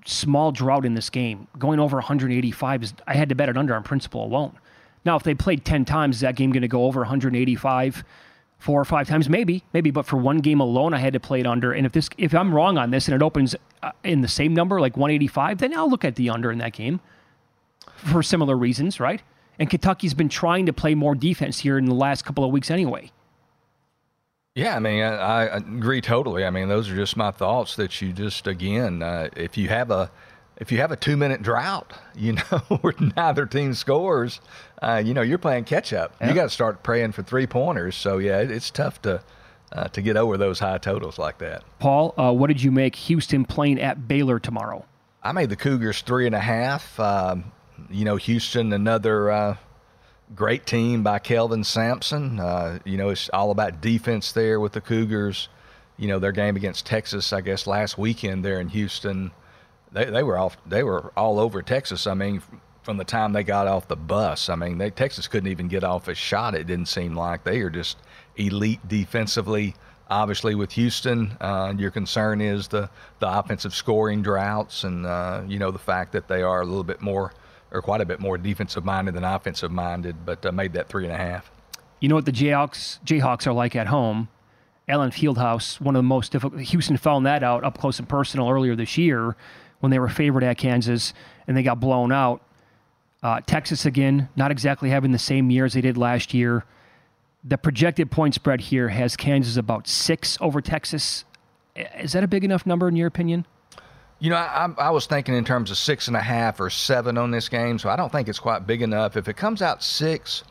small 0.07 0.53
drought 0.53 0.87
in 0.87 0.95
this 0.95 1.11
game, 1.11 1.49
going 1.59 1.79
over 1.79 1.99
185 1.99 2.83
is, 2.83 2.95
I 3.07 3.15
had 3.15 3.29
to 3.29 3.35
bet 3.35 3.51
it 3.51 3.57
under 3.57 3.75
on 3.75 3.83
principle 3.83 4.25
alone. 4.25 4.59
Now, 5.05 5.17
if 5.17 5.23
they 5.23 5.35
played 5.35 5.65
10 5.65 5.85
times, 5.85 6.17
is 6.17 6.21
that 6.23 6.37
game 6.37 6.53
going 6.53 6.63
to 6.63 6.69
go 6.69 6.87
over 6.87 7.01
185 7.01 8.05
four 8.59 8.81
or 8.81 8.85
five 8.85 9.07
times? 9.07 9.29
Maybe, 9.29 9.65
maybe. 9.75 9.91
But 9.91 10.07
for 10.07 10.17
one 10.17 10.39
game 10.39 10.61
alone, 10.61 10.95
I 10.95 10.99
had 10.99 11.13
to 11.13 11.21
play 11.21 11.41
it 11.41 11.47
under. 11.47 11.73
And 11.73 11.85
if 11.85 11.93
this, 11.93 12.09
if 12.17 12.35
I'm 12.35 12.55
wrong 12.55 12.79
on 12.79 12.91
this 12.91 13.07
and 13.07 13.15
it 13.15 13.23
opens 13.23 13.55
uh, 13.83 13.93
in 14.03 14.23
the 14.23 14.29
same 14.29 14.55
number, 14.55 14.81
like 14.81 14.97
185, 14.97 15.59
then 15.59 15.75
I'll 15.75 15.91
look 15.91 16.07
at 16.07 16.17
the 16.17 16.31
under 16.31 16.51
in 16.51 16.59
that 16.59 16.73
game 16.73 17.01
for 18.01 18.23
similar 18.23 18.57
reasons, 18.57 19.01
right? 19.01 19.23
And 19.59 19.69
Kentucky's 19.69 20.15
been 20.15 20.29
trying 20.29 20.67
to 20.67 20.73
play 20.73 20.95
more 20.95 21.15
defense 21.15 21.59
here 21.61 21.77
in 21.77 21.85
the 21.85 21.95
last 21.95 22.25
couple 22.25 22.45
of 22.45 22.51
weeks 22.51 22.71
anyway. 22.71 23.11
Yeah, 24.55 24.75
I 24.75 24.79
mean, 24.81 25.03
I, 25.03 25.47
I 25.47 25.57
agree 25.57 26.01
totally. 26.01 26.45
I 26.45 26.51
mean, 26.51 26.69
those 26.69 26.91
are 26.91 26.97
just 26.97 27.17
my 27.17 27.31
thoughts. 27.31 27.77
That 27.77 28.01
you 28.03 28.13
just 28.13 28.47
again, 28.47 29.03
uh, 29.03 29.29
if 29.37 29.57
you 29.57 29.69
have 29.69 29.91
a 29.91 30.11
if 30.57 30.73
you 30.73 30.79
have 30.79 30.91
a 30.91 30.97
two 30.97 31.17
minute 31.17 31.43
drought, 31.43 31.93
you 32.17 32.35
know, 32.35 32.59
where 32.81 32.95
neither 33.17 33.47
team 33.47 33.75
scores, 33.75 34.41
uh, 34.83 35.03
you 35.05 35.15
know, 35.15 35.23
you're 35.23 35.39
playing 35.39 35.65
catch 35.65 35.93
up. 35.93 36.15
Yeah. 36.21 36.29
You 36.29 36.35
got 36.35 36.45
to 36.45 36.51
start 36.51 36.83
praying 36.83 37.13
for 37.13 37.23
three 37.23 37.47
pointers. 37.47 37.97
So 37.97 38.19
yeah, 38.19 38.41
it, 38.41 38.51
it's 38.51 38.71
tough 38.71 39.01
to 39.03 39.23
uh, 39.73 39.89
to 39.89 40.03
get 40.03 40.17
over 40.17 40.37
those 40.37 40.59
high 40.59 40.79
totals 40.79 41.19
like 41.19 41.39
that. 41.39 41.63
Paul, 41.79 42.15
uh, 42.19 42.33
what 42.33 42.49
did 42.49 42.63
you 42.63 42.73
make 42.73 42.97
Houston 42.97 43.45
playing 43.45 43.81
at 43.81 44.09
Baylor 44.09 44.41
tomorrow? 44.41 44.85
I 45.23 45.33
made 45.33 45.51
the 45.51 45.57
Cougars 45.57 46.03
three 46.03 46.27
and 46.27 46.35
a 46.35 46.41
half. 46.41 46.99
Um, 46.99 47.53
you 47.91 48.05
know, 48.05 48.17
Houston, 48.17 48.73
another 48.73 49.31
uh, 49.31 49.57
great 50.35 50.67
team 50.67 51.03
by 51.03 51.19
Kelvin 51.19 51.65
Sampson. 51.65 52.41
Uh, 52.41 52.79
you 52.85 52.97
know, 52.97 53.11
it's 53.11 53.29
all 53.31 53.51
about 53.51 53.81
defense 53.81 54.33
there 54.33 54.61
with 54.61 54.73
the 54.73 54.81
Cougars. 54.81 55.49
You 55.97 56.09
know, 56.09 56.19
their 56.19 56.33
game 56.33 56.57
against 56.57 56.87
Texas, 56.87 57.33
I 57.33 57.41
guess, 57.41 57.67
last 57.67 57.99
weekend 57.99 58.45
there 58.45 58.61
in 58.61 58.69
Houston, 58.69 59.33
they, 59.93 60.07
they 60.07 60.23
were 60.23 60.39
off. 60.39 60.57
They 60.67 60.83
were 60.83 61.13
all 61.17 61.39
over 61.39 61.63
Texas. 61.63 62.07
I 62.07 62.15
mean, 62.15 62.43
from 62.83 62.97
the 62.97 63.05
time 63.05 63.33
they 63.33 63.45
got 63.45 63.67
off 63.67 63.89
the 63.89 63.97
bus, 63.97 64.49
I 64.49 64.55
mean, 64.55 64.79
they, 64.79 64.91
Texas 64.91 65.29
couldn't 65.29 65.51
even 65.51 65.69
get 65.69 65.85
off 65.85 66.09
a 66.09 66.15
shot. 66.15 66.55
It 66.55 66.67
didn't 66.67 66.87
seem 66.87 67.15
like 67.15 67.45
they 67.45 67.61
are 67.61 67.71
just 67.71 67.99
elite 68.37 68.87
defensively. 68.89 69.75
Obviously, 70.09 70.55
with 70.55 70.73
Houston, 70.73 71.37
uh, 71.41 71.73
your 71.77 71.91
concern 71.91 72.41
is 72.41 72.69
the 72.69 72.91
the 73.21 73.39
offensive 73.39 73.75
scoring 73.75 74.23
droughts, 74.23 74.85
and 74.85 75.07
uh, 75.07 75.43
you 75.47 75.59
know 75.59 75.71
the 75.71 75.79
fact 75.79 76.13
that 76.13 76.29
they 76.29 76.43
are 76.43 76.63
a 76.63 76.65
little 76.65 76.85
bit 76.85 77.01
more 77.01 77.33
or 77.73 77.83
quite 77.83 78.01
a 78.01 78.05
bit 78.05 78.21
more 78.21 78.37
defensive 78.39 78.85
minded 78.85 79.15
than 79.15 79.25
offensive 79.25 79.71
minded, 79.71 80.25
but 80.25 80.45
uh, 80.45 80.53
made 80.53 80.73
that 80.73 80.89
three 80.89 81.05
and 81.05 81.13
a 81.13 81.17
half. 81.17 81.51
You 82.01 82.09
know 82.09 82.15
what 82.15 82.25
the 82.25 82.33
Jayhawks 82.33 82.99
Jayhawks 83.05 83.47
are 83.47 83.53
like 83.53 83.77
at 83.77 83.87
home. 83.87 84.29
Allen 84.89 85.11
Fieldhouse, 85.11 85.81
one 85.81 85.95
of 85.95 86.01
the 86.01 86.09
most 86.09 86.33
difficult. 86.33 86.61
Houston 86.61 86.97
found 86.97 87.25
that 87.27 87.43
out 87.45 87.63
up 87.63 87.79
close 87.79 87.99
and 87.99 88.09
personal 88.09 88.51
earlier 88.51 88.75
this 88.75 88.99
year 88.99 89.37
when 89.79 89.91
they 89.91 89.99
were 89.99 90.09
favored 90.09 90.43
at 90.43 90.59
Kansas 90.59 91.13
and 91.47 91.57
they 91.57 91.63
got 91.63 91.79
blown 91.79 92.11
out. 92.11 92.43
Uh, 93.23 93.41
Texas 93.47 93.85
again, 93.85 94.29
not 94.35 94.51
exactly 94.51 94.91
having 94.91 95.13
the 95.13 95.19
same 95.19 95.51
year 95.51 95.65
as 95.65 95.75
they 95.75 95.81
did 95.81 95.97
last 95.97 96.33
year. 96.33 96.65
The 97.45 97.59
projected 97.59 98.11
point 98.11 98.35
spread 98.35 98.63
here 98.63 98.89
has 98.89 99.17
Kansas 99.17 99.57
about 99.57 99.87
six 99.87 100.37
over 100.41 100.61
Texas. 100.61 101.25
Is 101.77 102.13
that 102.13 102.25
a 102.25 102.29
big 102.29 102.45
enough 102.45 102.67
number 102.67 102.89
in 102.89 102.97
your 102.97 103.07
opinion? 103.07 103.47
You 104.21 104.29
know, 104.29 104.37
I, 104.37 104.69
I, 104.77 104.91
was 104.91 105.07
thinking 105.07 105.35
in 105.35 105.47
terms 105.47 105.71
of 105.71 105.79
six 105.79 106.07
and 106.07 106.15
a 106.15 106.21
half 106.21 106.61
or 106.61 106.69
seven 106.69 107.17
on 107.17 107.31
this 107.31 107.49
game, 107.49 107.79
so 107.79 107.89
I 107.89 107.97
don't 107.97 108.13
think 108.13 108.29
it's 108.29 108.39
quite 108.39 108.67
big 108.67 108.83
enough. 108.83 109.17
If 109.17 109.29
it 109.29 109.39
comes 109.39 109.63
out 109.63 109.83
six, 109.83 110.45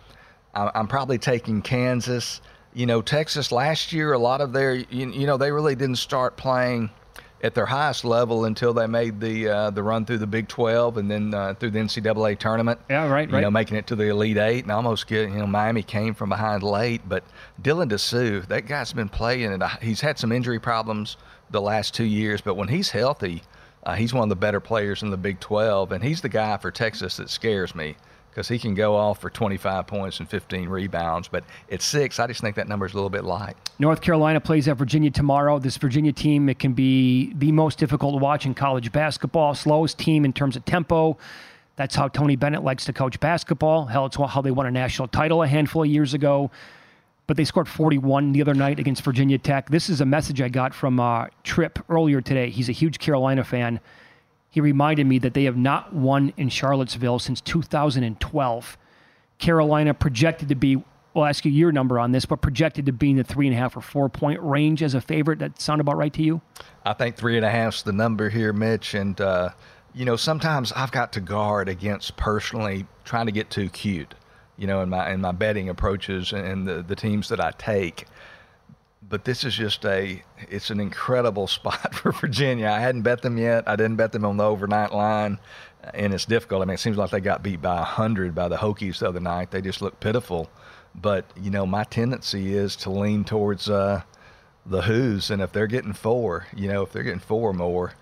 I'm 0.56 0.88
probably 0.88 1.20
taking 1.20 1.62
Kansas. 1.62 2.42
You 2.74 2.88
know, 2.88 3.04
Texas 3.04 3.52
last 3.52 3.94
year, 3.94 4.14
a 4.14 4.18
lot 4.18 4.42
of 4.42 4.54
their, 4.54 4.74
you, 4.74 5.12
you 5.12 5.28
know, 5.28 5.38
they 5.38 5.52
really 5.52 5.76
didn't 5.76 5.98
start 5.98 6.36
playing 6.36 6.90
at 7.44 7.54
their 7.54 7.68
highest 7.68 8.04
level 8.04 8.46
until 8.46 8.74
they 8.74 8.88
made 8.88 9.20
the 9.20 9.48
uh, 9.48 9.70
the 9.70 9.84
run 9.84 10.04
through 10.04 10.18
the 10.18 10.28
Big 10.28 10.48
12 10.48 10.98
and 10.98 11.10
then 11.10 11.34
uh, 11.36 11.54
through 11.54 11.70
the 11.70 11.80
NCAA 11.80 12.40
tournament. 12.40 12.80
Yeah, 12.90 13.08
right, 13.08 13.30
you 13.30 13.36
right. 13.36 13.42
know, 13.42 13.52
making 13.52 13.78
it 13.78 13.86
to 13.88 13.96
the 13.96 14.06
Elite 14.06 14.38
Eight 14.38 14.64
and 14.64 14.72
almost 14.72 15.06
get, 15.06 15.30
you 15.30 15.38
know, 15.38 15.48
Miami 15.48 15.84
came 15.84 16.16
from 16.16 16.30
behind 16.30 16.64
late. 16.64 17.08
But 17.08 17.24
Dylan 17.62 17.92
Disu, 17.92 18.48
that 18.48 18.66
guy's 18.66 18.94
been 18.94 19.10
playing, 19.10 19.54
and 19.54 19.64
he's 19.80 20.02
had 20.02 20.18
some 20.18 20.32
injury 20.32 20.60
problems 20.60 21.18
the 21.52 21.62
last 21.62 21.94
two 21.94 22.04
years, 22.04 22.42
but 22.42 22.56
when 22.56 22.68
he's 22.68 22.90
healthy– 22.90 23.44
uh, 23.84 23.96
he's 23.96 24.14
one 24.14 24.24
of 24.24 24.30
the 24.30 24.36
better 24.36 24.60
players 24.60 25.04
in 25.04 25.10
the 25.10 25.18
Big 25.18 25.40
12, 25.40 25.92
and 25.92 26.04
he's 26.04 26.22
the 26.22 26.30
guy 26.30 26.58
for 26.58 26.72
Texas 26.72 27.18
that 27.18 27.30
scares 27.30 27.74
me 27.74 27.96
because 28.30 28.48
he 28.48 28.60
can 28.60 28.74
go 28.76 28.96
off 28.96 29.20
for 29.20 29.30
25 29.30 29.88
points 29.88 30.20
and 30.20 30.30
15 30.30 30.70
rebounds. 30.70 31.28
But 31.28 31.44
at 31.72 31.82
six, 31.82 32.20
I 32.20 32.28
just 32.28 32.42
think 32.42 32.56
that 32.58 32.68
number 32.68 32.86
is 32.86 32.94
a 32.94 32.96
little 32.96 33.10
bit 33.10 33.24
light. 33.24 33.56
North 33.80 34.02
Carolina 34.02 34.40
plays 34.40 34.68
at 34.68 34.78
Virginia 34.78 35.10
tomorrow. 35.10 35.60
This 35.60 35.78
Virginia 35.78 36.12
team, 36.12 36.50
it 36.50 36.60
can 36.60 36.74
be 36.74 37.34
the 37.34 37.52
most 37.52 37.80
difficult 37.80 38.14
to 38.14 38.18
watch 38.18 38.46
in 38.46 38.54
college 38.54 38.92
basketball, 38.92 39.56
slowest 39.56 39.98
team 39.98 40.26
in 40.26 40.34
terms 40.34 40.56
of 40.56 40.66
tempo. 40.66 41.18
That's 41.76 41.96
how 41.96 42.10
Tony 42.10 42.36
Bennett 42.36 42.64
likes 42.64 42.86
to 42.86 42.94
coach 42.94 43.20
basketball. 43.20 43.86
Hell, 43.86 44.06
it's 44.06 44.18
how 44.18 44.42
they 44.42 44.52
won 44.52 44.66
a 44.66 44.72
national 44.72 45.08
title 45.08 45.42
a 45.44 45.48
handful 45.48 45.84
of 45.84 45.90
years 45.90 46.14
ago 46.14 46.52
but 47.30 47.38
they 47.38 47.46
scored 47.46 47.68
41 47.68 48.32
the 48.32 48.42
other 48.42 48.56
night 48.56 48.80
against 48.80 49.04
Virginia 49.04 49.38
Tech. 49.38 49.70
This 49.70 49.88
is 49.88 50.02
a 50.02 50.06
message 50.06 50.42
I 50.42 50.50
got 50.50 50.74
from 50.74 51.00
uh, 51.00 51.28
Trip 51.44 51.78
earlier 51.88 52.22
today. 52.22 52.50
He's 52.50 52.70
a 52.70 52.72
huge 52.72 52.98
Carolina 52.98 53.44
fan. 53.44 53.80
He 54.50 54.62
reminded 54.62 55.06
me 55.06 55.20
that 55.20 55.36
they 55.36 55.44
have 55.44 55.56
not 55.56 55.94
won 55.94 56.34
in 56.38 56.50
Charlottesville 56.50 57.20
since 57.20 57.40
2012. 57.42 58.78
Carolina 59.38 59.94
projected 59.94 60.50
to 60.50 60.56
be, 60.56 60.84
I'll 61.16 61.26
ask 61.26 61.46
you 61.46 61.52
your 61.52 61.72
number 61.72 62.00
on 62.00 62.14
this, 62.14 62.26
but 62.26 62.42
projected 62.42 62.88
to 62.88 62.94
be 62.94 63.12
in 63.12 63.18
the 63.18 63.24
three 63.24 63.46
and 63.46 63.56
a 63.56 63.60
half 63.60 63.78
or 63.78 63.82
four 63.82 64.10
point 64.10 64.42
range 64.42 64.82
as 64.82 64.96
a 64.96 65.02
favorite. 65.02 65.38
That 65.38 65.62
sound 65.62 65.82
about 65.82 65.98
right 65.98 66.14
to 66.14 66.24
you? 66.24 66.42
I 66.84 66.94
think 66.94 67.16
three 67.16 67.36
and 67.36 67.46
a 67.46 67.52
half's 67.52 67.84
the 67.84 67.94
number 67.94 68.30
here, 68.30 68.54
Mitch. 68.54 68.96
And, 68.96 69.22
uh, 69.22 69.50
you 69.94 70.04
know, 70.04 70.16
sometimes 70.16 70.72
I've 70.72 70.92
got 70.92 71.14
to 71.14 71.22
guard 71.22 71.70
against 71.70 72.18
personally 72.18 72.88
trying 73.04 73.28
to 73.28 73.32
get 73.32 73.52
too 73.52 73.70
cute 73.70 74.16
you 74.60 74.68
know, 74.68 74.82
in 74.82 74.90
my 74.90 75.12
in 75.12 75.22
my 75.22 75.32
betting 75.32 75.70
approaches 75.70 76.34
and 76.34 76.68
the 76.68 76.84
the 76.84 76.96
teams 76.96 77.30
that 77.30 77.40
I 77.40 77.52
take. 77.52 78.06
But 79.02 79.24
this 79.24 79.44
is 79.44 79.56
just 79.56 79.86
a 79.86 80.22
it's 80.50 80.70
an 80.70 80.80
incredible 80.80 81.48
spot 81.58 81.96
for 81.96 82.12
Virginia. 82.12 82.68
I 82.68 82.80
hadn't 82.80 83.04
bet 83.04 83.22
them 83.22 83.38
yet. 83.38 83.68
I 83.68 83.76
didn't 83.76 83.96
bet 83.96 84.12
them 84.12 84.26
on 84.26 84.38
the 84.38 84.44
overnight 84.44 84.94
line, 84.94 85.40
and 85.94 86.14
it's 86.14 86.26
difficult. 86.26 86.62
I 86.62 86.66
mean, 86.66 86.76
it 86.76 86.80
seems 86.80 86.98
like 86.98 87.12
they 87.12 87.22
got 87.22 87.42
beat 87.42 87.62
by 87.62 87.82
hundred 87.84 88.36
by 88.36 88.50
the 88.50 88.58
Hokies 88.58 89.00
the 89.00 89.08
other 89.08 89.22
night. 89.22 89.52
They 89.52 89.62
just 89.62 89.82
look 89.82 90.00
pitiful. 90.00 90.50
But 90.94 91.26
you 91.40 91.50
know, 91.50 91.66
my 91.66 91.86
tendency 91.86 92.54
is 92.54 92.76
to 92.78 92.90
lean 92.92 93.24
towards. 93.24 93.70
Uh, 93.70 94.04
the 94.66 94.84
Hoos, 94.84 95.32
and 95.32 95.42
if 95.42 95.52
they're 95.52 95.68
getting 95.68 95.94
four, 95.94 96.46
you 96.56 96.68
know, 96.68 96.84
if 96.84 96.92
they're 96.92 97.02
getting 97.02 97.20
four 97.20 97.50
or 97.50 97.54
more, 97.54 97.94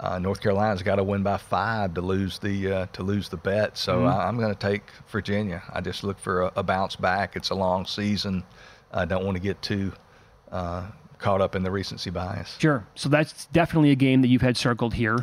uh, 0.00 0.18
North 0.18 0.40
Carolina's 0.40 0.82
got 0.82 0.96
to 0.96 1.04
win 1.04 1.22
by 1.22 1.36
five 1.36 1.94
to 1.94 2.00
lose 2.00 2.38
the 2.40 2.72
uh, 2.72 2.86
to 2.94 3.02
lose 3.02 3.28
the 3.28 3.36
bet. 3.36 3.76
So 3.78 4.00
Mhm. 4.00 4.12
I, 4.12 4.26
I'm 4.28 4.36
going 4.38 4.52
to 4.52 4.58
take 4.58 4.82
Virginia. 5.08 5.62
I 5.72 5.80
just 5.80 6.02
look 6.04 6.18
for 6.18 6.42
a, 6.42 6.52
a 6.56 6.62
bounce 6.62 6.96
back. 6.96 7.36
It's 7.36 7.50
a 7.50 7.54
long 7.54 7.86
season. 7.86 8.42
I 8.92 9.04
don't 9.04 9.24
want 9.24 9.36
to 9.36 9.42
get 9.42 9.60
too 9.62 9.92
uh, 10.52 10.86
caught 11.18 11.40
up 11.40 11.54
in 11.56 11.62
the 11.62 11.70
recency 11.70 12.10
bias. 12.10 12.56
Sure. 12.58 12.86
So 12.94 13.08
that's 13.08 13.46
definitely 13.46 13.90
a 13.90 13.96
game 13.96 14.22
that 14.22 14.28
you've 14.28 14.42
had 14.42 14.56
circled 14.56 14.94
here. 14.94 15.18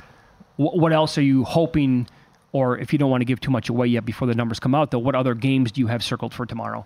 Wh- 0.57 0.75
what 0.75 0.91
else 0.93 1.17
are 1.17 1.21
you 1.23 1.43
hoping, 1.43 2.07
or 2.51 2.77
if 2.77 2.91
you 2.93 2.99
don't 2.99 3.09
want 3.11 3.21
to 3.21 3.25
give 3.25 3.39
too 3.39 3.51
much 3.51 3.69
away 3.69 3.87
yet 3.87 4.05
before 4.05 4.27
the 4.27 4.35
numbers 4.35 4.59
come 4.59 4.73
out, 4.75 4.91
though, 4.91 4.99
what 4.99 5.15
other 5.15 5.33
games 5.35 5.71
do 5.71 5.79
you 5.81 5.87
have 5.87 6.03
circled 6.03 6.33
for 6.33 6.45
tomorrow? 6.45 6.85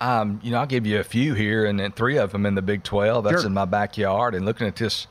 Um, 0.00 0.40
you 0.42 0.50
know, 0.50 0.58
I'll 0.58 0.66
give 0.66 0.86
you 0.86 0.98
a 0.98 1.04
few 1.04 1.34
here, 1.34 1.66
and 1.66 1.78
then 1.78 1.92
three 1.92 2.16
of 2.16 2.32
them 2.32 2.46
in 2.46 2.54
the 2.54 2.62
Big 2.62 2.82
12. 2.82 3.24
That's 3.24 3.40
Sure. 3.42 3.46
in 3.46 3.52
my 3.52 3.66
backyard. 3.66 4.34
And 4.34 4.46
looking 4.46 4.66
at 4.66 4.76
this 4.76 5.06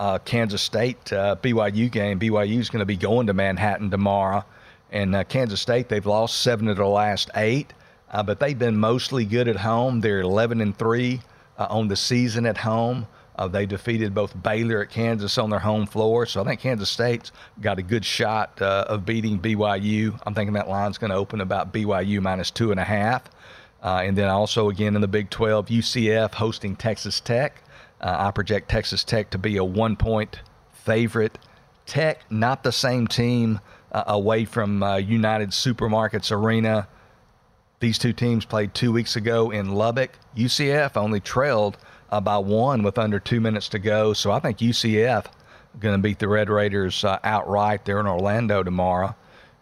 uh, 0.00 0.18
Kansas 0.18 0.62
State 0.62 1.12
uh, 1.12 1.36
BYU 1.42 1.90
game, 1.90 2.18
BYU 2.18 2.58
is 2.58 2.70
going 2.70 2.80
to 2.80 2.86
be 2.86 2.96
going 2.96 3.26
to 3.26 3.34
Manhattan 3.34 3.90
tomorrow. 3.90 4.44
And 4.90 5.14
uh, 5.14 5.24
Kansas 5.24 5.60
State, 5.60 5.90
they've 5.90 6.06
lost 6.06 6.40
seven 6.40 6.68
of 6.68 6.78
their 6.78 6.86
last 6.86 7.30
eight, 7.36 7.74
uh, 8.10 8.22
but 8.22 8.40
they've 8.40 8.58
been 8.58 8.78
mostly 8.78 9.26
good 9.26 9.46
at 9.46 9.56
home. 9.56 10.00
They're 10.00 10.20
11 10.20 10.62
and 10.62 10.76
three 10.76 11.20
uh, 11.58 11.66
on 11.68 11.88
the 11.88 11.96
season 11.96 12.46
at 12.46 12.56
home. 12.56 13.06
Uh, 13.36 13.46
they 13.46 13.66
defeated 13.66 14.14
both 14.14 14.42
Baylor 14.42 14.80
at 14.80 14.88
Kansas 14.88 15.36
on 15.36 15.50
their 15.50 15.60
home 15.60 15.86
floor, 15.86 16.24
so 16.24 16.40
I 16.40 16.44
think 16.44 16.60
Kansas 16.60 16.90
State's 16.90 17.30
got 17.60 17.78
a 17.78 17.82
good 17.82 18.04
shot 18.04 18.60
of 18.60 19.04
beating 19.04 19.38
BYU. 19.38 20.18
I'm 20.26 20.34
thinking 20.34 20.54
that 20.54 20.68
line's 20.68 20.98
going 20.98 21.10
to 21.10 21.16
open 21.16 21.42
about 21.42 21.72
BYU 21.72 22.22
minus 22.22 22.50
two 22.50 22.70
and 22.70 22.80
a 22.80 22.84
half. 22.84 23.22
And 23.82 24.16
then 24.16 24.28
also 24.28 24.70
again 24.70 24.94
in 24.94 25.00
the 25.00 25.08
Big 25.08 25.30
12, 25.30 25.66
UCF 25.66 26.34
hosting 26.34 26.74
Texas 26.74 27.20
Tech. 27.20 27.62
Uh, 28.00 28.16
I 28.18 28.30
project 28.30 28.70
Texas 28.70 29.04
Tech 29.04 29.30
to 29.30 29.38
be 29.38 29.56
a 29.56 29.64
one-point 29.64 30.40
favorite. 30.72 31.38
Tech, 31.86 32.30
not 32.30 32.62
the 32.62 32.72
same 32.72 33.06
team 33.06 33.60
uh, 33.92 34.04
away 34.06 34.44
from 34.44 34.82
uh, 34.82 34.96
United 34.96 35.50
Supermarkets 35.50 36.30
Arena. 36.32 36.88
These 37.80 37.98
two 37.98 38.12
teams 38.12 38.44
played 38.44 38.74
two 38.74 38.92
weeks 38.92 39.16
ago 39.16 39.50
in 39.50 39.74
Lubbock. 39.74 40.18
UCF 40.36 40.96
only 40.96 41.20
trailed 41.20 41.78
uh, 42.10 42.20
by 42.20 42.38
one 42.38 42.82
with 42.82 42.98
under 42.98 43.18
two 43.18 43.40
minutes 43.40 43.68
to 43.70 43.78
go. 43.78 44.12
So 44.12 44.30
I 44.30 44.38
think 44.38 44.58
UCF 44.58 45.26
going 45.78 45.94
to 45.94 46.02
beat 46.02 46.18
the 46.18 46.28
Red 46.28 46.50
Raiders 46.50 47.04
uh, 47.04 47.18
outright. 47.24 47.84
They're 47.84 48.00
in 48.00 48.06
Orlando 48.06 48.62
tomorrow. 48.62 49.14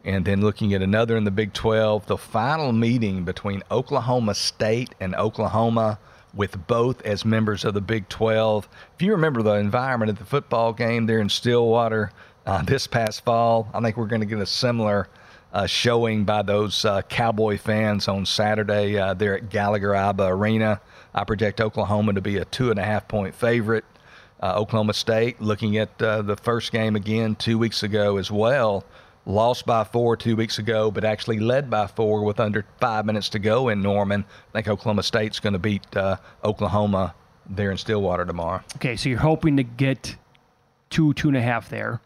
And 0.05 0.25
then 0.25 0.41
looking 0.41 0.73
at 0.75 0.83
another 0.83 1.17
in 1.17 1.25
the 1.25 1.31
Big 1.31 1.53
12, 1.53 2.07
the 2.07 2.17
final 2.17 2.73
meeting 2.73 3.25
between 3.25 3.63
Oklahoma 3.71 4.35
State 4.35 4.95
and 5.01 5.15
Oklahoma, 5.15 5.99
with 6.35 6.67
both 6.67 7.03
as 7.03 7.25
members 7.25 7.65
of 7.65 7.75
the 7.75 7.81
Big 7.81 8.09
12. 8.09 8.69
If 8.95 9.03
you 9.03 9.13
remember 9.13 9.43
the 9.43 9.55
environment 9.55 10.11
at 10.11 10.19
the 10.19 10.25
football 10.25 10.73
game 10.73 11.07
there 11.07 11.21
in 11.21 11.29
Stillwater 11.29 12.13
uh, 12.47 12.63
this 12.63 12.87
past 12.87 13.25
fall, 13.25 13.69
I 13.75 13.81
think 13.81 13.97
we're 13.97 14.07
going 14.07 14.21
to 14.21 14.27
get 14.27 14.39
a 14.39 14.47
similar 14.47 15.09
uh, 15.53 15.67
showing 15.67 16.25
by 16.25 16.43
those 16.43 16.85
uh, 16.85 17.03
Cowboy 17.03 17.59
fans 17.59 18.09
on 18.09 18.27
Saturday 18.27 18.99
uh, 18.99 19.15
there 19.15 19.37
at 19.37 19.49
Gallagher 19.49 19.91
Iba 19.91 20.31
Arena. 20.31 20.81
I 21.15 21.25
project 21.25 21.61
Oklahoma 21.61 22.13
to 22.13 22.21
be 22.21 22.37
a 22.37 22.45
two 22.45 22.71
and 22.71 22.79
a 22.79 22.85
half 22.85 23.09
point 23.09 23.35
favorite. 23.35 23.85
Uh, 24.41 24.55
Oklahoma 24.57 24.95
State, 24.95 25.41
looking 25.41 25.77
at 25.79 26.01
uh, 26.01 26.23
the 26.23 26.37
first 26.37 26.71
game 26.71 26.95
again 26.95 27.35
two 27.35 27.59
weeks 27.59 27.83
ago 27.83 28.19
as 28.19 28.31
well, 28.31 28.85
lost 29.29 29.67
by 29.67 29.85
four 29.85 30.17
two 30.17 30.35
weeks 30.35 30.59
ago, 30.59 30.91
but 30.91 31.05
actually 31.05 31.39
led 31.39 31.71
by 31.71 31.87
four 31.87 32.25
with 32.25 32.41
under 32.41 32.65
five 32.81 33.07
minutes 33.07 33.29
to 33.29 33.39
go 33.39 33.69
in 33.69 33.81
Norman. 33.81 34.25
I 34.49 34.53
think 34.53 34.69
Oklahoma 34.69 35.05
State's 35.05 35.39
going 35.39 35.53
to 35.53 35.59
beat 35.59 35.97
uh, 35.97 36.17
Oklahoma 36.43 37.15
there 37.49 37.71
in 37.71 37.77
Stillwater 37.77 38.25
tomorrow. 38.25 38.63
Okay, 38.77 38.97
so 38.97 39.09
you're 39.09 39.19
hoping 39.19 39.57
to 39.59 39.63
get 39.63 40.17
two, 40.91 41.13
two 41.15 41.29
and 41.29 41.37
a 41.37 41.43
half 41.43 41.69
there. 41.69 42.01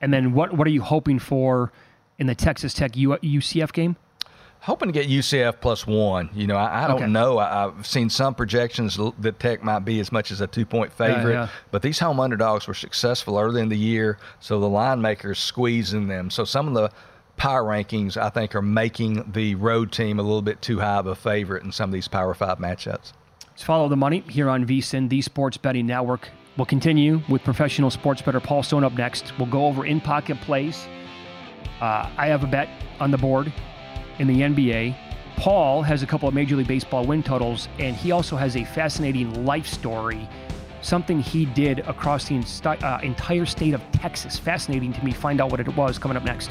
And 0.00 0.12
then 0.12 0.32
what, 0.32 0.52
what 0.52 0.66
are 0.66 0.70
you 0.70 0.82
hoping 0.82 1.18
for 1.18 1.72
in 2.18 2.26
the 2.26 2.34
Texas 2.34 2.74
Tech 2.74 2.92
UCF 2.92 3.72
game? 3.72 3.96
Hoping 4.62 4.88
to 4.88 4.92
get 4.92 5.08
UCF 5.08 5.60
plus 5.60 5.86
one. 5.86 6.28
You 6.34 6.46
know, 6.46 6.56
I, 6.56 6.84
I 6.84 6.86
don't 6.86 6.96
Okay. 7.02 7.06
know. 7.10 7.38
I, 7.38 7.66
I've 7.66 7.86
seen 7.86 8.10
some 8.10 8.34
projections 8.34 8.98
that 9.20 9.38
Tech 9.40 9.62
might 9.64 9.80
be 9.86 10.00
as 10.00 10.12
much 10.12 10.30
as 10.30 10.40
a 10.42 10.46
two 10.46 10.66
point 10.66 10.92
Yeah, 10.98 11.06
favorite, 11.14 11.32
yeah. 11.32 11.48
but 11.70 11.80
these 11.82 11.98
home 11.98 12.20
underdogs 12.20 12.66
were 12.68 12.74
successful 12.74 13.38
early 13.38 13.62
in 13.62 13.70
the 13.70 13.78
year, 13.78 14.18
so 14.38 14.60
the 14.60 14.68
line 14.68 15.00
makers 15.00 15.38
squeezing 15.38 16.08
them. 16.08 16.28
So 16.30 16.44
some 16.44 16.68
of 16.68 16.74
the 16.74 16.90
power 17.38 17.62
rankings, 17.64 18.18
I 18.18 18.28
think, 18.28 18.54
are 18.54 18.60
making 18.60 19.32
the 19.32 19.54
road 19.54 19.92
team 19.92 20.18
a 20.18 20.22
little 20.22 20.42
bit 20.42 20.60
too 20.60 20.78
high 20.80 20.96
of 20.98 21.06
a 21.06 21.14
favorite 21.14 21.62
in 21.64 21.72
some 21.72 21.88
of 21.88 21.94
these 21.94 22.06
Power 22.08 22.34
Five 22.34 22.58
matchups. 22.58 23.12
Let's 23.48 23.62
follow 23.62 23.88
the 23.88 23.96
money 23.96 24.20
here 24.28 24.50
on 24.50 24.66
VSIN, 24.66 25.08
the 25.08 25.22
Sports 25.22 25.56
Betting 25.56 25.86
Network. 25.86 26.28
We'll 26.58 26.66
continue 26.66 27.22
with 27.30 27.42
professional 27.44 27.88
sports 27.90 28.20
bettor 28.20 28.40
Paul 28.40 28.62
Stone 28.62 28.84
up 28.84 28.92
next. 28.92 29.32
We'll 29.38 29.48
go 29.48 29.64
over 29.66 29.86
in 29.86 30.02
pocket 30.02 30.38
plays. 30.42 30.86
Uh, 31.80 32.10
I 32.18 32.26
have 32.26 32.44
a 32.44 32.46
bet 32.46 32.68
on 33.00 33.10
the 33.10 33.16
board 33.16 33.50
in 34.20 34.28
the 34.28 34.42
NBA. 34.42 34.94
Paul 35.36 35.82
has 35.82 36.02
a 36.02 36.06
couple 36.06 36.28
of 36.28 36.34
Major 36.34 36.54
League 36.54 36.68
Baseball 36.68 37.06
win 37.06 37.22
totals, 37.22 37.68
and 37.78 37.96
he 37.96 38.12
also 38.12 38.36
has 38.36 38.56
a 38.56 38.64
fascinating 38.64 39.46
life 39.46 39.66
story, 39.66 40.28
something 40.82 41.20
he 41.20 41.46
did 41.46 41.78
across 41.80 42.28
the 42.28 42.36
uh, 42.66 43.00
entire 43.02 43.46
state 43.46 43.72
of 43.72 43.80
Texas. 43.92 44.38
Fascinating 44.38 44.92
to 44.92 45.02
me. 45.02 45.12
Find 45.12 45.40
out 45.40 45.50
what 45.50 45.58
it 45.58 45.74
was 45.74 45.98
coming 45.98 46.18
up 46.18 46.24
next. 46.24 46.50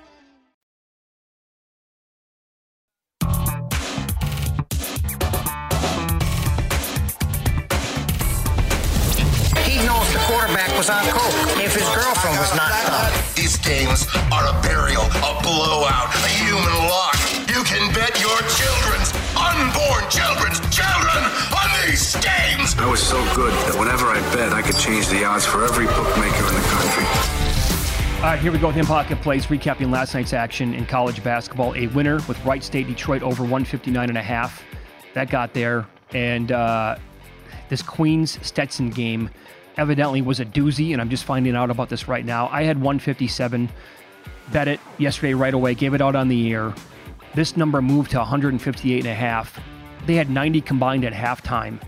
Quarterback 10.91 11.15
was 11.15 11.35
on 11.35 11.47
coke 11.47 11.63
if 11.63 11.73
his 11.75 11.87
girlfriend 11.95 12.37
was 12.37 12.53
not 12.55 12.71
done. 12.87 13.11
These 13.35 13.57
games 13.57 14.07
are 14.31 14.45
a 14.47 14.61
burial, 14.61 15.03
a 15.23 15.39
blowout, 15.43 16.13
a 16.13 16.27
human 16.27 16.75
lock. 16.87 17.15
You 17.47 17.63
can 17.63 17.93
bet 17.93 18.19
your 18.19 18.37
children's 18.59 19.13
unborn 19.35 20.03
children's 20.09 20.59
children 20.73 21.21
on 21.55 21.69
these 21.85 22.15
games. 22.19 22.75
I 22.77 22.87
was 22.89 23.01
so 23.01 23.19
good 23.35 23.53
that 23.67 23.79
whenever 23.79 24.07
I 24.07 24.19
bet, 24.33 24.53
I 24.53 24.61
could 24.61 24.77
change 24.77 25.07
the 25.07 25.23
odds 25.23 25.45
for 25.45 25.63
every 25.63 25.85
bookmaker 25.85 26.47
in 26.47 26.55
the 26.55 26.67
country. 26.67 27.05
All 28.21 28.27
right, 28.27 28.39
here 28.39 28.51
we 28.51 28.59
go 28.59 28.67
with 28.67 28.77
In 28.77 28.85
Pocket 28.85 29.19
Plays, 29.21 29.47
recapping 29.47 29.89
last 29.91 30.13
night's 30.13 30.33
action 30.33 30.75
in 30.75 30.85
college 30.85 31.23
basketball. 31.23 31.73
A 31.75 31.87
winner 31.87 32.19
with 32.27 32.43
Wright 32.45 32.63
State 32.63 32.87
Detroit 32.87 33.23
over 33.23 33.41
159 33.41 34.09
and 34.09 34.17
a 34.17 34.21
half. 34.21 34.63
That 35.15 35.29
got 35.29 35.53
there. 35.53 35.87
And 36.13 36.51
uh, 36.51 36.97
this 37.69 37.81
Queens 37.81 38.37
Stetson 38.45 38.91
game 38.91 39.29
evidently 39.81 40.21
was 40.21 40.39
a 40.39 40.45
doozy, 40.45 40.93
and 40.93 41.01
I'm 41.01 41.09
just 41.09 41.25
finding 41.25 41.55
out 41.55 41.71
about 41.71 41.89
this 41.89 42.07
right 42.07 42.23
now. 42.23 42.47
I 42.51 42.61
had 42.63 42.77
157, 42.77 43.67
bet 44.53 44.67
it 44.67 44.79
yesterday 44.99 45.33
right 45.33 45.53
away, 45.53 45.73
gave 45.73 45.95
it 45.95 46.01
out 46.01 46.15
on 46.15 46.27
the 46.27 46.53
air. 46.53 46.73
This 47.33 47.57
number 47.57 47.81
moved 47.81 48.11
to 48.11 48.19
158 48.19 48.99
and 48.99 49.07
a 49.07 49.13
half. 49.13 49.59
They 50.05 50.13
had 50.15 50.29
90 50.29 50.61
combined 50.61 51.03
at 51.03 51.13
halftime, 51.13 51.81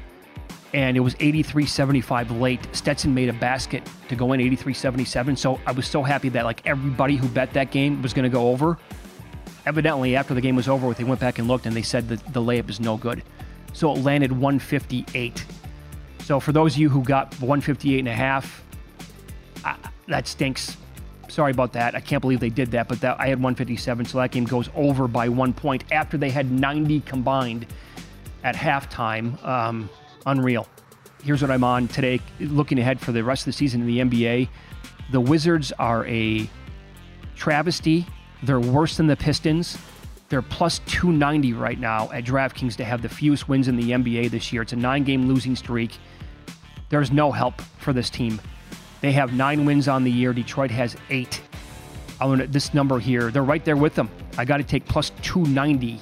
and 0.73 0.97
it 0.97 1.01
was 1.01 1.13
83-75 1.15 2.41
late. 2.41 2.67
Stetson 2.75 3.13
made 3.13 3.29
a 3.29 3.33
basket 3.33 3.87
to 4.09 4.15
go 4.15 4.33
in 4.33 4.41
83-77. 4.41 5.37
So 5.37 5.59
I 5.67 5.71
was 5.71 5.87
so 5.87 6.01
happy 6.01 6.29
that 6.29 6.45
like 6.45 6.65
everybody 6.65 7.15
who 7.15 7.27
bet 7.27 7.53
that 7.53 7.69
game 7.69 8.01
was 8.01 8.11
going 8.11 8.23
to 8.23 8.29
go 8.29 8.49
over. 8.49 8.79
Evidently, 9.67 10.15
after 10.15 10.33
the 10.33 10.41
game 10.41 10.55
was 10.55 10.67
over, 10.67 10.91
they 10.95 11.03
went 11.03 11.21
back 11.21 11.37
and 11.37 11.47
looked, 11.47 11.67
and 11.67 11.75
they 11.75 11.83
said 11.83 12.09
that 12.09 12.33
the 12.33 12.41
layup 12.41 12.71
is 12.71 12.79
no 12.79 12.97
good. 12.97 13.21
So 13.73 13.93
it 13.93 13.99
landed 13.99 14.31
158. 14.31 15.45
So 16.23 16.39
for 16.39 16.53
those 16.53 16.75
of 16.75 16.79
you 16.79 16.89
who 16.89 17.03
got 17.03 17.33
158 17.33 17.99
and 17.99 18.07
a 18.07 18.13
half, 18.13 18.63
I, 19.65 19.75
that 20.07 20.27
stinks. 20.27 20.77
Sorry 21.27 21.51
about 21.51 21.73
that. 21.73 21.95
I 21.95 21.99
can't 21.99 22.21
believe 22.21 22.39
they 22.39 22.49
did 22.49 22.71
that, 22.71 22.87
but 22.87 23.01
that 23.01 23.19
I 23.19 23.27
had 23.27 23.39
157, 23.39 24.05
so 24.05 24.19
that 24.19 24.31
game 24.31 24.45
goes 24.45 24.69
over 24.75 25.07
by 25.07 25.29
one 25.29 25.53
point 25.53 25.83
after 25.91 26.17
they 26.17 26.29
had 26.29 26.51
90 26.51 27.01
combined 27.01 27.65
at 28.43 28.55
halftime. 28.55 29.43
Um, 29.43 29.89
unreal. 30.25 30.67
Here's 31.23 31.41
what 31.41 31.51
I'm 31.51 31.63
on 31.63 31.87
today, 31.87 32.19
looking 32.39 32.79
ahead 32.79 32.99
for 32.99 33.11
the 33.11 33.23
rest 33.23 33.41
of 33.41 33.45
the 33.47 33.53
season 33.53 33.81
in 33.81 33.87
the 33.87 33.99
NBA. 33.99 34.49
The 35.11 35.21
Wizards 35.21 35.71
are 35.73 36.05
a 36.05 36.49
travesty. 37.35 38.05
They're 38.43 38.59
worse 38.59 38.97
than 38.97 39.07
the 39.07 39.15
Pistons. 39.15 39.77
They're 40.29 40.41
plus 40.41 40.79
290 40.87 41.53
right 41.53 41.79
now 41.79 42.11
at 42.11 42.23
DraftKings 42.25 42.75
to 42.77 42.85
have 42.85 43.01
the 43.01 43.09
fewest 43.09 43.47
wins 43.47 43.67
in 43.67 43.75
the 43.75 43.91
NBA 43.91 44.31
this 44.31 44.51
year. 44.51 44.61
It's 44.61 44.73
a 44.73 44.77
nine 44.77 45.03
game 45.03 45.27
losing 45.27 45.55
streak. 45.55 45.91
There's 46.93 47.11
no 47.11 47.31
help 47.31 47.59
for 47.79 47.91
this 47.91 48.11
team. 48.11 48.39
They 49.01 49.13
have 49.13 49.33
nine 49.33 49.65
wins 49.65 49.87
on 49.87 50.03
the 50.03 50.11
year. 50.11 50.31
Detroit 50.31 50.69
has 50.69 50.95
eight. 51.09 51.41
I 52.21 52.25
want 52.27 52.53
this 52.53 52.71
number 52.75 52.99
here. 52.99 53.31
They're 53.31 53.41
right 53.41 53.65
there 53.65 53.75
with 53.75 53.95
them. 53.95 54.11
I 54.37 54.45
got 54.45 54.57
to 54.57 54.63
take 54.63 54.85
plus 54.85 55.09
290 55.23 55.99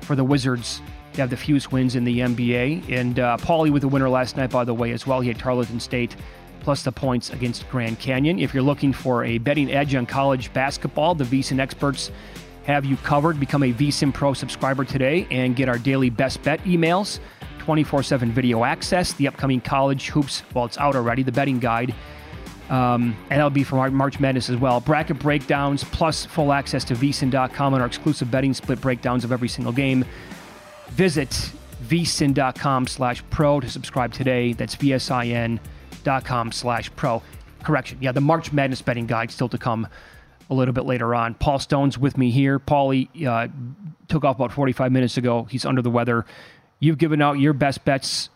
for 0.00 0.14
the 0.14 0.22
Wizards 0.22 0.80
They 1.12 1.22
have 1.22 1.30
the 1.30 1.36
fewest 1.36 1.72
wins 1.72 1.96
in 1.96 2.04
the 2.04 2.20
NBA. 2.20 2.88
And 2.88 3.18
uh, 3.18 3.36
Paulie 3.38 3.72
with 3.72 3.82
the 3.82 3.88
winner 3.88 4.08
last 4.08 4.36
night, 4.36 4.50
by 4.50 4.62
the 4.62 4.72
way, 4.72 4.92
as 4.92 5.08
well. 5.08 5.20
He 5.20 5.26
had 5.26 5.40
Tarleton 5.40 5.80
State 5.80 6.14
plus 6.60 6.84
the 6.84 6.92
points 6.92 7.30
against 7.30 7.68
Grand 7.68 7.98
Canyon. 7.98 8.38
If 8.38 8.54
you're 8.54 8.62
looking 8.62 8.92
for 8.92 9.24
a 9.24 9.38
betting 9.38 9.72
edge 9.72 9.96
on 9.96 10.06
college 10.06 10.52
basketball, 10.52 11.16
the 11.16 11.24
VSiN 11.24 11.58
experts 11.58 12.12
have 12.62 12.84
you 12.84 12.96
covered. 12.98 13.40
Become 13.40 13.64
a 13.64 13.72
VSiN 13.72 14.14
Pro 14.14 14.34
subscriber 14.34 14.84
today 14.84 15.26
and 15.32 15.56
get 15.56 15.68
our 15.68 15.78
daily 15.78 16.10
best 16.10 16.40
bet 16.44 16.62
emails, 16.62 17.18
24 17.68 18.02
7 18.02 18.32
video 18.32 18.64
access, 18.64 19.12
the 19.12 19.28
upcoming 19.28 19.60
college 19.60 20.08
hoops, 20.08 20.42
well, 20.54 20.64
it's 20.64 20.78
out 20.78 20.96
already, 20.96 21.22
the 21.22 21.30
betting 21.30 21.58
guide. 21.58 21.94
Um, 22.70 23.14
and 23.28 23.32
that'll 23.32 23.50
be 23.50 23.62
for 23.62 23.90
March 23.90 24.18
Madness 24.18 24.48
as 24.48 24.56
well. 24.56 24.80
Bracket 24.80 25.18
breakdowns 25.18 25.84
plus 25.84 26.24
full 26.24 26.54
access 26.54 26.82
to 26.84 26.94
vsin.com 26.94 27.74
and 27.74 27.82
our 27.82 27.86
exclusive 27.86 28.30
betting 28.30 28.54
split 28.54 28.80
breakdowns 28.80 29.22
of 29.22 29.32
every 29.32 29.48
single 29.48 29.74
game. 29.74 30.06
Visit 30.92 31.28
vsin.com 31.84 32.86
slash 32.86 33.22
pro 33.28 33.60
to 33.60 33.68
subscribe 33.68 34.14
today. 34.14 34.54
That's 34.54 34.74
vsin.com 34.74 36.52
slash 36.52 36.90
pro. 36.96 37.22
Correction. 37.64 37.98
Yeah, 38.00 38.12
the 38.12 38.22
March 38.22 38.50
Madness 38.50 38.80
betting 38.80 39.06
guide 39.06 39.30
still 39.30 39.50
to 39.50 39.58
come 39.58 39.86
a 40.48 40.54
little 40.54 40.72
bit 40.72 40.86
later 40.86 41.14
on. 41.14 41.34
Paul 41.34 41.58
Stone's 41.58 41.98
with 41.98 42.16
me 42.16 42.30
here. 42.30 42.58
Paulie 42.58 43.26
uh, 43.26 43.48
took 44.08 44.24
off 44.24 44.36
about 44.36 44.52
45 44.52 44.90
minutes 44.90 45.18
ago. 45.18 45.44
He's 45.50 45.66
under 45.66 45.82
the 45.82 45.90
weather. 45.90 46.24
You've 46.80 46.98
given 46.98 47.20
out 47.20 47.38
your 47.38 47.52
best 47.52 47.84
bets 47.84 48.30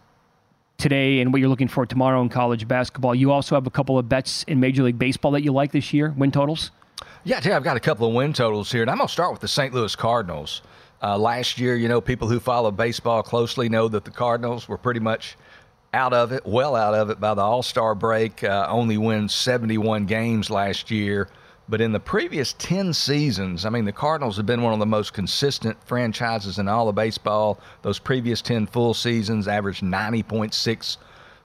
today 0.79 1.21
and 1.21 1.33
what 1.33 1.41
you're 1.41 1.49
looking 1.49 1.69
for 1.69 1.87
tomorrow 1.87 2.21
in 2.23 2.29
college 2.29 2.67
basketball. 2.67 3.15
You 3.15 3.31
also 3.31 3.55
have 3.55 3.67
a 3.67 3.71
couple 3.71 3.99
of 3.99 4.09
bets 4.09 4.43
in 4.45 4.59
Major 4.59 4.83
League 4.83 4.99
Baseball 4.99 5.31
that 5.33 5.43
you 5.43 5.53
like 5.53 5.71
this 5.71 5.93
year, 5.93 6.13
win 6.17 6.33
totals? 6.33 6.73
Yeah, 7.25 7.41
I 7.45 7.53
I've 7.53 7.63
got 7.63 7.77
a 7.77 7.81
couple 7.81 8.09
of 8.09 8.15
win 8.15 8.33
totals 8.33 8.73
here, 8.73 8.83
and 8.83 8.91
I'm 8.91 8.97
going 8.97 9.07
to 9.07 9.13
start 9.13 9.31
with 9.31 9.41
the 9.41 9.49
St. 9.49 9.73
Louis 9.73 9.95
Cardinals. 9.95 10.63
Uh, 11.01 11.17
last 11.17 11.59
year, 11.59 11.77
you 11.77 11.89
know, 11.89 12.01
people 12.01 12.29
who 12.29 12.41
follow 12.41 12.71
baseball 12.71 13.23
closely 13.23 13.69
know 13.69 13.89
that 13.89 14.05
the 14.05 14.11
Cardinals 14.11 14.69
were 14.69 14.79
pretty 14.79 15.01
much 15.01 15.37
out 15.95 16.13
of 16.13 16.33
it, 16.33 16.45
well 16.47 16.75
out 16.75 16.95
of 16.95 17.11
it 17.11 17.21
by 17.21 17.35
the 17.35 17.43
All 17.43 17.63
Star 17.63 17.95
break. 17.95 18.43
Uh, 18.43 18.67
only 18.69 18.97
win 18.97 19.29
71 19.29 20.07
games 20.07 20.51
last 20.51 20.91
year. 20.91 21.29
But 21.69 21.81
in 21.81 21.93
the 21.93 22.01
previous 22.01 22.55
10 22.55 22.93
seasons, 22.93 23.65
I 23.65 23.71
mean, 23.71 23.85
the 23.85 23.93
Cardinals 23.93 24.37
have 24.37 24.47
been 24.47 24.63
one 24.63 24.73
of 24.73 24.79
the 24.79 24.87
most 24.87 25.13
consistent 25.13 25.77
franchises 25.85 26.59
in 26.59 26.69
all 26.69 26.89
of 26.89 26.95
baseball. 26.95 27.61
Those 27.83 27.99
previous 27.99 28.43
10 28.43 28.67
full 28.67 28.95
seasons 28.95 29.47
averaged 29.49 29.83
90.6 29.83 30.97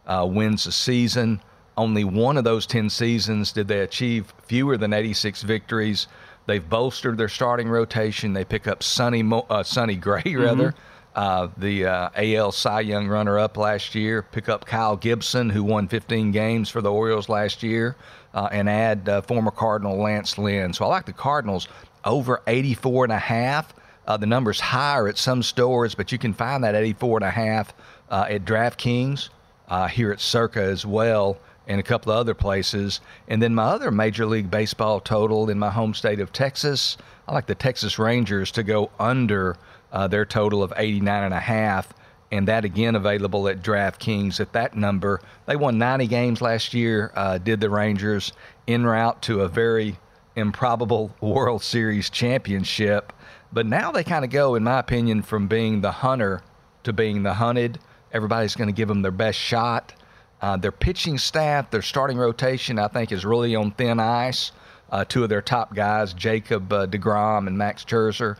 uh, 0.07 0.25
wins 0.29 0.65
a 0.65 0.71
season. 0.71 1.41
Only 1.77 2.03
one 2.03 2.37
of 2.37 2.43
those 2.43 2.65
10 2.65 2.89
seasons 2.89 3.51
did 3.51 3.67
they 3.67 3.81
achieve 3.81 4.33
fewer 4.47 4.77
than 4.77 4.93
86 4.93 5.43
victories. 5.43 6.07
They've 6.47 6.67
bolstered 6.67 7.17
their 7.17 7.29
starting 7.29 7.69
rotation. 7.69 8.33
They 8.33 8.45
pick 8.45 8.67
up 8.67 8.81
Sonny, 8.81 9.21
Mo- 9.21 9.45
uh, 9.49 9.63
Sonny 9.63 9.95
Gray, 9.95 10.23
rather, 10.35 10.73
uh, 11.13 11.49
the 11.57 11.85
uh, 11.85 12.09
AL 12.15 12.51
Cy 12.53 12.79
Young 12.81 13.07
runner 13.07 13.37
up 13.37 13.57
last 13.57 13.93
year. 13.93 14.23
Pick 14.23 14.49
up 14.49 14.65
Kyle 14.65 14.95
Gibson, 14.95 15.49
who 15.49 15.63
won 15.63 15.87
15 15.87 16.31
games 16.31 16.69
for 16.69 16.81
the 16.81 16.91
Orioles 16.91 17.29
last 17.29 17.63
year, 17.63 17.95
uh, 18.37 18.47
and 18.51 18.69
add 18.69 19.09
uh, 19.09 19.19
former 19.21 19.49
Cardinal 19.49 19.97
Lance 19.97 20.37
Lynn. 20.37 20.71
So 20.71 20.85
I 20.85 20.89
like 20.89 21.07
the 21.07 21.13
Cardinals 21.13 21.67
over 22.05 22.43
84 22.45 23.05
and 23.05 23.13
a 23.13 23.17
half. 23.17 23.73
Uh, 24.05 24.15
the 24.15 24.27
number's 24.27 24.59
higher 24.59 25.07
at 25.07 25.17
some 25.17 25.41
stores, 25.41 25.95
but 25.95 26.11
you 26.11 26.19
can 26.19 26.35
find 26.35 26.63
that 26.63 26.75
84 26.75 27.17
and 27.17 27.25
a 27.25 27.31
half 27.31 27.73
uh, 28.11 28.27
at 28.29 28.45
DraftKings, 28.45 29.29
uh, 29.69 29.87
here 29.87 30.11
at 30.11 30.19
Circa 30.19 30.61
as 30.61 30.85
well, 30.85 31.37
and 31.65 31.79
a 31.79 31.83
couple 31.83 32.11
of 32.11 32.19
other 32.19 32.35
places. 32.35 33.01
And 33.27 33.41
then 33.41 33.55
my 33.55 33.63
other 33.63 33.89
Major 33.89 34.27
League 34.27 34.51
Baseball 34.51 34.99
total 34.99 35.49
in 35.49 35.57
my 35.57 35.71
home 35.71 35.95
state 35.95 36.19
of 36.19 36.31
Texas, 36.31 36.95
I 37.27 37.33
like 37.33 37.47
the 37.47 37.55
Texas 37.55 37.97
Rangers 37.97 38.51
to 38.51 38.61
go 38.61 38.91
under 38.99 39.57
uh, 39.91 40.07
their 40.07 40.25
total 40.25 40.61
of 40.61 40.71
89 40.77 41.23
and 41.23 41.33
a 41.33 41.39
half. 41.39 41.91
And 42.31 42.47
that 42.47 42.65
again 42.65 42.95
available 42.95 43.47
at 43.47 43.61
DraftKings 43.61 44.39
at 44.39 44.51
that 44.53 44.75
number. 44.75 45.21
They 45.45 45.55
won 45.55 45.77
90 45.77 46.07
games 46.07 46.41
last 46.41 46.73
year, 46.73 47.11
uh, 47.15 47.37
did 47.37 47.61
the 47.61 47.69
Rangers 47.69 48.33
en 48.67 48.85
route 48.85 49.21
to 49.23 49.41
a 49.41 49.47
very 49.47 49.97
improbable 50.35 51.15
World 51.21 51.63
Series 51.63 52.09
championship. 52.09 53.13
But 53.53 53.65
now 53.65 53.91
they 53.91 54.03
kind 54.03 54.25
of 54.25 54.31
go, 54.31 54.55
in 54.55 54.63
my 54.63 54.79
opinion, 54.79 55.21
from 55.21 55.47
being 55.47 55.79
the 55.81 55.91
hunter 55.91 56.41
to 56.83 56.91
being 56.91 57.23
the 57.23 57.35
hunted. 57.35 57.79
Everybody's 58.11 58.55
going 58.55 58.67
to 58.67 58.73
give 58.73 58.89
them 58.89 59.01
their 59.01 59.11
best 59.11 59.39
shot. 59.39 59.93
Uh, 60.41 60.57
their 60.57 60.71
pitching 60.71 61.17
staff, 61.17 61.71
their 61.71 61.81
starting 61.81 62.17
rotation, 62.17 62.77
I 62.77 62.89
think, 62.89 63.11
is 63.11 63.25
really 63.25 63.55
on 63.55 63.71
thin 63.71 63.99
ice. 63.99 64.51
uh, 64.89 65.05
two 65.05 65.23
of 65.23 65.29
their 65.29 65.41
top 65.41 65.73
guys, 65.73 66.13
Jacob 66.13 66.71
uh, 66.71 66.87
DeGrom 66.87 67.47
and 67.47 67.57
Max 67.57 67.83
Scherzer, 67.83 68.37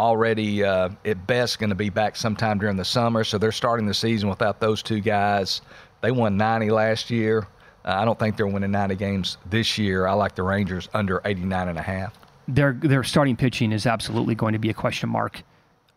already 0.00 0.64
uh, 0.64 0.90
at 1.04 1.26
best 1.26 1.58
going 1.58 1.70
to 1.70 1.76
be 1.76 1.90
back 1.90 2.16
sometime 2.16 2.58
during 2.58 2.76
the 2.76 2.84
summer. 2.84 3.24
So 3.24 3.38
they're 3.38 3.52
starting 3.52 3.86
the 3.86 3.94
season 3.94 4.28
without 4.28 4.60
those 4.60 4.82
two 4.82 5.00
guys. 5.00 5.62
They 6.00 6.10
won 6.10 6.36
90 6.36 6.70
last 6.70 7.10
year. 7.10 7.46
Uh, 7.84 7.96
I 7.98 8.04
don't 8.04 8.18
think 8.18 8.36
they're 8.36 8.46
winning 8.46 8.70
90 8.70 8.96
games 8.96 9.38
this 9.46 9.78
year. 9.78 10.06
I 10.06 10.12
like 10.14 10.34
the 10.34 10.42
Rangers 10.42 10.88
under 10.94 11.20
89 11.24 11.68
and 11.68 11.78
a 11.78 11.82
half. 11.82 12.18
Their 12.46 12.74
their 12.74 13.02
starting 13.02 13.36
pitching 13.36 13.72
is 13.72 13.86
absolutely 13.86 14.34
going 14.34 14.52
to 14.52 14.58
be 14.58 14.68
a 14.68 14.74
question 14.74 15.08
mark, 15.08 15.42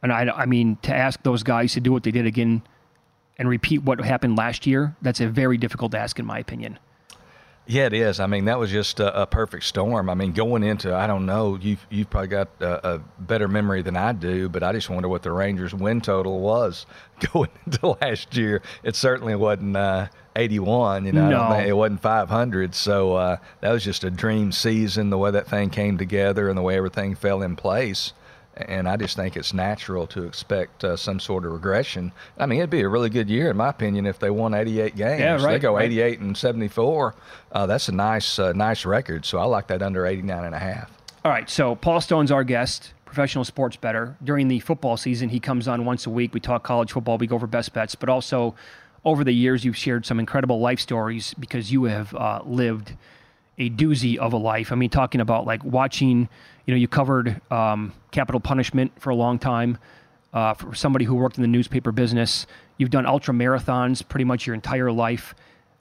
and 0.01 0.13
I 0.13 0.31
I 0.33 0.45
mean 0.45 0.77
to 0.83 0.95
ask 0.95 1.21
those 1.23 1.43
guys 1.43 1.73
to 1.73 1.81
do 1.81 1.91
what 1.91 2.03
they 2.03 2.11
did 2.11 2.25
again 2.25 2.61
and 3.37 3.49
repeat 3.49 3.83
what 3.83 3.99
happened 3.99 4.37
last 4.37 4.65
year, 4.65 4.95
that's 5.01 5.19
a 5.19 5.27
very 5.27 5.57
difficult 5.57 5.93
ask 5.93 6.19
in 6.19 6.25
my 6.25 6.39
opinion. 6.39 6.79
Yeah, 7.69 7.85
it 7.87 7.93
is. 7.93 8.21
I 8.21 8.27
mean, 8.27 8.45
that 8.45 8.57
was 8.57 8.71
just 8.71 9.01
a, 9.01 9.23
a, 9.23 9.27
perfect 9.27 9.65
storm. 9.65 10.09
I 10.09 10.13
mean, 10.13 10.31
going 10.31 10.63
into, 10.63 10.95
I 10.95 11.05
don't 11.05 11.25
know, 11.25 11.57
you've, 11.61 11.85
you've 11.89 12.09
probably 12.09 12.29
got 12.29 12.47
a, 12.61 12.93
a, 12.93 12.99
better 13.19 13.49
memory 13.49 13.81
than 13.81 13.97
I 13.97 14.13
do, 14.13 14.47
but 14.47 14.63
I 14.63 14.71
just 14.71 14.89
wonder 14.89 15.09
what 15.09 15.21
the 15.21 15.33
Rangers' 15.33 15.73
win 15.73 15.99
total 15.99 16.39
was 16.39 16.85
going 17.33 17.49
into 17.65 17.97
last 18.01 18.37
year. 18.37 18.61
It 18.83 18.95
certainly 18.95 19.35
wasn't 19.35 19.75
uh, 19.75 20.07
81, 20.37 21.05
you 21.05 21.11
know, 21.11 21.29
no. 21.29 21.59
it 21.59 21.75
wasn't 21.75 22.01
500. 22.01 22.73
So 22.73 23.15
uh, 23.15 23.37
that 23.59 23.71
was 23.71 23.83
just 23.83 24.05
a 24.05 24.11
dream 24.11 24.53
season, 24.53 25.09
the 25.09 25.17
way 25.17 25.31
that 25.31 25.47
thing 25.47 25.69
came 25.69 25.97
together 25.97 26.47
and 26.47 26.57
the 26.57 26.61
way 26.61 26.77
everything 26.77 27.15
fell 27.15 27.41
in 27.41 27.57
place 27.57 28.13
and 28.57 28.89
I 28.89 28.97
just 28.97 29.15
think 29.15 29.37
it's 29.37 29.53
natural 29.53 30.07
to 30.07 30.23
expect 30.23 30.83
uh, 30.83 30.97
some 30.97 31.19
sort 31.19 31.45
of 31.45 31.51
regression. 31.51 32.11
I 32.37 32.45
mean, 32.45 32.59
it'd 32.59 32.69
be 32.69 32.81
a 32.81 32.89
really 32.89 33.09
good 33.09 33.29
year, 33.29 33.51
in 33.51 33.57
my 33.57 33.69
opinion, 33.69 34.05
if 34.05 34.19
they 34.19 34.29
won 34.29 34.53
88 34.53 34.95
games. 34.95 35.19
Yeah, 35.19 35.43
right. 35.43 35.53
They 35.53 35.59
go 35.59 35.75
right. 35.75 35.85
88 35.85 36.19
and 36.19 36.37
74. 36.37 37.15
Uh, 37.51 37.65
that's 37.65 37.87
a 37.89 37.91
nice, 37.91 38.39
uh, 38.39 38.53
nice 38.53 38.85
record. 38.85 39.25
So 39.25 39.37
I 39.37 39.45
like 39.45 39.67
that 39.67 39.81
under 39.81 40.05
89 40.05 40.43
and 40.43 40.55
a 40.55 40.59
half. 40.59 40.91
All 41.23 41.31
right. 41.31 41.49
So 41.49 41.75
Paul 41.75 42.01
Stone's 42.01 42.31
our 42.31 42.43
guest, 42.43 42.93
professional 43.05 43.43
sports 43.43 43.75
better. 43.75 44.17
During 44.23 44.47
the 44.47 44.59
football 44.59 44.97
season, 44.97 45.29
he 45.29 45.39
comes 45.39 45.67
on 45.67 45.85
once 45.85 46.05
a 46.05 46.09
week. 46.09 46.33
We 46.33 46.39
talk 46.39 46.63
college 46.63 46.91
football. 46.91 47.17
We 47.17 47.27
go 47.27 47.35
over 47.35 47.47
best 47.47 47.73
bets, 47.73 47.95
but 47.95 48.09
also 48.09 48.55
over 49.05 49.23
the 49.23 49.33
years, 49.33 49.63
you've 49.63 49.77
shared 49.77 50.05
some 50.05 50.19
incredible 50.19 50.59
life 50.59 50.79
stories 50.79 51.33
because 51.35 51.71
you 51.71 51.85
have 51.85 52.13
uh, 52.15 52.41
lived 52.45 52.93
a 53.57 53.69
doozy 53.69 54.17
of 54.17 54.33
a 54.33 54.37
life. 54.37 54.71
I 54.71 54.75
mean, 54.75 54.89
talking 54.89 55.21
about 55.21 55.45
like 55.45 55.63
watching 55.63 56.29
you 56.67 56.73
know, 56.73 56.77
you 56.77 56.87
covered 56.87 57.41
um, 57.49 57.93
capital 58.11 58.41
punishment 58.41 58.91
for 58.99 59.09
a 59.09 59.15
long 59.15 59.39
time. 59.39 59.79
Uh, 60.33 60.53
for 60.53 60.75
somebody 60.75 61.05
who 61.05 61.15
worked 61.15 61.37
in 61.37 61.41
the 61.41 61.47
newspaper 61.47 61.91
business, 61.91 62.45
you've 62.75 62.89
done 62.89 63.05
ultra 63.05 63.33
marathons 63.33 64.07
pretty 64.07 64.25
much 64.25 64.45
your 64.45 64.53
entire 64.53 64.91
life. 64.91 65.33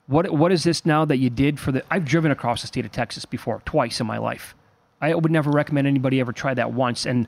What 0.07 0.31
what 0.31 0.53
is 0.53 0.63
this 0.63 0.85
now 0.85 1.03
that 1.03 1.17
you 1.17 1.29
did 1.29 1.59
for 1.59 1.73
the? 1.73 1.83
I've 1.91 2.05
driven 2.05 2.31
across 2.31 2.61
the 2.61 2.67
state 2.67 2.85
of 2.85 2.91
Texas 2.93 3.25
before, 3.25 3.61
twice 3.65 3.99
in 3.99 4.07
my 4.07 4.17
life. 4.17 4.55
I 5.01 5.13
would 5.13 5.31
never 5.31 5.51
recommend 5.51 5.85
anybody 5.85 6.21
ever 6.21 6.31
try 6.31 6.53
that 6.53 6.71
once. 6.71 7.05
And 7.05 7.27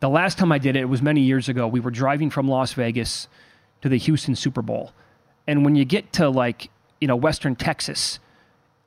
the 0.00 0.10
last 0.10 0.38
time 0.38 0.52
I 0.52 0.58
did 0.58 0.76
it, 0.76 0.80
it 0.80 0.88
was 0.88 1.02
many 1.02 1.22
years 1.22 1.48
ago. 1.48 1.66
We 1.66 1.80
were 1.80 1.90
driving 1.90 2.28
from 2.28 2.46
Las 2.46 2.74
Vegas 2.74 3.26
to 3.80 3.88
the 3.88 3.96
Houston 3.96 4.36
Super 4.36 4.60
Bowl, 4.60 4.92
and 5.46 5.64
when 5.64 5.74
you 5.74 5.86
get 5.86 6.12
to 6.12 6.28
like 6.28 6.68
you 7.00 7.08
know 7.08 7.16
Western 7.16 7.56
Texas, 7.56 8.20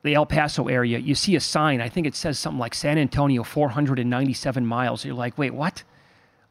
the 0.02 0.14
El 0.14 0.26
Paso 0.26 0.68
area, 0.68 0.98
you 0.98 1.14
see 1.14 1.36
a 1.36 1.40
sign. 1.40 1.80
I 1.80 1.88
think 1.88 2.06
it 2.06 2.14
says 2.14 2.38
something 2.38 2.58
like 2.58 2.74
San 2.74 2.98
Antonio, 2.98 3.42
497 3.42 4.66
miles. 4.66 5.04
You're 5.04 5.14
like, 5.14 5.38
wait, 5.38 5.54
what? 5.54 5.84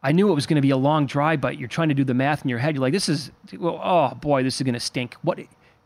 I 0.03 0.11
knew 0.13 0.31
it 0.31 0.33
was 0.33 0.45
going 0.45 0.55
to 0.55 0.61
be 0.61 0.71
a 0.71 0.77
long 0.77 1.05
drive, 1.05 1.41
but 1.41 1.57
you're 1.57 1.67
trying 1.67 1.89
to 1.89 1.95
do 1.95 2.03
the 2.03 2.13
math 2.13 2.43
in 2.43 2.49
your 2.49 2.59
head. 2.59 2.75
You're 2.75 2.81
like, 2.81 2.93
this 2.93 3.09
is, 3.09 3.31
oh 3.59 4.15
boy, 4.15 4.43
this 4.43 4.55
is 4.55 4.61
going 4.63 4.73
to 4.73 4.79
stink. 4.79 5.15
What? 5.21 5.39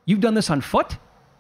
You've 0.05 0.21
done 0.21 0.35
this 0.35 0.49
on 0.49 0.61
foot, 0.61 0.97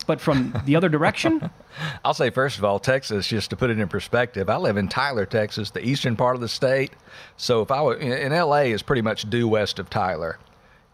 but 0.07 0.19
from 0.19 0.59
the 0.65 0.75
other 0.75 0.89
direction? 0.89 1.49
I'll 2.05 2.13
say, 2.13 2.31
first 2.31 2.57
of 2.57 2.65
all, 2.65 2.79
Texas, 2.79 3.27
just 3.27 3.51
to 3.51 3.55
put 3.55 3.69
it 3.69 3.79
in 3.79 3.87
perspective, 3.87 4.49
I 4.49 4.57
live 4.57 4.77
in 4.77 4.87
Tyler, 4.87 5.25
Texas, 5.25 5.69
the 5.69 5.85
eastern 5.85 6.15
part 6.15 6.35
of 6.35 6.41
the 6.41 6.49
state. 6.49 6.91
So 7.37 7.61
if 7.61 7.71
I 7.71 7.81
were 7.81 7.95
in 7.95 8.31
LA, 8.31 8.63
is 8.63 8.81
pretty 8.81 9.01
much 9.01 9.29
due 9.29 9.47
west 9.47 9.79
of 9.79 9.89
Tyler. 9.89 10.39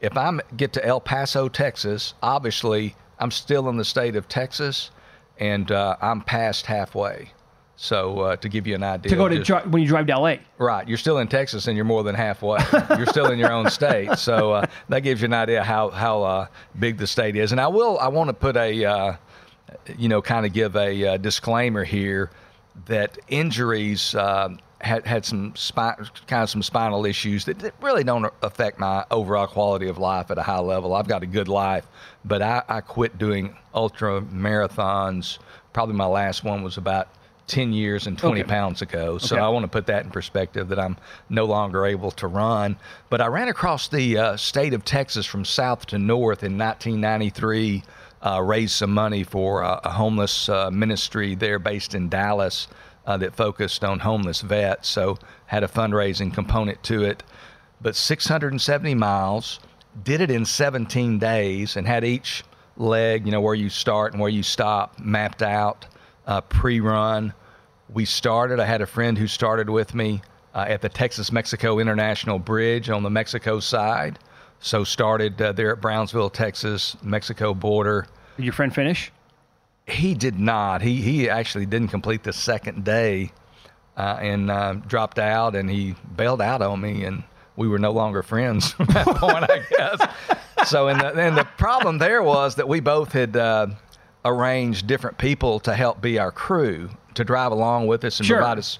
If 0.01 0.17
I 0.17 0.39
get 0.57 0.73
to 0.73 0.85
El 0.85 0.99
Paso, 0.99 1.47
Texas, 1.47 2.15
obviously 2.21 2.95
I'm 3.17 3.31
still 3.31 3.69
in 3.69 3.77
the 3.77 3.85
state 3.85 4.15
of 4.15 4.27
Texas 4.27 4.91
and 5.41 5.71
uh, 5.71 5.97
I'm 6.01 6.21
past 6.21 6.67
halfway. 6.67 7.31
So 7.75 8.19
uh, 8.19 8.35
to 8.37 8.47
give 8.47 8.67
you 8.67 8.75
an 8.75 8.83
idea, 8.83 9.09
to 9.09 9.15
go 9.15 9.27
to 9.27 9.37
just, 9.37 9.47
dri- 9.47 9.71
when 9.71 9.81
you 9.81 9.87
drive 9.87 10.05
to 10.05 10.19
LA, 10.19 10.35
right? 10.59 10.87
You're 10.87 10.99
still 10.99 11.17
in 11.17 11.27
Texas, 11.27 11.67
and 11.67 11.75
you're 11.75 11.83
more 11.83 12.03
than 12.03 12.13
halfway. 12.13 12.59
you're 12.95 13.07
still 13.07 13.31
in 13.31 13.39
your 13.39 13.51
own 13.51 13.71
state, 13.71 14.19
so 14.19 14.53
uh, 14.53 14.67
that 14.89 14.99
gives 14.99 15.21
you 15.21 15.25
an 15.25 15.33
idea 15.33 15.63
how 15.63 15.89
how 15.89 16.21
uh, 16.21 16.47
big 16.77 16.97
the 16.97 17.07
state 17.07 17.35
is. 17.35 17.51
And 17.51 17.59
I 17.59 17.67
will, 17.67 17.97
I 17.97 18.07
want 18.09 18.27
to 18.27 18.35
put 18.35 18.55
a, 18.55 18.85
uh, 18.85 19.13
you 19.97 20.09
know, 20.09 20.21
kind 20.21 20.45
of 20.45 20.53
give 20.53 20.75
a 20.75 21.07
uh, 21.07 21.17
disclaimer 21.17 21.83
here 21.83 22.29
that 22.85 23.17
injuries 23.29 24.13
had 24.83 25.05
had 25.05 25.25
some 25.25 25.55
spine, 25.55 25.95
kind 26.27 26.43
of 26.43 26.49
some 26.49 26.63
spinal 26.63 27.05
issues 27.05 27.45
that, 27.45 27.59
that, 27.59 27.73
really 27.81 28.03
don't 28.03 28.31
affect 28.41 28.79
my 28.79 29.05
overall 29.11 29.47
quality 29.47 29.87
of 29.87 29.97
life 29.97 30.31
at 30.31 30.37
a 30.37 30.43
high 30.43 30.59
level. 30.59 30.93
I've 30.93 31.07
got 31.07 31.23
a 31.23 31.27
good 31.27 31.47
life, 31.47 31.85
but 32.25 32.41
I, 32.41 32.63
I 32.67 32.81
quit 32.81 33.17
doing 33.17 33.55
ultra 33.73 34.21
marathons. 34.21 35.39
Probably 35.73 35.95
my 35.95 36.05
last 36.05 36.43
one 36.43 36.63
was 36.63 36.77
about 36.77 37.07
10 37.47 37.73
years 37.73 38.07
and 38.07 38.17
20 38.17 38.41
okay. 38.41 38.49
pounds 38.49 38.81
ago. 38.81 39.17
So 39.17 39.35
okay. 39.35 39.43
I 39.43 39.49
want 39.49 39.63
to 39.63 39.67
put 39.67 39.87
that 39.87 40.05
in 40.05 40.11
perspective 40.11 40.69
that 40.69 40.79
I'm 40.79 40.97
no 41.29 41.45
longer 41.45 41.85
able 41.85 42.11
to 42.11 42.27
run. 42.27 42.77
But 43.09 43.21
I 43.21 43.27
ran 43.27 43.49
across 43.49 43.87
the 43.87 44.17
uh, 44.17 44.37
state 44.37 44.73
of 44.73 44.85
Texas 44.85 45.25
from 45.25 45.43
south 45.43 45.85
to 45.87 45.97
north 45.97 46.43
in 46.43 46.57
1993, 46.57 47.83
uh, 48.21 48.41
raised 48.41 48.73
some 48.73 48.93
money 48.93 49.23
for 49.23 49.63
uh, 49.63 49.81
a 49.83 49.89
homeless 49.89 50.47
uh, 50.47 50.71
ministry 50.71 51.35
there 51.35 51.59
based 51.59 51.93
in 51.93 52.07
Dallas 52.07 52.67
uh, 53.11 53.17
that 53.17 53.35
focused 53.35 53.83
on 53.83 53.99
homeless 53.99 54.39
vets, 54.39 54.87
so 54.87 55.17
had 55.47 55.63
a 55.63 55.67
fundraising 55.67 56.33
component 56.33 56.81
to 56.83 57.03
it. 57.03 57.23
But 57.81 57.95
670 57.95 58.95
miles, 58.95 59.59
did 60.01 60.21
it 60.21 60.31
in 60.31 60.45
17 60.45 61.19
days, 61.19 61.75
and 61.75 61.85
had 61.85 62.05
each 62.05 62.45
leg, 62.77 63.25
you 63.25 63.33
know, 63.33 63.41
where 63.41 63.55
you 63.55 63.69
start 63.69 64.13
and 64.13 64.21
where 64.21 64.29
you 64.29 64.43
stop 64.43 64.97
mapped 64.97 65.41
out, 65.41 65.85
uh, 66.25 66.39
pre-run. 66.39 67.33
We 67.93 68.05
started. 68.05 68.61
I 68.61 68.65
had 68.65 68.81
a 68.81 68.87
friend 68.87 69.17
who 69.17 69.27
started 69.27 69.69
with 69.69 69.93
me 69.93 70.21
uh, 70.55 70.65
at 70.69 70.79
the 70.79 70.87
Texas 70.87 71.33
Mexico 71.33 71.79
International 71.79 72.39
Bridge 72.39 72.89
on 72.89 73.03
the 73.03 73.09
Mexico 73.09 73.59
side. 73.59 74.19
So 74.61 74.85
started 74.85 75.41
uh, 75.41 75.51
there 75.51 75.73
at 75.73 75.81
Brownsville, 75.81 76.29
Texas, 76.29 76.95
Mexico 77.03 77.53
border. 77.53 78.07
Did 78.37 78.45
your 78.45 78.53
friend 78.53 78.73
finish? 78.73 79.11
He 79.87 80.13
did 80.13 80.39
not. 80.39 80.81
He 80.81 81.01
he 81.01 81.29
actually 81.29 81.65
didn't 81.65 81.89
complete 81.89 82.23
the 82.23 82.33
second 82.33 82.83
day, 82.83 83.31
uh, 83.97 84.17
and 84.21 84.49
uh, 84.49 84.73
dropped 84.73 85.19
out, 85.19 85.55
and 85.55 85.69
he 85.69 85.95
bailed 86.15 86.41
out 86.41 86.61
on 86.61 86.81
me, 86.81 87.03
and 87.03 87.23
we 87.55 87.67
were 87.67 87.79
no 87.79 87.91
longer 87.91 88.23
friends 88.23 88.71
from 88.73 88.85
that 88.87 89.07
point, 89.17 89.45
I 89.49 89.61
guess. 89.69 90.69
So, 90.69 90.87
and 90.87 90.99
the, 90.99 91.13
and 91.13 91.37
the 91.37 91.45
problem 91.57 91.97
there 91.97 92.23
was 92.23 92.55
that 92.55 92.67
we 92.67 92.79
both 92.79 93.11
had 93.11 93.35
uh, 93.35 93.67
arranged 94.23 94.87
different 94.87 95.17
people 95.17 95.59
to 95.61 95.73
help 95.73 96.01
be 96.01 96.19
our 96.19 96.31
crew 96.31 96.89
to 97.15 97.23
drive 97.23 97.51
along 97.51 97.87
with 97.87 98.03
us 98.03 98.19
and 98.19 98.27
sure. 98.27 98.37
provide 98.37 98.57
us 98.57 98.79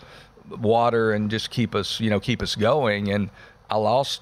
water 0.59 1.13
and 1.13 1.29
just 1.29 1.49
keep 1.49 1.75
us, 1.75 1.99
you 1.99 2.09
know, 2.09 2.19
keep 2.19 2.41
us 2.41 2.55
going. 2.55 3.11
And 3.11 3.29
I 3.69 3.77
lost 3.77 4.21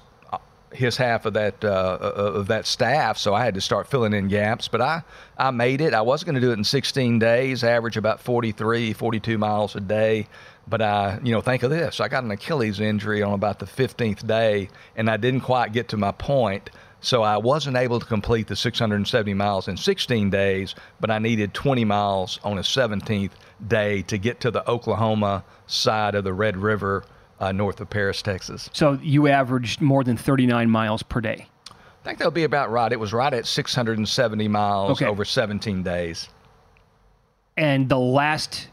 his 0.72 0.96
half 0.96 1.26
of 1.26 1.34
that 1.34 1.64
uh, 1.64 1.98
of 2.00 2.46
that 2.48 2.66
staff, 2.66 3.18
so 3.18 3.34
I 3.34 3.44
had 3.44 3.54
to 3.54 3.60
start 3.60 3.88
filling 3.88 4.12
in 4.12 4.28
gaps. 4.28 4.68
But 4.68 4.80
I 4.80 5.02
I 5.36 5.50
made 5.50 5.80
it. 5.80 5.94
I 5.94 6.02
was 6.02 6.24
going 6.24 6.34
to 6.34 6.40
do 6.40 6.50
it 6.50 6.58
in 6.58 6.64
16 6.64 7.18
days, 7.18 7.64
average 7.64 7.96
about 7.96 8.20
43, 8.20 8.92
42 8.92 9.38
miles 9.38 9.74
a 9.76 9.80
day. 9.80 10.28
But 10.68 10.82
I, 10.82 11.18
you 11.22 11.32
know, 11.32 11.40
think 11.40 11.62
of 11.62 11.70
this: 11.70 12.00
I 12.00 12.08
got 12.08 12.24
an 12.24 12.30
Achilles 12.30 12.80
injury 12.80 13.22
on 13.22 13.32
about 13.32 13.58
the 13.58 13.66
15th 13.66 14.26
day, 14.26 14.68
and 14.96 15.10
I 15.10 15.16
didn't 15.16 15.40
quite 15.40 15.72
get 15.72 15.88
to 15.88 15.96
my 15.96 16.12
point. 16.12 16.70
So 17.02 17.22
I 17.22 17.38
wasn't 17.38 17.78
able 17.78 17.98
to 17.98 18.04
complete 18.04 18.46
the 18.46 18.56
670 18.56 19.32
miles 19.32 19.68
in 19.68 19.78
16 19.78 20.28
days, 20.28 20.74
but 21.00 21.10
I 21.10 21.18
needed 21.18 21.54
20 21.54 21.86
miles 21.86 22.38
on 22.44 22.58
a 22.58 22.60
17th 22.60 23.30
day 23.66 24.02
to 24.02 24.18
get 24.18 24.40
to 24.40 24.50
the 24.50 24.68
Oklahoma 24.68 25.42
side 25.66 26.14
of 26.14 26.24
the 26.24 26.34
Red 26.34 26.58
River 26.58 27.04
uh, 27.40 27.52
north 27.52 27.80
of 27.80 27.90
Paris, 27.90 28.22
Texas. 28.22 28.70
So 28.72 28.98
you 29.02 29.26
averaged 29.28 29.80
more 29.80 30.04
than 30.04 30.16
39 30.16 30.70
miles 30.70 31.02
per 31.02 31.20
day. 31.20 31.46
I 31.70 32.04
think 32.04 32.18
that'll 32.18 32.30
be 32.30 32.44
about 32.44 32.70
right. 32.70 32.92
It 32.92 33.00
was 33.00 33.12
right 33.12 33.32
at 33.32 33.46
670 33.46 34.48
miles 34.48 34.92
okay. 34.92 35.06
over 35.06 35.24
17 35.24 35.82
days. 35.82 36.28
And 37.56 37.88
the 37.88 37.98
last, 37.98 38.68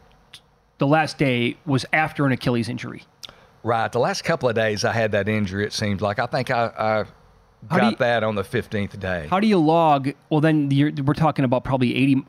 the 0.77 0.87
last 0.87 1.17
day 1.17 1.57
was 1.65 1.85
after 1.91 2.25
an 2.25 2.31
Achilles 2.31 2.69
injury. 2.69 3.03
Right. 3.63 3.91
The 3.91 3.99
last 3.99 4.23
couple 4.23 4.47
of 4.47 4.55
days 4.55 4.85
I 4.85 4.93
had 4.93 5.11
that 5.11 5.27
injury. 5.27 5.65
It 5.65 5.73
seems 5.73 6.01
like 6.01 6.19
I 6.19 6.25
think 6.25 6.51
I, 6.51 6.67
I 6.77 7.05
got 7.67 7.91
you, 7.91 7.97
that 7.97 8.23
on 8.23 8.35
the 8.35 8.43
15th 8.43 8.97
day. 8.99 9.27
How 9.29 9.41
do 9.41 9.47
you 9.47 9.57
log? 9.57 10.09
Well, 10.29 10.39
then 10.39 10.69
we're 11.05 11.13
talking 11.13 11.43
about 11.43 11.65
probably 11.65 11.95
80 11.95 12.25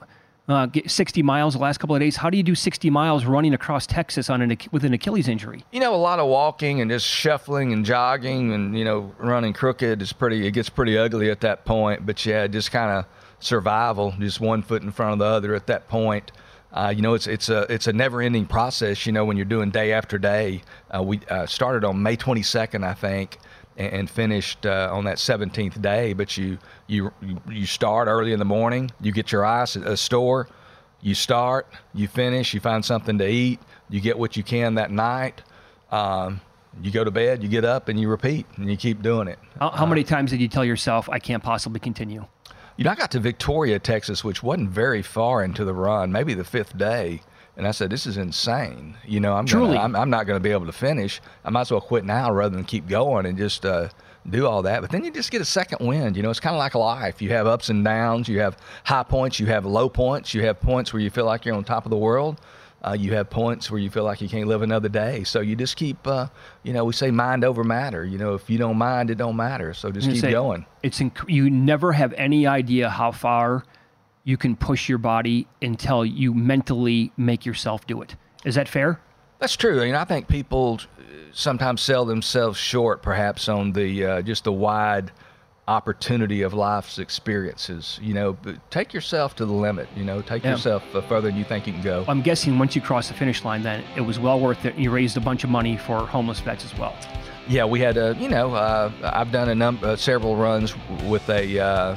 uh, 0.48 0.66
60 0.86 1.22
miles 1.22 1.54
the 1.54 1.60
last 1.60 1.78
couple 1.78 1.94
of 1.94 2.00
days. 2.00 2.16
How 2.16 2.30
do 2.30 2.36
you 2.36 2.42
do 2.42 2.54
60 2.54 2.88
miles 2.90 3.24
running 3.24 3.52
across 3.52 3.86
Texas 3.86 4.30
on 4.30 4.40
an 4.40 4.56
with 4.72 4.84
an 4.84 4.94
Achilles 4.94 5.28
injury? 5.28 5.64
You 5.72 5.80
know, 5.80 5.94
a 5.94 5.96
lot 5.96 6.18
of 6.18 6.28
walking 6.28 6.80
and 6.80 6.90
just 6.90 7.06
shuffling 7.06 7.72
and 7.72 7.84
jogging 7.84 8.52
and 8.52 8.76
you 8.76 8.84
know 8.84 9.12
running 9.18 9.52
crooked 9.52 10.00
is 10.00 10.12
pretty. 10.12 10.46
It 10.46 10.52
gets 10.52 10.68
pretty 10.68 10.96
ugly 10.96 11.30
at 11.30 11.40
that 11.42 11.64
point. 11.64 12.06
But 12.06 12.24
yeah, 12.24 12.46
just 12.46 12.72
kind 12.72 12.90
of 12.90 13.04
survival, 13.40 14.14
just 14.18 14.40
one 14.40 14.62
foot 14.62 14.82
in 14.82 14.90
front 14.90 15.12
of 15.12 15.18
the 15.18 15.26
other 15.26 15.54
at 15.54 15.66
that 15.66 15.88
point. 15.88 16.32
Uh, 16.72 16.92
you 16.94 17.02
know, 17.02 17.14
it's 17.14 17.26
it's 17.26 17.48
a 17.48 17.62
it's 17.72 17.86
a 17.86 17.92
never-ending 17.92 18.46
process. 18.46 19.06
You 19.06 19.12
know, 19.12 19.24
when 19.24 19.36
you're 19.36 19.46
doing 19.46 19.70
day 19.70 19.92
after 19.92 20.18
day. 20.18 20.62
Uh, 20.94 21.02
we 21.02 21.20
uh, 21.28 21.46
started 21.46 21.84
on 21.84 22.02
May 22.02 22.16
22nd, 22.16 22.84
I 22.84 22.94
think, 22.94 23.38
and, 23.78 23.92
and 23.92 24.10
finished 24.10 24.66
uh, 24.66 24.90
on 24.92 25.04
that 25.04 25.16
17th 25.16 25.80
day. 25.80 26.12
But 26.12 26.36
you 26.36 26.58
you 26.86 27.10
you 27.48 27.64
start 27.64 28.08
early 28.08 28.32
in 28.32 28.38
the 28.38 28.44
morning. 28.44 28.90
You 29.00 29.12
get 29.12 29.32
your 29.32 29.46
ice 29.46 29.76
at 29.76 29.86
a 29.86 29.96
store. 29.96 30.48
You 31.00 31.14
start. 31.14 31.66
You 31.94 32.08
finish. 32.08 32.52
You 32.52 32.60
find 32.60 32.84
something 32.84 33.16
to 33.18 33.26
eat. 33.26 33.60
You 33.88 34.00
get 34.00 34.18
what 34.18 34.36
you 34.36 34.42
can 34.42 34.74
that 34.74 34.90
night. 34.90 35.42
Um, 35.90 36.40
you 36.82 36.90
go 36.90 37.04
to 37.04 37.10
bed. 37.10 37.42
You 37.42 37.48
get 37.48 37.64
up 37.64 37.88
and 37.88 37.98
you 37.98 38.08
repeat, 38.08 38.46
and 38.56 38.70
you 38.70 38.76
keep 38.76 39.00
doing 39.00 39.28
it. 39.28 39.38
How, 39.58 39.70
how 39.70 39.86
many 39.86 40.04
times 40.04 40.30
did 40.30 40.40
you 40.40 40.48
tell 40.48 40.64
yourself, 40.64 41.08
"I 41.08 41.18
can't 41.18 41.42
possibly 41.42 41.80
continue"? 41.80 42.26
You 42.76 42.84
know, 42.84 42.90
I 42.90 42.94
got 42.94 43.10
to 43.12 43.20
Victoria, 43.20 43.80
Texas, 43.80 44.22
which 44.22 44.42
wasn't 44.42 44.70
very 44.70 45.02
far 45.02 45.42
into 45.42 45.64
the 45.64 45.74
run, 45.74 46.12
maybe 46.12 46.34
the 46.34 46.44
fifth 46.44 46.78
day. 46.78 47.22
And 47.58 47.66
I 47.66 47.72
said, 47.72 47.90
"This 47.90 48.06
is 48.06 48.16
insane. 48.16 48.96
You 49.04 49.18
know, 49.18 49.34
I'm 49.34 49.44
Truly. 49.44 49.74
Gonna, 49.74 49.80
I'm, 49.80 49.96
I'm 49.96 50.10
not 50.10 50.26
going 50.26 50.36
to 50.36 50.42
be 50.42 50.52
able 50.52 50.66
to 50.66 50.72
finish. 50.72 51.20
I 51.44 51.50
might 51.50 51.62
as 51.62 51.72
well 51.72 51.80
quit 51.80 52.04
now 52.04 52.30
rather 52.30 52.54
than 52.54 52.64
keep 52.64 52.86
going 52.86 53.26
and 53.26 53.36
just 53.36 53.66
uh, 53.66 53.88
do 54.30 54.46
all 54.46 54.62
that." 54.62 54.80
But 54.80 54.90
then 54.90 55.04
you 55.04 55.10
just 55.10 55.32
get 55.32 55.40
a 55.40 55.44
second 55.44 55.84
wind. 55.86 56.16
You 56.16 56.22
know, 56.22 56.30
it's 56.30 56.38
kind 56.38 56.54
of 56.54 56.60
like 56.60 56.76
life. 56.76 57.20
You 57.20 57.30
have 57.30 57.48
ups 57.48 57.68
and 57.68 57.84
downs. 57.84 58.28
You 58.28 58.38
have 58.38 58.56
high 58.84 59.02
points. 59.02 59.40
You 59.40 59.46
have 59.46 59.66
low 59.66 59.88
points. 59.88 60.32
You 60.34 60.42
have 60.42 60.60
points 60.60 60.92
where 60.92 61.02
you 61.02 61.10
feel 61.10 61.24
like 61.24 61.44
you're 61.44 61.56
on 61.56 61.64
top 61.64 61.84
of 61.84 61.90
the 61.90 61.96
world. 61.96 62.40
Uh, 62.80 62.92
you 62.92 63.12
have 63.12 63.28
points 63.28 63.72
where 63.72 63.80
you 63.80 63.90
feel 63.90 64.04
like 64.04 64.20
you 64.20 64.28
can't 64.28 64.46
live 64.46 64.62
another 64.62 64.88
day. 64.88 65.24
So 65.24 65.40
you 65.40 65.56
just 65.56 65.74
keep, 65.74 66.06
uh, 66.06 66.28
you 66.62 66.72
know, 66.72 66.84
we 66.84 66.92
say 66.92 67.10
mind 67.10 67.44
over 67.44 67.64
matter. 67.64 68.04
You 68.04 68.18
know, 68.18 68.34
if 68.34 68.48
you 68.48 68.56
don't 68.56 68.78
mind, 68.78 69.10
it 69.10 69.16
don't 69.16 69.34
matter. 69.34 69.74
So 69.74 69.90
just 69.90 70.08
keep 70.08 70.20
say, 70.20 70.30
going. 70.30 70.64
It's 70.84 71.00
inc- 71.00 71.28
you 71.28 71.50
never 71.50 71.90
have 71.90 72.12
any 72.12 72.46
idea 72.46 72.88
how 72.88 73.10
far 73.10 73.64
you 74.28 74.36
can 74.36 74.54
push 74.54 74.90
your 74.90 74.98
body 74.98 75.46
until 75.62 76.04
you 76.04 76.34
mentally 76.34 77.10
make 77.16 77.46
yourself 77.46 77.86
do 77.86 78.02
it. 78.02 78.14
Is 78.44 78.56
that 78.56 78.68
fair? 78.68 79.00
That's 79.38 79.56
true. 79.56 79.82
You 79.82 79.92
know, 79.92 80.00
I 80.00 80.04
think 80.04 80.28
people 80.28 80.78
uh, 80.82 81.02
sometimes 81.32 81.80
sell 81.80 82.04
themselves 82.04 82.58
short, 82.58 83.00
perhaps, 83.00 83.48
on 83.48 83.72
the 83.72 84.04
uh, 84.04 84.22
just 84.22 84.44
the 84.44 84.52
wide 84.52 85.12
opportunity 85.66 86.42
of 86.42 86.52
life's 86.52 86.98
experiences. 86.98 87.98
You 88.02 88.12
know, 88.12 88.34
but 88.34 88.56
take 88.70 88.92
yourself 88.92 89.34
to 89.36 89.46
the 89.46 89.52
limit. 89.52 89.88
You 89.96 90.04
know, 90.04 90.20
take 90.20 90.44
Yeah. 90.44 90.50
yourself 90.52 90.82
uh, 90.94 91.00
further 91.00 91.28
than 91.30 91.38
you 91.38 91.44
think 91.44 91.66
you 91.66 91.72
can 91.72 91.82
go. 91.82 92.04
I'm 92.06 92.20
guessing 92.20 92.58
once 92.58 92.76
you 92.76 92.82
cross 92.82 93.08
the 93.08 93.14
finish 93.14 93.46
line, 93.46 93.62
then 93.62 93.82
it 93.96 94.02
was 94.02 94.18
well 94.18 94.38
worth 94.38 94.66
it. 94.66 94.74
You 94.76 94.90
raised 94.90 95.16
a 95.16 95.20
bunch 95.20 95.42
of 95.42 95.48
money 95.48 95.78
for 95.78 96.06
homeless 96.06 96.40
vets 96.40 96.66
as 96.66 96.76
well. 96.78 96.94
Yeah, 97.48 97.64
we 97.64 97.80
had 97.80 97.96
a, 97.96 98.14
you 98.20 98.28
know, 98.28 98.52
uh, 98.54 98.92
I've 99.02 99.32
done 99.32 99.48
a 99.48 99.54
number, 99.54 99.86
uh, 99.86 99.96
several 99.96 100.36
runs 100.36 100.74
with 101.04 101.26
a 101.30 101.58
uh, 101.58 101.96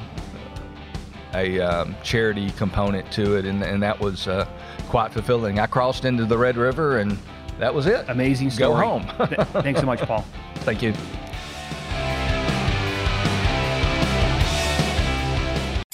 a 1.34 1.60
um, 1.60 1.96
charity 2.04 2.50
component 2.52 3.10
to 3.14 3.36
it, 3.38 3.46
and, 3.46 3.64
and 3.64 3.82
that 3.84 4.00
was 4.00 4.28
uh, 4.28 4.46
quite 4.90 5.12
fulfilling. 5.14 5.60
I 5.60 5.68
crossed 5.68 6.06
into 6.06 6.26
the 6.26 6.38
Red 6.38 6.58
River, 6.58 7.00
and 7.00 7.18
that 7.60 7.74
was 7.74 7.86
it. 7.88 8.06
Amazing 8.10 8.50
story. 8.52 8.70
Go 8.70 8.78
story. 8.78 9.16
home. 9.18 9.28
Th- 9.30 9.64
Thanks 9.64 9.80
so 9.80 9.86
much, 9.86 10.00
Paul. 10.02 10.26
Thank 10.58 10.82
you. 10.82 10.94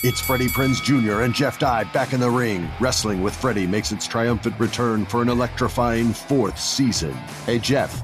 It's 0.04 0.22
Freddie 0.22 0.48
Prinze 0.48 0.82
Jr. 0.84 1.22
and 1.24 1.34
Jeff 1.34 1.58
Dye 1.60 1.84
back 1.86 2.14
in 2.14 2.20
the 2.20 2.30
ring. 2.30 2.70
Wrestling 2.80 3.22
with 3.24 3.36
Freddie 3.36 3.66
makes 3.68 3.92
its 3.92 4.08
triumphant 4.08 4.58
return 4.60 5.06
for 5.06 5.22
an 5.24 5.28
electrifying 5.28 6.14
fourth 6.14 6.58
season. 6.60 7.14
Hey, 7.46 7.58
Jeff, 7.60 8.04